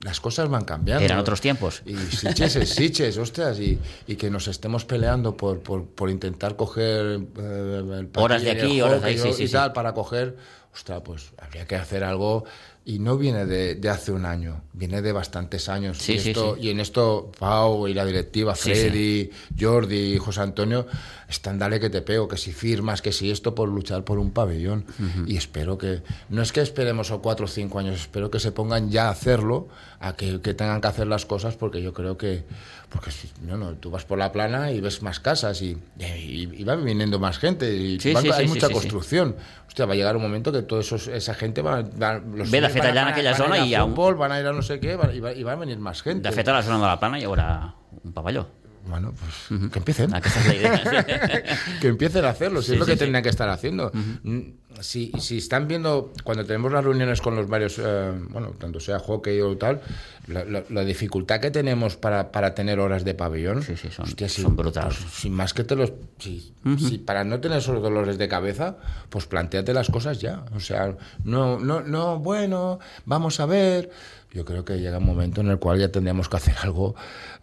las 0.00 0.20
cosas 0.20 0.48
van 0.48 0.64
cambiando. 0.64 1.04
Eran 1.04 1.18
otros 1.18 1.40
tiempos. 1.40 1.82
Y 1.86 1.96
Siches 1.96 2.56
es 2.56 2.68
Siches, 2.70 3.16
ostras, 3.18 3.58
y, 3.58 3.78
y 4.06 4.16
que 4.16 4.30
nos 4.30 4.46
estemos 4.46 4.84
peleando 4.84 5.36
por, 5.36 5.60
por, 5.60 5.86
por 5.86 6.10
intentar 6.10 6.54
coger 6.54 7.20
eh, 7.38 7.82
el 8.00 8.10
Horas 8.14 8.42
de 8.42 8.50
aquí, 8.50 8.80
horas 8.82 9.02
de 9.02 9.08
ahí, 9.08 9.18
sí, 9.18 9.28
y 9.30 9.46
sí. 9.46 9.52
tal, 9.52 9.72
para 9.72 9.94
coger, 9.94 10.36
ostras, 10.74 11.00
pues 11.04 11.32
habría 11.38 11.66
que 11.66 11.76
hacer 11.76 12.04
algo. 12.04 12.44
Y 12.88 13.00
no 13.00 13.18
viene 13.18 13.46
de, 13.46 13.74
de 13.74 13.88
hace 13.88 14.12
un 14.12 14.24
año, 14.24 14.62
viene 14.72 15.02
de 15.02 15.10
bastantes 15.10 15.68
años. 15.68 15.98
Sí, 15.98 16.12
y, 16.12 16.16
esto, 16.28 16.54
sí. 16.54 16.66
y 16.66 16.70
en 16.70 16.78
esto, 16.78 17.32
Pau 17.36 17.88
y 17.88 17.94
la 17.94 18.04
directiva, 18.04 18.54
Freddy, 18.54 19.28
Jordi 19.58 20.14
y 20.14 20.18
José 20.18 20.42
Antonio, 20.42 20.86
están 21.28 21.58
dale 21.58 21.80
que 21.80 21.90
te 21.90 22.00
pego, 22.02 22.28
que 22.28 22.36
si 22.36 22.52
firmas, 22.52 23.02
que 23.02 23.10
si 23.10 23.32
esto 23.32 23.56
por 23.56 23.68
luchar 23.68 24.04
por 24.04 24.20
un 24.20 24.30
pabellón. 24.30 24.84
Y 25.26 25.36
espero 25.36 25.76
que, 25.78 26.02
no 26.28 26.42
es 26.42 26.52
que 26.52 26.60
esperemos 26.60 27.10
o 27.10 27.20
cuatro 27.20 27.46
o 27.46 27.48
cinco 27.48 27.80
años, 27.80 27.96
espero 28.02 28.30
que 28.30 28.38
se 28.38 28.52
pongan 28.52 28.88
ya 28.88 29.08
a 29.08 29.10
hacerlo, 29.10 29.66
a 29.98 30.14
que, 30.14 30.40
que 30.40 30.54
tengan 30.54 30.80
que 30.80 30.86
hacer 30.86 31.08
las 31.08 31.26
cosas, 31.26 31.56
porque 31.56 31.82
yo 31.82 31.92
creo 31.92 32.16
que, 32.16 32.44
porque 32.88 33.10
si, 33.10 33.28
no, 33.42 33.56
no, 33.56 33.72
tú 33.72 33.90
vas 33.90 34.04
por 34.04 34.16
la 34.16 34.30
plana 34.30 34.70
y 34.70 34.80
ves 34.80 35.02
más 35.02 35.18
casas 35.18 35.60
y, 35.60 35.76
y, 35.98 36.48
y 36.54 36.62
va 36.62 36.76
viniendo 36.76 37.18
más 37.18 37.38
gente 37.38 37.74
y 37.74 37.98
Sí, 37.98 38.12
van- 38.12 38.22
sí, 38.22 38.30
hay 38.32 38.46
mucha 38.46 38.70
construcción. 38.70 39.34
Hostia, 39.66 39.84
va 39.86 39.92
a 39.94 39.96
llegar 39.96 40.16
un 40.16 40.22
momento 40.22 40.52
que 40.52 40.62
toda 40.62 40.80
esa 40.82 41.34
gente 41.34 41.60
va, 41.60 41.82
va 41.82 42.18
los 42.18 42.50
Ve, 42.50 42.60
fet, 42.82 42.90
van 42.90 42.96
allà 42.96 43.00
en 43.00 43.04
van 43.06 43.12
aquella 43.12 43.30
van 43.32 43.38
zona 43.38 43.56
ir 43.56 43.62
a 43.62 43.66
hi 43.66 43.74
ha 43.74 43.84
un- 43.84 43.90
futbol, 43.90 44.14
van 44.16 44.32
a 44.32 44.40
ir 44.40 44.46
a 44.46 44.52
no 44.52 44.62
sé 44.62 44.78
qué, 44.80 44.96
van- 44.96 45.14
y 45.14 45.20
va, 45.20 45.32
y 45.32 45.42
va 45.42 45.52
a 45.52 45.56
venir 45.56 45.78
más 45.78 46.02
gente. 46.02 46.28
De 46.28 46.34
fet, 46.34 46.48
a 46.48 46.52
la 46.52 46.62
zona 46.62 46.78
de 46.78 46.86
la 46.86 46.98
Plana 47.00 47.18
hi 47.18 47.24
haurà 47.24 47.74
un 48.04 48.12
pavelló. 48.12 48.46
Bueno, 48.88 49.12
pues 49.18 49.70
que 49.72 49.78
empiecen. 49.80 50.14
Aquesta 50.14 50.38
és 50.40 50.46
la 50.46 50.54
idea. 50.54 51.44
que 51.80 51.88
empiecen 51.88 52.24
a 52.24 52.28
hacerlo, 52.28 52.62
si 52.62 52.68
Sí, 52.68 52.72
es 52.74 52.78
lo 52.78 52.86
que 52.86 52.94
tendrían 52.96 53.22
que 53.24 53.30
estar 53.30 53.48
haciendo. 53.48 53.90
Mm, 54.22 54.40
Si, 54.80 55.10
si 55.18 55.38
están 55.38 55.68
viendo, 55.68 56.12
cuando 56.24 56.44
tenemos 56.44 56.70
las 56.72 56.84
reuniones 56.84 57.20
con 57.20 57.34
los 57.36 57.48
varios, 57.48 57.78
eh, 57.78 58.12
bueno, 58.30 58.50
tanto 58.58 58.78
sea 58.80 58.98
hockey 58.98 59.40
o 59.40 59.56
tal, 59.56 59.80
la, 60.26 60.44
la- 60.44 60.64
la 60.68 60.84
dificultad 60.84 61.40
que 61.40 61.50
tenemos 61.50 61.96
para, 61.96 62.30
para 62.32 62.54
tener 62.54 62.78
horas 62.80 63.04
de 63.04 63.14
pabellón, 63.14 63.62
Sí, 63.62 63.76
sí, 63.76 63.88
son- 63.90 64.04
hostia, 64.06 64.28
si- 64.28 64.42
son 64.42 64.54
brutales. 64.56 64.96
pues, 65.00 65.12
sin 65.14 65.32
más 65.32 65.54
que 65.54 65.64
te 65.64 65.76
los. 65.76 65.92
Si, 66.18 66.52
si 66.78 66.98
para 66.98 67.24
no 67.24 67.40
tener 67.40 67.58
esos 67.58 67.80
dolores 67.80 68.18
de 68.18 68.28
cabeza, 68.28 68.76
pues 69.08 69.26
planteate 69.26 69.72
las 69.72 69.88
cosas 69.88 70.20
ya. 70.20 70.44
O 70.54 70.60
sea, 70.60 70.96
no, 71.24 71.58
no, 71.58 71.80
no, 71.80 72.18
bueno, 72.18 72.78
vamos 73.04 73.40
a 73.40 73.46
ver. 73.46 73.90
Yo 74.32 74.44
creo 74.44 74.64
que 74.64 74.78
llega 74.78 74.98
un 74.98 75.06
momento 75.06 75.40
en 75.40 75.48
el 75.48 75.58
cual 75.58 75.78
ya 75.78 75.90
tendríamos 75.90 76.28
que 76.28 76.36
hacer 76.36 76.54
algo, 76.62 76.94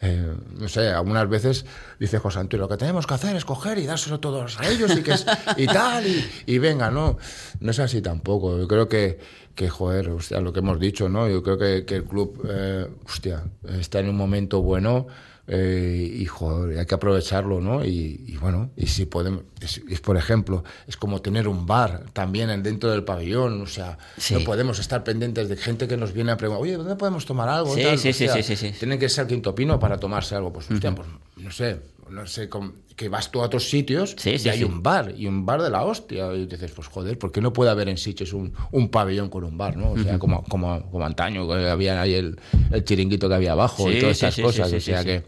eh, 0.02 0.34
no 0.60 0.67
sé, 0.67 0.89
algunas 0.89 1.28
veces 1.28 1.65
dice 2.00 2.19
José 2.19 2.39
Antonio, 2.39 2.65
lo 2.65 2.69
que 2.69 2.78
tenemos 2.78 3.08
que 3.08 3.13
hacer 3.13 3.36
es 3.36 3.46
coger 3.46 3.78
y 3.80 3.86
dárselo 3.86 4.19
todos 4.19 4.60
a 4.60 4.69
ellos 4.69 4.96
y, 4.96 5.02
que 5.02 5.13
es, 5.13 5.26
y 5.58 5.65
tal, 5.65 6.06
y, 6.46 6.58
venga, 6.60 6.91
no, 6.91 7.17
no 7.60 7.72
es 7.72 7.80
así 7.80 8.02
tampoco. 8.02 8.58
Yo 8.58 8.67
creo 8.67 8.88
que, 8.88 9.19
que 9.56 9.69
joder, 9.69 10.10
hostia, 10.10 10.39
lo 10.39 10.54
que 10.54 10.60
hemos 10.60 10.80
dicho, 10.80 11.10
¿no? 11.10 11.28
Yo 11.28 11.41
creo 11.41 11.58
que, 11.58 11.86
que 11.86 11.96
el 11.96 12.04
club, 12.04 12.46
eh, 12.48 12.88
hostia, 13.06 13.43
está 13.80 14.00
en 14.00 14.10
un 14.10 14.17
momento 14.17 14.62
bueno 14.62 15.08
eh, 15.47 16.10
y 16.19 16.25
joder, 16.25 16.79
hay 16.79 16.86
que 16.86 16.95
aprovecharlo, 16.95 17.60
¿no? 17.60 17.84
Y, 17.84 18.23
y 18.27 18.38
bueno, 18.38 18.71
y 18.77 18.88
si 18.88 19.06
podemos, 19.06 19.43
es, 19.60 19.82
es, 19.89 19.99
por 19.99 20.15
ejemplo, 20.15 20.63
es 20.88 20.95
como 20.95 21.21
tener 21.21 21.47
un 21.49 21.65
bar 21.65 22.06
también 22.13 22.49
en- 22.49 22.63
dentro 22.63 22.89
del 22.91 23.03
pabellón, 23.03 23.62
o 23.62 23.65
sea, 23.67 23.97
Sí. 24.17 24.34
no 24.36 24.39
podemos 24.41 24.79
estar 24.79 25.03
pendientes 25.03 25.49
de 25.49 25.58
gente 25.58 25.88
que 25.88 25.97
nos 25.97 26.13
viene 26.13 26.32
a 26.32 26.38
preguntar, 26.38 26.62
oye, 26.63 26.77
¿dónde 26.77 26.95
podemos 26.95 27.25
tomar 27.25 27.49
algo? 27.49 27.75
Sí, 27.75 27.84
Tal, 27.84 27.99
sí, 27.99 28.10
o 28.10 28.13
sí, 28.13 28.25
sea, 28.27 28.36
sí, 28.36 28.43
sí, 28.43 28.56
sí. 28.56 28.71
Tienen 28.79 28.97
que 28.99 29.10
ser 29.10 29.27
quinto 29.27 29.53
pino 29.53 29.77
para 29.79 29.97
tomarse 29.99 30.34
algo, 30.36 30.53
pues, 30.53 30.71
hostia, 30.71 30.95
pues 30.95 31.08
no 31.38 31.51
sé, 31.51 31.82
no 32.10 32.26
sé, 32.28 32.50
que 32.96 33.10
vas 33.10 33.32
tú 33.32 33.42
a 33.42 33.46
otros 33.46 33.70
sitios 33.70 34.16
Sí, 34.18 34.38
sí, 34.38 34.48
y 34.48 34.52
hay 34.52 34.58
sí. 34.60 34.63
un 34.63 34.84
bar, 34.84 35.13
y 35.18 35.28
un 35.28 35.46
bar 35.46 35.62
de 35.62 35.70
la 35.70 35.84
hostia, 35.84 36.34
y 36.34 36.46
dices, 36.46 36.72
pues 36.72 36.88
joder, 36.88 37.18
¿por 37.18 37.32
qué 37.32 37.42
no 37.42 37.54
puede 37.54 37.72
haber 37.72 37.89
en 37.89 37.98
Sitges 37.98 38.34
un, 38.34 38.54
un 38.72 38.89
pabellón 38.89 39.30
con 39.30 39.44
un 39.44 39.58
bar, 39.58 39.78
¿no? 39.78 39.92
O 39.92 39.98
sea, 39.98 40.20
como, 40.20 40.44
como, 40.44 40.89
como 40.92 41.06
antaño, 41.06 41.48
que 41.48 41.70
había 41.70 42.02
ahí 42.02 42.13
el, 42.13 42.39
el 42.72 42.84
chiringuito 42.84 43.28
que 43.28 43.36
había 43.36 43.54
abajo 43.54 43.92
y 43.92 44.00
todas 44.00 44.18
sí, 44.18 44.42
cosas, 44.42 44.72
o 44.72 44.80
sea 44.80 45.04
que, 45.04 45.24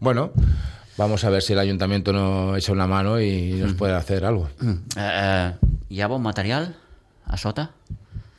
bueno, 0.00 0.32
vamos 0.96 1.24
a 1.24 1.30
ver 1.30 1.42
si 1.42 1.52
el 1.54 1.58
ayuntamiento 1.58 2.12
no 2.12 2.56
echa 2.56 2.72
una 2.72 2.86
mano 2.86 3.20
y 3.20 3.52
nos 3.52 3.74
puede 3.74 3.94
hacer 3.94 4.24
algo. 4.24 4.48
Eh, 4.62 4.76
eh, 4.96 5.52
hi 5.88 6.00
ha 6.00 6.06
bon 6.06 6.22
material 6.22 6.76
a 7.24 7.36
sota? 7.36 7.72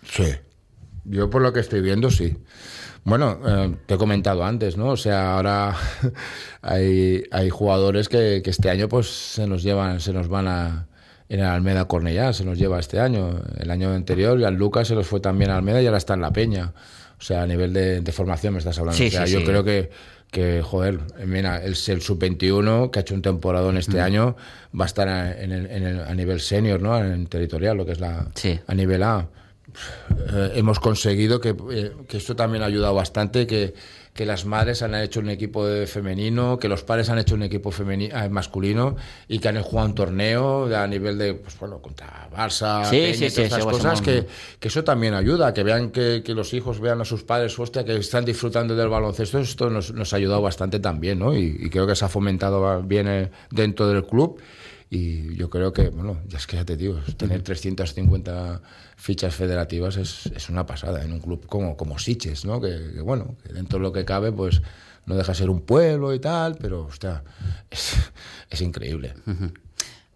Sí. 0.04 0.26
Yo 1.06 1.30
por 1.30 1.42
lo 1.42 1.52
que 1.54 1.60
estoy 1.60 1.82
viendo, 1.82 2.12
sí. 2.12 2.38
Bueno, 3.10 3.40
eh, 3.46 3.76
te 3.86 3.96
he 3.96 3.98
comentado 3.98 4.44
antes, 4.44 4.78
¿no? 4.78 4.90
O 4.90 4.98
sea, 4.98 5.36
ahora 5.36 5.76
hay, 6.62 7.24
hay 7.32 7.50
jugadores 7.50 8.10
que, 8.10 8.42
que 8.44 8.50
este 8.50 8.70
año 8.70 8.88
pues 8.88 9.08
se 9.08 9.48
nos 9.48 9.64
llevan, 9.64 10.00
se 10.00 10.14
nos 10.14 10.28
van 10.28 10.48
a 10.48 10.86
en 11.28 11.42
el 11.42 11.46
Almeda 11.46 11.86
Cornellá, 11.86 12.34
se 12.34 12.44
nos 12.44 12.58
lleva 12.58 12.80
este 12.80 13.00
año. 13.00 13.42
El 13.60 13.70
año 13.70 13.92
anterior, 13.94 14.40
y 14.40 14.46
al 14.46 14.56
Lucas 14.56 14.88
se 14.88 14.96
los 14.96 15.06
fue 15.06 15.20
también 15.20 15.52
a 15.52 15.58
Almeda 15.58 15.80
y 15.82 15.86
ahora 15.86 16.00
está 16.00 16.16
en 16.16 16.22
La 16.22 16.32
Peña. 16.32 16.74
O 17.20 17.22
sea, 17.22 17.44
a 17.44 17.48
nivel 17.48 17.72
de, 17.74 18.02
de 18.02 18.12
formación 18.12 18.54
me 18.54 18.60
estás 18.60 18.80
hablando. 18.80 18.98
Sí, 18.98 19.08
o 19.08 19.12
sea, 19.12 19.28
sí, 19.28 19.34
yo 19.34 19.40
sí. 19.42 19.46
creo 19.46 19.64
que, 19.64 19.92
que, 20.32 20.62
joder, 20.64 21.00
mira, 21.28 21.58
el, 21.58 21.74
el 21.88 22.02
sub-21, 22.02 22.90
que 22.90 23.00
ha 23.00 23.02
hecho 23.04 23.14
un 23.14 23.22
temporadón 23.22 23.78
este 23.78 24.02
año, 24.02 24.38
va 24.80 24.86
a 24.86 24.88
estar 24.88 25.08
a, 25.08 25.40
en 25.40 25.52
el- 25.52 25.66
en 25.68 25.84
el- 25.84 26.00
a 26.02 26.14
nivel 26.16 26.40
senior, 26.40 26.82
¿no? 26.82 26.98
En 26.98 27.28
territorial, 27.28 27.78
lo 27.78 27.86
que 27.86 27.92
es 27.92 28.00
la 28.00 28.28
Sí. 28.36 28.60
a 28.66 28.74
nivel 28.74 29.04
A. 29.04 29.28
Eh, 30.32 30.52
hemos 30.56 30.80
conseguido 30.80 31.40
que, 31.40 31.56
eh, 31.72 31.92
que 32.08 32.18
esto 32.18 32.36
también 32.36 32.64
ha 32.64 32.68
ayudado 32.68 32.94
bastante, 32.94 33.48
que, 33.48 33.74
que 34.14 34.26
las 34.26 34.46
madres 34.46 34.82
han 34.82 34.96
hecho 34.96 35.22
un 35.22 35.30
equipo 35.30 35.66
de 35.66 35.88
femenino, 35.88 36.60
que 36.60 36.68
los 36.68 36.84
padres 36.84 37.10
han 37.10 37.20
hecho 37.20 37.36
un 37.36 37.44
equipo 37.44 37.72
eh, 37.72 38.30
masculino 38.30 38.96
y 39.28 39.40
que 39.40 39.48
han 39.48 39.62
jugado 39.62 39.88
un 39.88 39.96
torneo 39.96 40.76
a 40.76 40.88
nivel 40.88 41.18
de, 41.18 41.36
pues 41.36 41.58
bueno, 41.58 41.82
contra 41.82 42.30
Barça, 42.30 42.84
Sí, 42.86 42.98
Peña 42.98 43.14
sí, 43.14 43.26
y 43.26 43.30
sí, 43.30 43.48
todas 43.48 43.66
ho 43.66 43.70
cosas, 43.70 44.02
que, 44.02 44.28
eso 44.60 44.84
también 44.84 45.14
ayuda, 45.14 45.54
que 45.54 45.64
vean 45.64 45.92
que, 45.92 46.22
que 46.24 46.34
los 46.34 46.54
hijos 46.54 46.80
vean 46.80 47.00
a 47.02 47.06
sus 47.06 47.24
padres, 47.24 47.58
hostia, 47.58 47.86
que 47.86 47.96
están 47.96 48.26
disfrutando 48.26 48.76
del 48.76 48.90
baloncesto, 48.90 49.40
esto 49.40 49.70
nos, 49.70 49.94
nos 49.94 50.12
ha 50.14 50.18
ayudado 50.18 50.42
bastante 50.42 50.80
también, 50.80 51.20
¿no? 51.20 51.36
Y, 51.36 51.58
y 51.60 51.70
creo 51.70 51.88
que 51.88 51.96
se 51.96 52.06
ha 52.06 52.10
fomentado 52.10 52.84
bien 52.84 53.32
dentro 53.52 53.88
del 53.88 54.06
club. 54.06 54.40
Y 54.92 55.36
yo 55.36 55.50
creo 55.50 55.72
que, 55.72 55.90
bueno, 55.90 56.20
ya 56.28 56.40
es 56.40 56.48
que 56.48 56.56
ya 56.56 56.66
te 56.66 56.76
digo, 56.76 57.00
tener 57.16 57.44
350 57.44 58.62
fichas 58.96 59.36
federativas 59.36 59.98
es, 59.98 60.26
es 60.28 60.50
una 60.50 60.66
pasada 60.66 61.04
en 61.04 61.12
un 61.12 61.20
club 61.20 61.46
como, 61.46 61.78
como 61.78 62.00
Siches, 62.00 62.44
¿no? 62.44 62.60
Que, 62.60 62.94
que, 62.96 63.02
bueno, 63.02 63.36
que 63.44 63.54
dentro 63.54 63.78
de 63.78 63.84
lo 63.84 63.92
que 63.92 64.04
cabe, 64.04 64.32
pues 64.32 64.64
no 65.06 65.16
deja 65.16 65.32
de 65.34 65.38
ser 65.38 65.50
un 65.50 65.62
pueblo 65.62 66.14
y 66.14 66.20
tal, 66.20 66.56
pero, 66.56 66.86
hostia, 66.86 67.24
es, 67.70 67.98
es 68.50 68.62
increíble. 68.62 69.14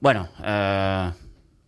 Bueno, 0.04 0.28
eh, 0.44 1.14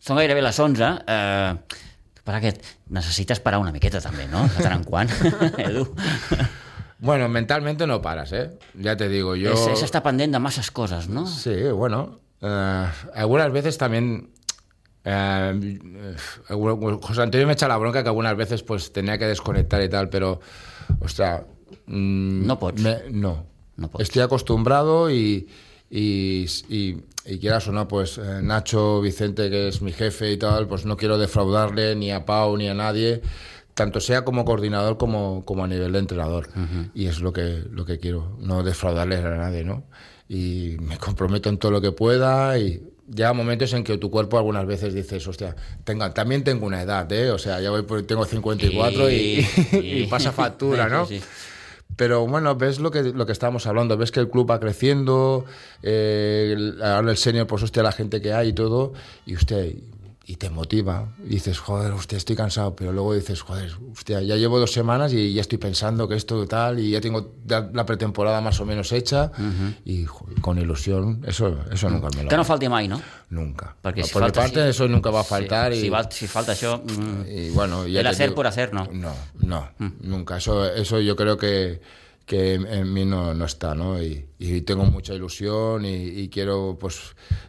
són 0.04 0.20
gairebé 0.20 0.42
les 0.44 0.58
11. 0.60 0.90
Eh, 1.08 1.80
per 2.26 2.36
aquest, 2.36 2.66
necessites 2.92 3.40
parar 3.40 3.62
una 3.62 3.72
miqueta 3.72 4.02
també, 4.04 4.26
no? 4.28 4.44
De 4.50 4.60
tant 4.66 4.76
en 4.76 4.84
quant, 4.84 5.14
Edu. 5.66 5.86
Bueno, 7.00 7.30
mentalmente 7.30 7.88
no 7.88 8.02
paras, 8.02 8.34
¿eh? 8.34 8.50
Ya 8.74 8.98
te 8.98 9.08
digo, 9.10 9.36
yo... 9.36 9.54
És, 9.54 9.66
és 9.78 9.84
estar 9.88 10.02
pendent 10.04 10.34
de 10.34 10.40
coses, 10.74 11.08
no? 11.08 11.28
Sí, 11.28 11.56
bueno. 11.72 12.20
Eh, 12.42 12.86
algunas 13.14 13.52
veces 13.52 13.78
también. 13.78 14.30
alguna- 16.48 16.98
José 17.02 17.22
Antonio 17.22 17.48
me 17.48 17.54
echa 17.54 17.68
la 17.68 17.78
bronca 17.78 18.02
que 18.04 18.10
algunas 18.10 18.36
veces 18.36 18.64
pues 18.64 18.92
tenía 18.92 19.18
que 19.18 19.26
desconectar 19.26 19.82
y 19.84 19.90
tal, 19.90 20.10
pero. 20.10 20.40
Ostras. 21.00 21.44
mm, 21.88 22.46
No 22.46 22.60
pots. 22.60 22.82
me- 22.82 23.10
no. 23.12 23.46
No 23.78 23.90
pots. 23.90 24.04
Estoy 24.04 24.22
acostumbrado 24.22 25.10
y. 25.12 25.48
Y, 25.90 26.48
y, 26.68 26.98
y 27.26 27.40
quieras 27.40 27.68
o 27.68 27.72
no, 27.72 27.88
pues 27.88 28.18
Nacho 28.18 29.02
Vicente, 29.02 29.50
que 29.52 29.68
es 29.68 29.82
mi 29.84 29.92
jefe 29.92 30.32
y 30.32 30.38
tal, 30.38 30.68
pues 30.68 30.86
no 30.86 30.98
quiero 30.98 31.18
defraudarle 31.20 31.96
ni 31.96 32.12
a 32.12 32.26
Pau 32.26 32.58
ni 32.58 32.68
a 32.68 32.74
nadie, 32.74 33.22
tanto 33.76 34.00
sea 34.00 34.26
como 34.26 34.44
coordinador 34.46 34.98
como, 34.98 35.46
como 35.46 35.64
a 35.64 35.68
nivel 35.68 35.92
de 35.92 36.00
entrenador. 36.00 36.50
Y 36.96 37.06
es 37.06 37.20
lo 37.20 37.32
que, 37.32 37.64
lo 37.70 37.86
que 37.86 38.00
quiero, 38.00 38.36
no 38.40 38.64
defraudarle 38.64 39.18
a 39.18 39.22
nadie, 39.36 39.64
¿no? 39.64 39.84
Y 40.28 40.78
me 40.82 40.98
comprometo 40.98 41.50
en 41.50 41.58
todo 41.60 41.72
lo 41.72 41.82
que 41.82 41.92
pueda 41.92 42.58
y 42.58 42.82
llega 43.14 43.34
momentos 43.34 43.72
en 43.74 43.84
que 43.84 44.00
tu 44.00 44.10
cuerpo 44.10 44.38
algunas 44.40 44.66
veces 44.66 44.94
dices, 44.96 45.28
hostia, 45.28 45.56
tenga, 45.84 46.12
también 46.14 46.44
tengo 46.44 46.66
una 46.66 46.82
edad, 46.82 47.12
¿eh? 47.12 47.30
O 47.30 47.38
sea, 47.38 47.62
ya 47.62 47.70
voy 47.70 47.84
por, 47.84 48.02
tengo 48.04 48.26
54 48.26 49.12
y, 49.12 49.46
y 49.74 50.08
pasa 50.10 50.32
factura, 50.32 50.90
¿no? 50.90 51.06
Sí, 51.06 51.20
sí. 51.20 51.26
Pero 51.98 52.26
bueno, 52.28 52.56
ves 52.56 52.80
lo 52.80 52.90
que, 52.92 53.04
lo 53.04 53.26
que 53.26 53.32
estábamos 53.32 53.68
hablando, 53.68 53.96
ves 53.96 54.12
que 54.12 54.20
el 54.20 54.30
club 54.30 54.50
va 54.50 54.60
creciendo, 54.60 55.46
eh, 55.84 56.54
el- 56.56 56.82
ahora 56.82 57.12
el 57.12 57.18
senior, 57.18 57.46
pues 57.48 57.62
hostia, 57.64 57.84
la 57.84 57.92
gente 57.92 58.22
que 58.22 58.34
hay 58.34 58.50
y 58.50 58.54
todo, 58.54 58.94
y 59.26 59.36
usted, 59.36 59.76
y 60.28 60.38
te 60.38 60.50
motiva, 60.50 61.10
y 61.24 61.36
dices, 61.36 61.60
joder, 61.60 61.94
usted 61.94 62.18
estoy 62.18 62.36
cansado, 62.36 62.76
pero 62.76 62.92
luego 62.92 63.14
dices, 63.14 63.42
joder, 63.42 63.72
hostia, 63.92 64.22
ya 64.24 64.36
llevo 64.36 64.58
dos 64.60 64.72
semanas 64.72 65.14
y 65.14 65.34
ya 65.36 65.42
estoy 65.42 65.60
pensando 65.60 66.08
que 66.08 66.16
esto 66.16 66.48
tal, 66.48 66.80
y 66.80 66.90
ya 66.90 67.00
tengo 67.00 67.34
la 67.48 67.86
pretemporada 67.86 68.42
más 68.42 68.60
o 68.60 68.66
menos 68.66 68.92
hecha, 68.92 69.32
y 69.86 70.06
jo, 70.06 70.26
con 70.42 70.58
ilusión, 70.58 71.22
eso, 71.28 71.60
eso 71.72 71.90
nunca 71.92 72.08
me 72.18 72.24
lo 72.24 72.30
Que 72.30 72.38
no 72.38 72.44
falti 72.44 72.68
mai, 72.68 72.88
no? 72.88 73.00
Nunca. 73.30 73.76
Perquè 73.84 74.04
si 74.04 74.14
Por 74.14 74.24
mi 74.24 74.26
falta 74.30 74.42
parte, 74.42 74.60
així- 74.62 74.70
eso 74.70 74.88
nunca 74.88 75.12
va 75.12 75.20
a 75.22 75.24
faltar. 75.24 75.72
Sí, 75.74 75.78
y, 75.78 75.82
si, 75.82 75.90
val, 75.90 76.08
si 76.12 76.28
falta 76.28 76.54
això... 76.54 76.82
Mm, 76.82 77.22
y 77.30 77.50
bueno, 77.52 77.86
ya 77.88 78.00
el 78.02 78.08
hacer 78.08 78.30
digo- 78.30 78.36
por 78.36 78.48
hacer, 78.48 78.74
no. 78.74 78.88
No, 78.92 79.14
no, 79.44 79.70
nunca. 80.02 80.38
Eso, 80.38 80.66
eso 80.66 81.00
yo 81.02 81.16
creo 81.16 81.38
que, 81.38 81.82
que 82.26 82.56
en 82.56 82.92
mí 82.92 83.06
no, 83.06 83.36
no 83.36 83.46
está, 83.46 83.76
¿no? 83.76 84.02
Y, 84.02 84.26
y 84.40 84.62
tengo 84.62 84.84
mucha 84.86 85.14
ilusión 85.14 85.86
y, 85.86 85.94
y 86.22 86.30
quiero, 86.30 86.76
pues, 86.80 87.00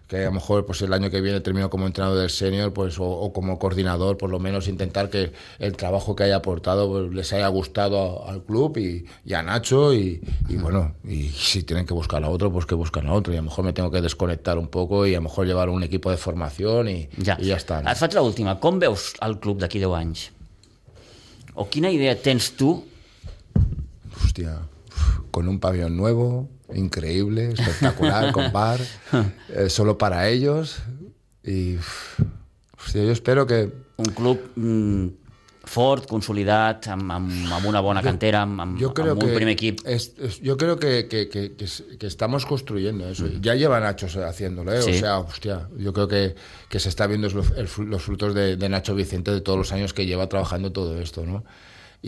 que 0.07 0.19
a 0.19 0.25
lo 0.27 0.33
mejor 0.33 0.67
pues 0.67 0.83
el 0.83 0.93
año 0.93 1.09
que 1.11 1.23
viene 1.23 1.41
termino 1.41 1.71
como 1.71 1.87
entrenador 1.87 2.19
del 2.21 2.29
senior, 2.29 2.75
pues, 2.75 2.99
o, 2.99 3.05
o 3.07 3.33
como 3.33 3.59
coordinador, 3.59 4.19
por 4.19 4.29
lo 4.29 4.39
menos 4.39 4.69
intentar 4.69 5.09
que 5.09 5.33
el 5.59 5.77
trabajo 5.77 6.15
que 6.15 6.25
haya 6.25 6.37
aportado 6.37 6.89
pues, 6.91 7.11
les 7.15 7.33
haya 7.33 7.49
gustado 7.49 8.23
a- 8.27 8.31
al 8.33 8.45
club 8.45 8.77
y, 8.77 9.07
y 9.25 9.33
a 9.33 9.43
Nacho 9.43 9.95
y, 9.95 10.21
y 10.49 10.57
bueno, 10.57 10.95
y 11.05 11.31
si 11.31 11.62
tienen 11.62 11.87
que 11.87 11.95
buscar 11.95 12.23
a 12.23 12.29
otro, 12.29 12.53
pues 12.53 12.67
que 12.67 12.75
buscan 12.75 13.07
a 13.07 13.15
otro 13.15 13.33
y 13.33 13.37
a 13.37 13.41
lo 13.41 13.45
mejor 13.49 13.65
me 13.65 13.73
tengo 13.73 13.91
que 13.91 14.03
desconectar 14.03 14.59
un 14.59 14.69
poco 14.69 15.07
y 15.07 15.15
a 15.15 15.19
lo 15.19 15.23
mejor 15.23 15.47
llevar 15.47 15.71
un 15.71 15.83
equipo 15.85 16.11
de 16.11 16.19
formación 16.19 16.89
y 16.91 17.09
Ja. 17.25 17.39
y 17.41 17.47
ya 17.47 17.57
está. 17.57 17.81
¿no? 17.81 17.91
Et 17.91 17.97
faig 17.97 18.12
l'última. 18.15 18.61
Com 18.61 18.79
veus 18.79 19.15
el 19.25 19.39
club 19.41 19.59
d'aquí 19.59 19.79
10 19.81 19.95
anys? 19.97 20.31
O 21.55 21.65
quina 21.73 21.89
idea 21.91 22.12
tens 22.21 22.53
tu 22.59 22.85
Hostia, 24.24 24.61
con 25.31 25.48
un 25.48 25.61
pabellón 25.61 25.96
nuevo, 25.96 26.48
increíble, 26.74 27.52
espectacular, 27.52 28.33
con 28.33 28.52
bar, 28.52 28.81
eh, 29.48 29.68
solo 29.68 29.98
para 29.98 30.29
ellos. 30.29 30.79
Y 31.44 31.76
hostia, 32.79 33.05
yo 33.05 33.12
espero 33.12 33.46
que 33.46 33.70
un 33.98 34.07
club 34.07 34.40
mm, 34.57 35.07
fort, 35.64 36.07
consolidat, 36.09 36.87
amb, 36.88 37.11
amb, 37.11 37.52
amb 37.52 37.66
una 37.66 37.81
bona 37.81 38.02
cantera, 38.02 38.42
amb, 38.42 38.61
amb, 38.61 38.79
yo 38.79 38.92
creo 38.94 39.12
amb 39.12 39.22
un 39.22 39.29
que 39.29 39.35
primer 39.35 39.52
equip. 39.55 39.81
es- 39.85 40.12
es- 40.18 40.40
yo 40.40 40.57
creo 40.57 40.79
que, 40.79 41.09
que- 41.09 41.29
que- 41.29 41.55
que 41.57 41.64
es- 41.64 41.85
que 41.98 42.07
estamos 42.07 42.46
construyendo 42.46 43.09
eso. 43.09 43.26
Ya 43.40 43.55
lleva 43.55 43.81
Nacho 43.81 44.07
haciéndolo, 44.24 44.72
¿eh? 44.72 44.83
Sí. 44.83 44.90
O 44.92 44.94
sea, 44.94 45.18
hostia, 45.18 45.68
yo 45.76 45.92
creo 45.92 46.07
que, 46.09 46.35
que 46.68 46.79
se 46.81 46.88
está 46.88 47.07
viendo 47.07 47.29
los, 47.29 47.79
los 47.79 48.02
frutos 48.02 48.35
de, 48.35 48.57
de 48.57 48.68
Nacho 48.68 48.94
Vicente 48.94 49.31
de 49.33 49.40
todos 49.40 49.59
los 49.59 49.72
años 49.72 49.92
que 49.92 50.07
lleva 50.07 50.29
trabajando 50.29 50.70
todo 50.72 51.00
esto, 51.00 51.26
¿no? 51.26 51.44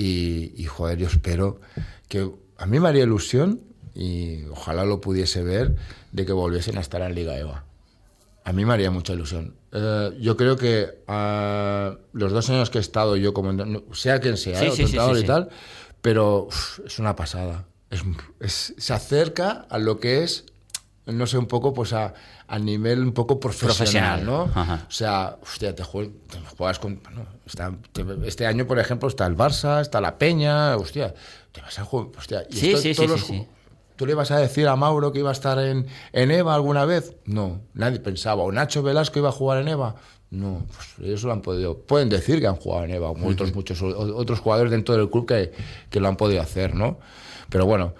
Y, 0.00 0.52
y, 0.56 0.64
joder, 0.66 0.96
yo 0.98 1.08
espero 1.08 1.60
que 2.06 2.30
a 2.56 2.66
mí 2.66 2.78
me 2.78 2.88
haría 2.88 3.02
ilusión 3.02 3.60
y 3.96 4.44
ojalá 4.44 4.84
lo 4.84 5.00
pudiese 5.00 5.42
ver 5.42 5.74
de 6.12 6.24
que 6.24 6.32
volviesen 6.32 6.78
a 6.78 6.80
estar 6.80 7.02
en 7.02 7.16
Liga 7.16 7.36
EVA. 7.36 7.64
A 8.44 8.52
mí 8.52 8.64
me 8.64 8.72
haría 8.74 8.92
mucha 8.92 9.12
ilusión. 9.12 9.54
Eh, 9.72 10.16
yo 10.20 10.36
creo 10.36 10.56
que 10.56 11.02
ah, 11.08 11.96
los 12.12 12.30
dos 12.30 12.48
años 12.48 12.70
que 12.70 12.78
he 12.78 12.80
estado 12.80 13.16
yo 13.16 13.34
como 13.34 13.52
sea 13.92 14.20
quien 14.20 14.36
sea, 14.36 14.60
Sí, 14.60 14.66
¿eh? 14.66 14.70
sí, 14.70 14.86
sí, 14.86 14.96
y 15.20 15.26
tal, 15.26 15.48
pero 16.00 16.44
uf, 16.44 16.78
es 16.86 17.00
una 17.00 17.16
pasada. 17.16 17.66
Es, 17.90 18.02
es- 18.38 18.74
se 18.78 18.92
acerca 18.94 19.66
a 19.68 19.78
lo 19.78 19.98
que 19.98 20.22
es, 20.22 20.44
no 21.12 21.26
sé, 21.26 21.38
un 21.38 21.46
poco 21.46 21.72
pues 21.74 21.92
a, 21.92 22.14
a 22.46 22.58
nivel 22.58 23.00
un 23.02 23.12
poco 23.12 23.40
profesional, 23.40 24.20
Profesional. 24.20 24.24
¿no? 24.26 24.42
Ajá. 24.54 24.86
O 24.88 24.90
sea, 24.90 25.36
hostia, 25.42 25.74
te, 25.74 25.82
jueg- 25.82 26.12
te 26.30 26.38
juegas 26.56 26.78
con... 26.78 27.00
bueno, 27.02 27.26
está- 27.46 27.72
te- 27.92 28.04
este 28.26 28.46
año, 28.46 28.66
por 28.66 28.78
ejemplo, 28.78 29.08
está 29.08 29.26
el 29.26 29.36
Barça, 29.36 29.80
está 29.80 30.00
la 30.00 30.18
Peña, 30.18 30.76
hostia, 30.76 31.14
te 31.52 31.60
vas 31.60 31.78
a 31.78 31.84
jugar... 31.84 32.08
Hostia, 32.18 32.44
y 32.50 32.54
Sí, 32.56 32.68
esto- 32.70 32.82
sí, 32.82 32.94
todos 32.94 33.20
sí, 33.22 33.36
los 33.38 33.46
¿Tú 33.96 34.06
le 34.06 34.12
ibas 34.12 34.30
a 34.30 34.38
decir 34.38 34.68
a 34.68 34.76
Mauro 34.76 35.10
que 35.10 35.18
iba 35.18 35.30
a 35.30 35.32
estar 35.32 35.58
en, 35.58 35.86
en 36.12 36.30
EVA 36.30 36.54
alguna 36.54 36.84
vez? 36.84 37.16
No, 37.24 37.62
nadie 37.74 37.98
pensaba. 37.98 38.44
¿O 38.44 38.52
Nacho 38.52 38.80
Velasco 38.80 39.18
iba 39.18 39.30
a 39.30 39.32
jugar 39.32 39.60
en 39.62 39.66
EVA? 39.66 39.96
No, 40.30 40.64
pues 40.72 40.88
ellos 41.08 41.24
lo 41.24 41.32
han 41.32 41.42
podido. 41.42 41.78
Pueden 41.78 42.08
decir 42.08 42.38
que 42.38 42.46
han 42.46 42.54
jugado 42.54 42.84
en 42.84 42.92
EVA, 42.92 43.08
como 43.08 43.26
otros, 43.26 43.52
muchos 43.56 43.82
otros 43.82 44.38
jugadores 44.38 44.70
dentro 44.70 44.96
del 44.96 45.10
club 45.10 45.26
que, 45.26 45.50
que 45.90 45.98
lo 45.98 46.06
han 46.06 46.16
podido 46.16 46.40
hacer, 46.40 46.76
¿no? 46.76 47.00
Pero 47.48 47.66
bueno, 47.66 47.94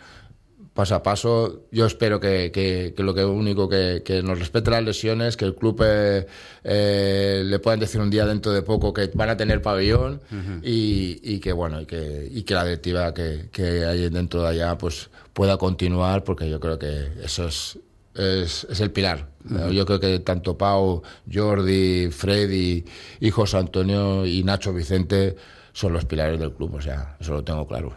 paso 0.79 0.95
a 0.95 1.03
paso, 1.03 1.65
yo 1.73 1.87
espero 1.87 2.21
que, 2.21 2.53
que- 2.53 2.95
que 2.97 3.03
lo 3.03 3.13
que 3.13 3.25
único 3.25 3.69
que, 3.69 4.03
que 4.05 4.23
nos 4.23 4.39
respete 4.39 4.71
las 4.71 4.85
lesiones, 4.85 5.37
que 5.37 5.45
el 5.45 5.57
club 5.57 5.83
eh, 5.85 6.25
eh, 6.63 7.43
le 7.45 7.59
puedan 7.59 7.81
decir 7.81 8.01
un 8.01 8.11
día 8.11 8.25
dentro 8.25 8.53
de 8.53 8.63
poco 8.63 8.93
que 8.93 9.11
van 9.13 9.29
a 9.29 9.37
tener 9.37 9.61
pabellón 9.61 10.21
y, 10.63 11.19
y 11.25 11.41
que 11.41 11.51
bueno 11.53 11.81
y 11.81 11.87
que, 11.87 12.29
y 12.31 12.45
que 12.45 12.55
la 12.55 12.65
directiva 12.65 13.13
que, 13.13 13.49
que 13.51 13.85
hay 13.85 14.09
dentro 14.09 14.43
de 14.43 14.49
allá 14.51 14.79
pues 14.79 15.11
pueda 15.33 15.57
continuar 15.57 16.23
porque 16.23 16.49
yo 16.49 16.61
creo 16.61 16.79
que 16.79 17.09
eso 17.25 17.49
es 17.49 17.77
es, 18.15 18.65
es 18.71 18.81
el 18.81 18.91
pilar. 18.93 19.29
Yo 19.73 19.85
creo 19.87 19.99
que 20.01 20.19
tanto 20.21 20.57
Pau, 20.59 21.03
Jordi, 21.33 22.09
Freddy 22.11 22.85
y 23.21 23.31
José 23.31 23.57
Antonio 23.59 24.27
y 24.27 24.45
Nacho 24.45 24.73
Vicente 24.73 25.35
son 25.73 25.93
los 25.93 26.05
pilares 26.05 26.39
del 26.41 26.53
club, 26.53 26.75
o 26.75 26.81
sea, 26.81 27.17
eso 27.21 27.33
lo 27.35 27.43
tengo 27.45 27.67
claro. 27.67 27.97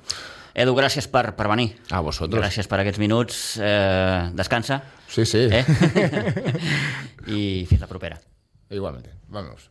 Edu, 0.54 0.74
gràcies 0.76 1.08
per, 1.12 1.32
per 1.38 1.48
venir. 1.52 1.70
A 1.92 2.02
vosotros. 2.04 2.42
Gràcies 2.42 2.68
per 2.68 2.82
aquests 2.82 3.00
minuts. 3.02 3.40
Eh, 3.62 4.32
descansa. 4.36 4.82
Sí, 5.12 5.26
sí. 5.26 5.48
Eh? 5.52 5.64
I 7.38 7.42
fins 7.70 7.82
la 7.82 7.90
propera. 7.92 8.20
Igualmente. 8.72 9.16
Vamos. 9.30 9.70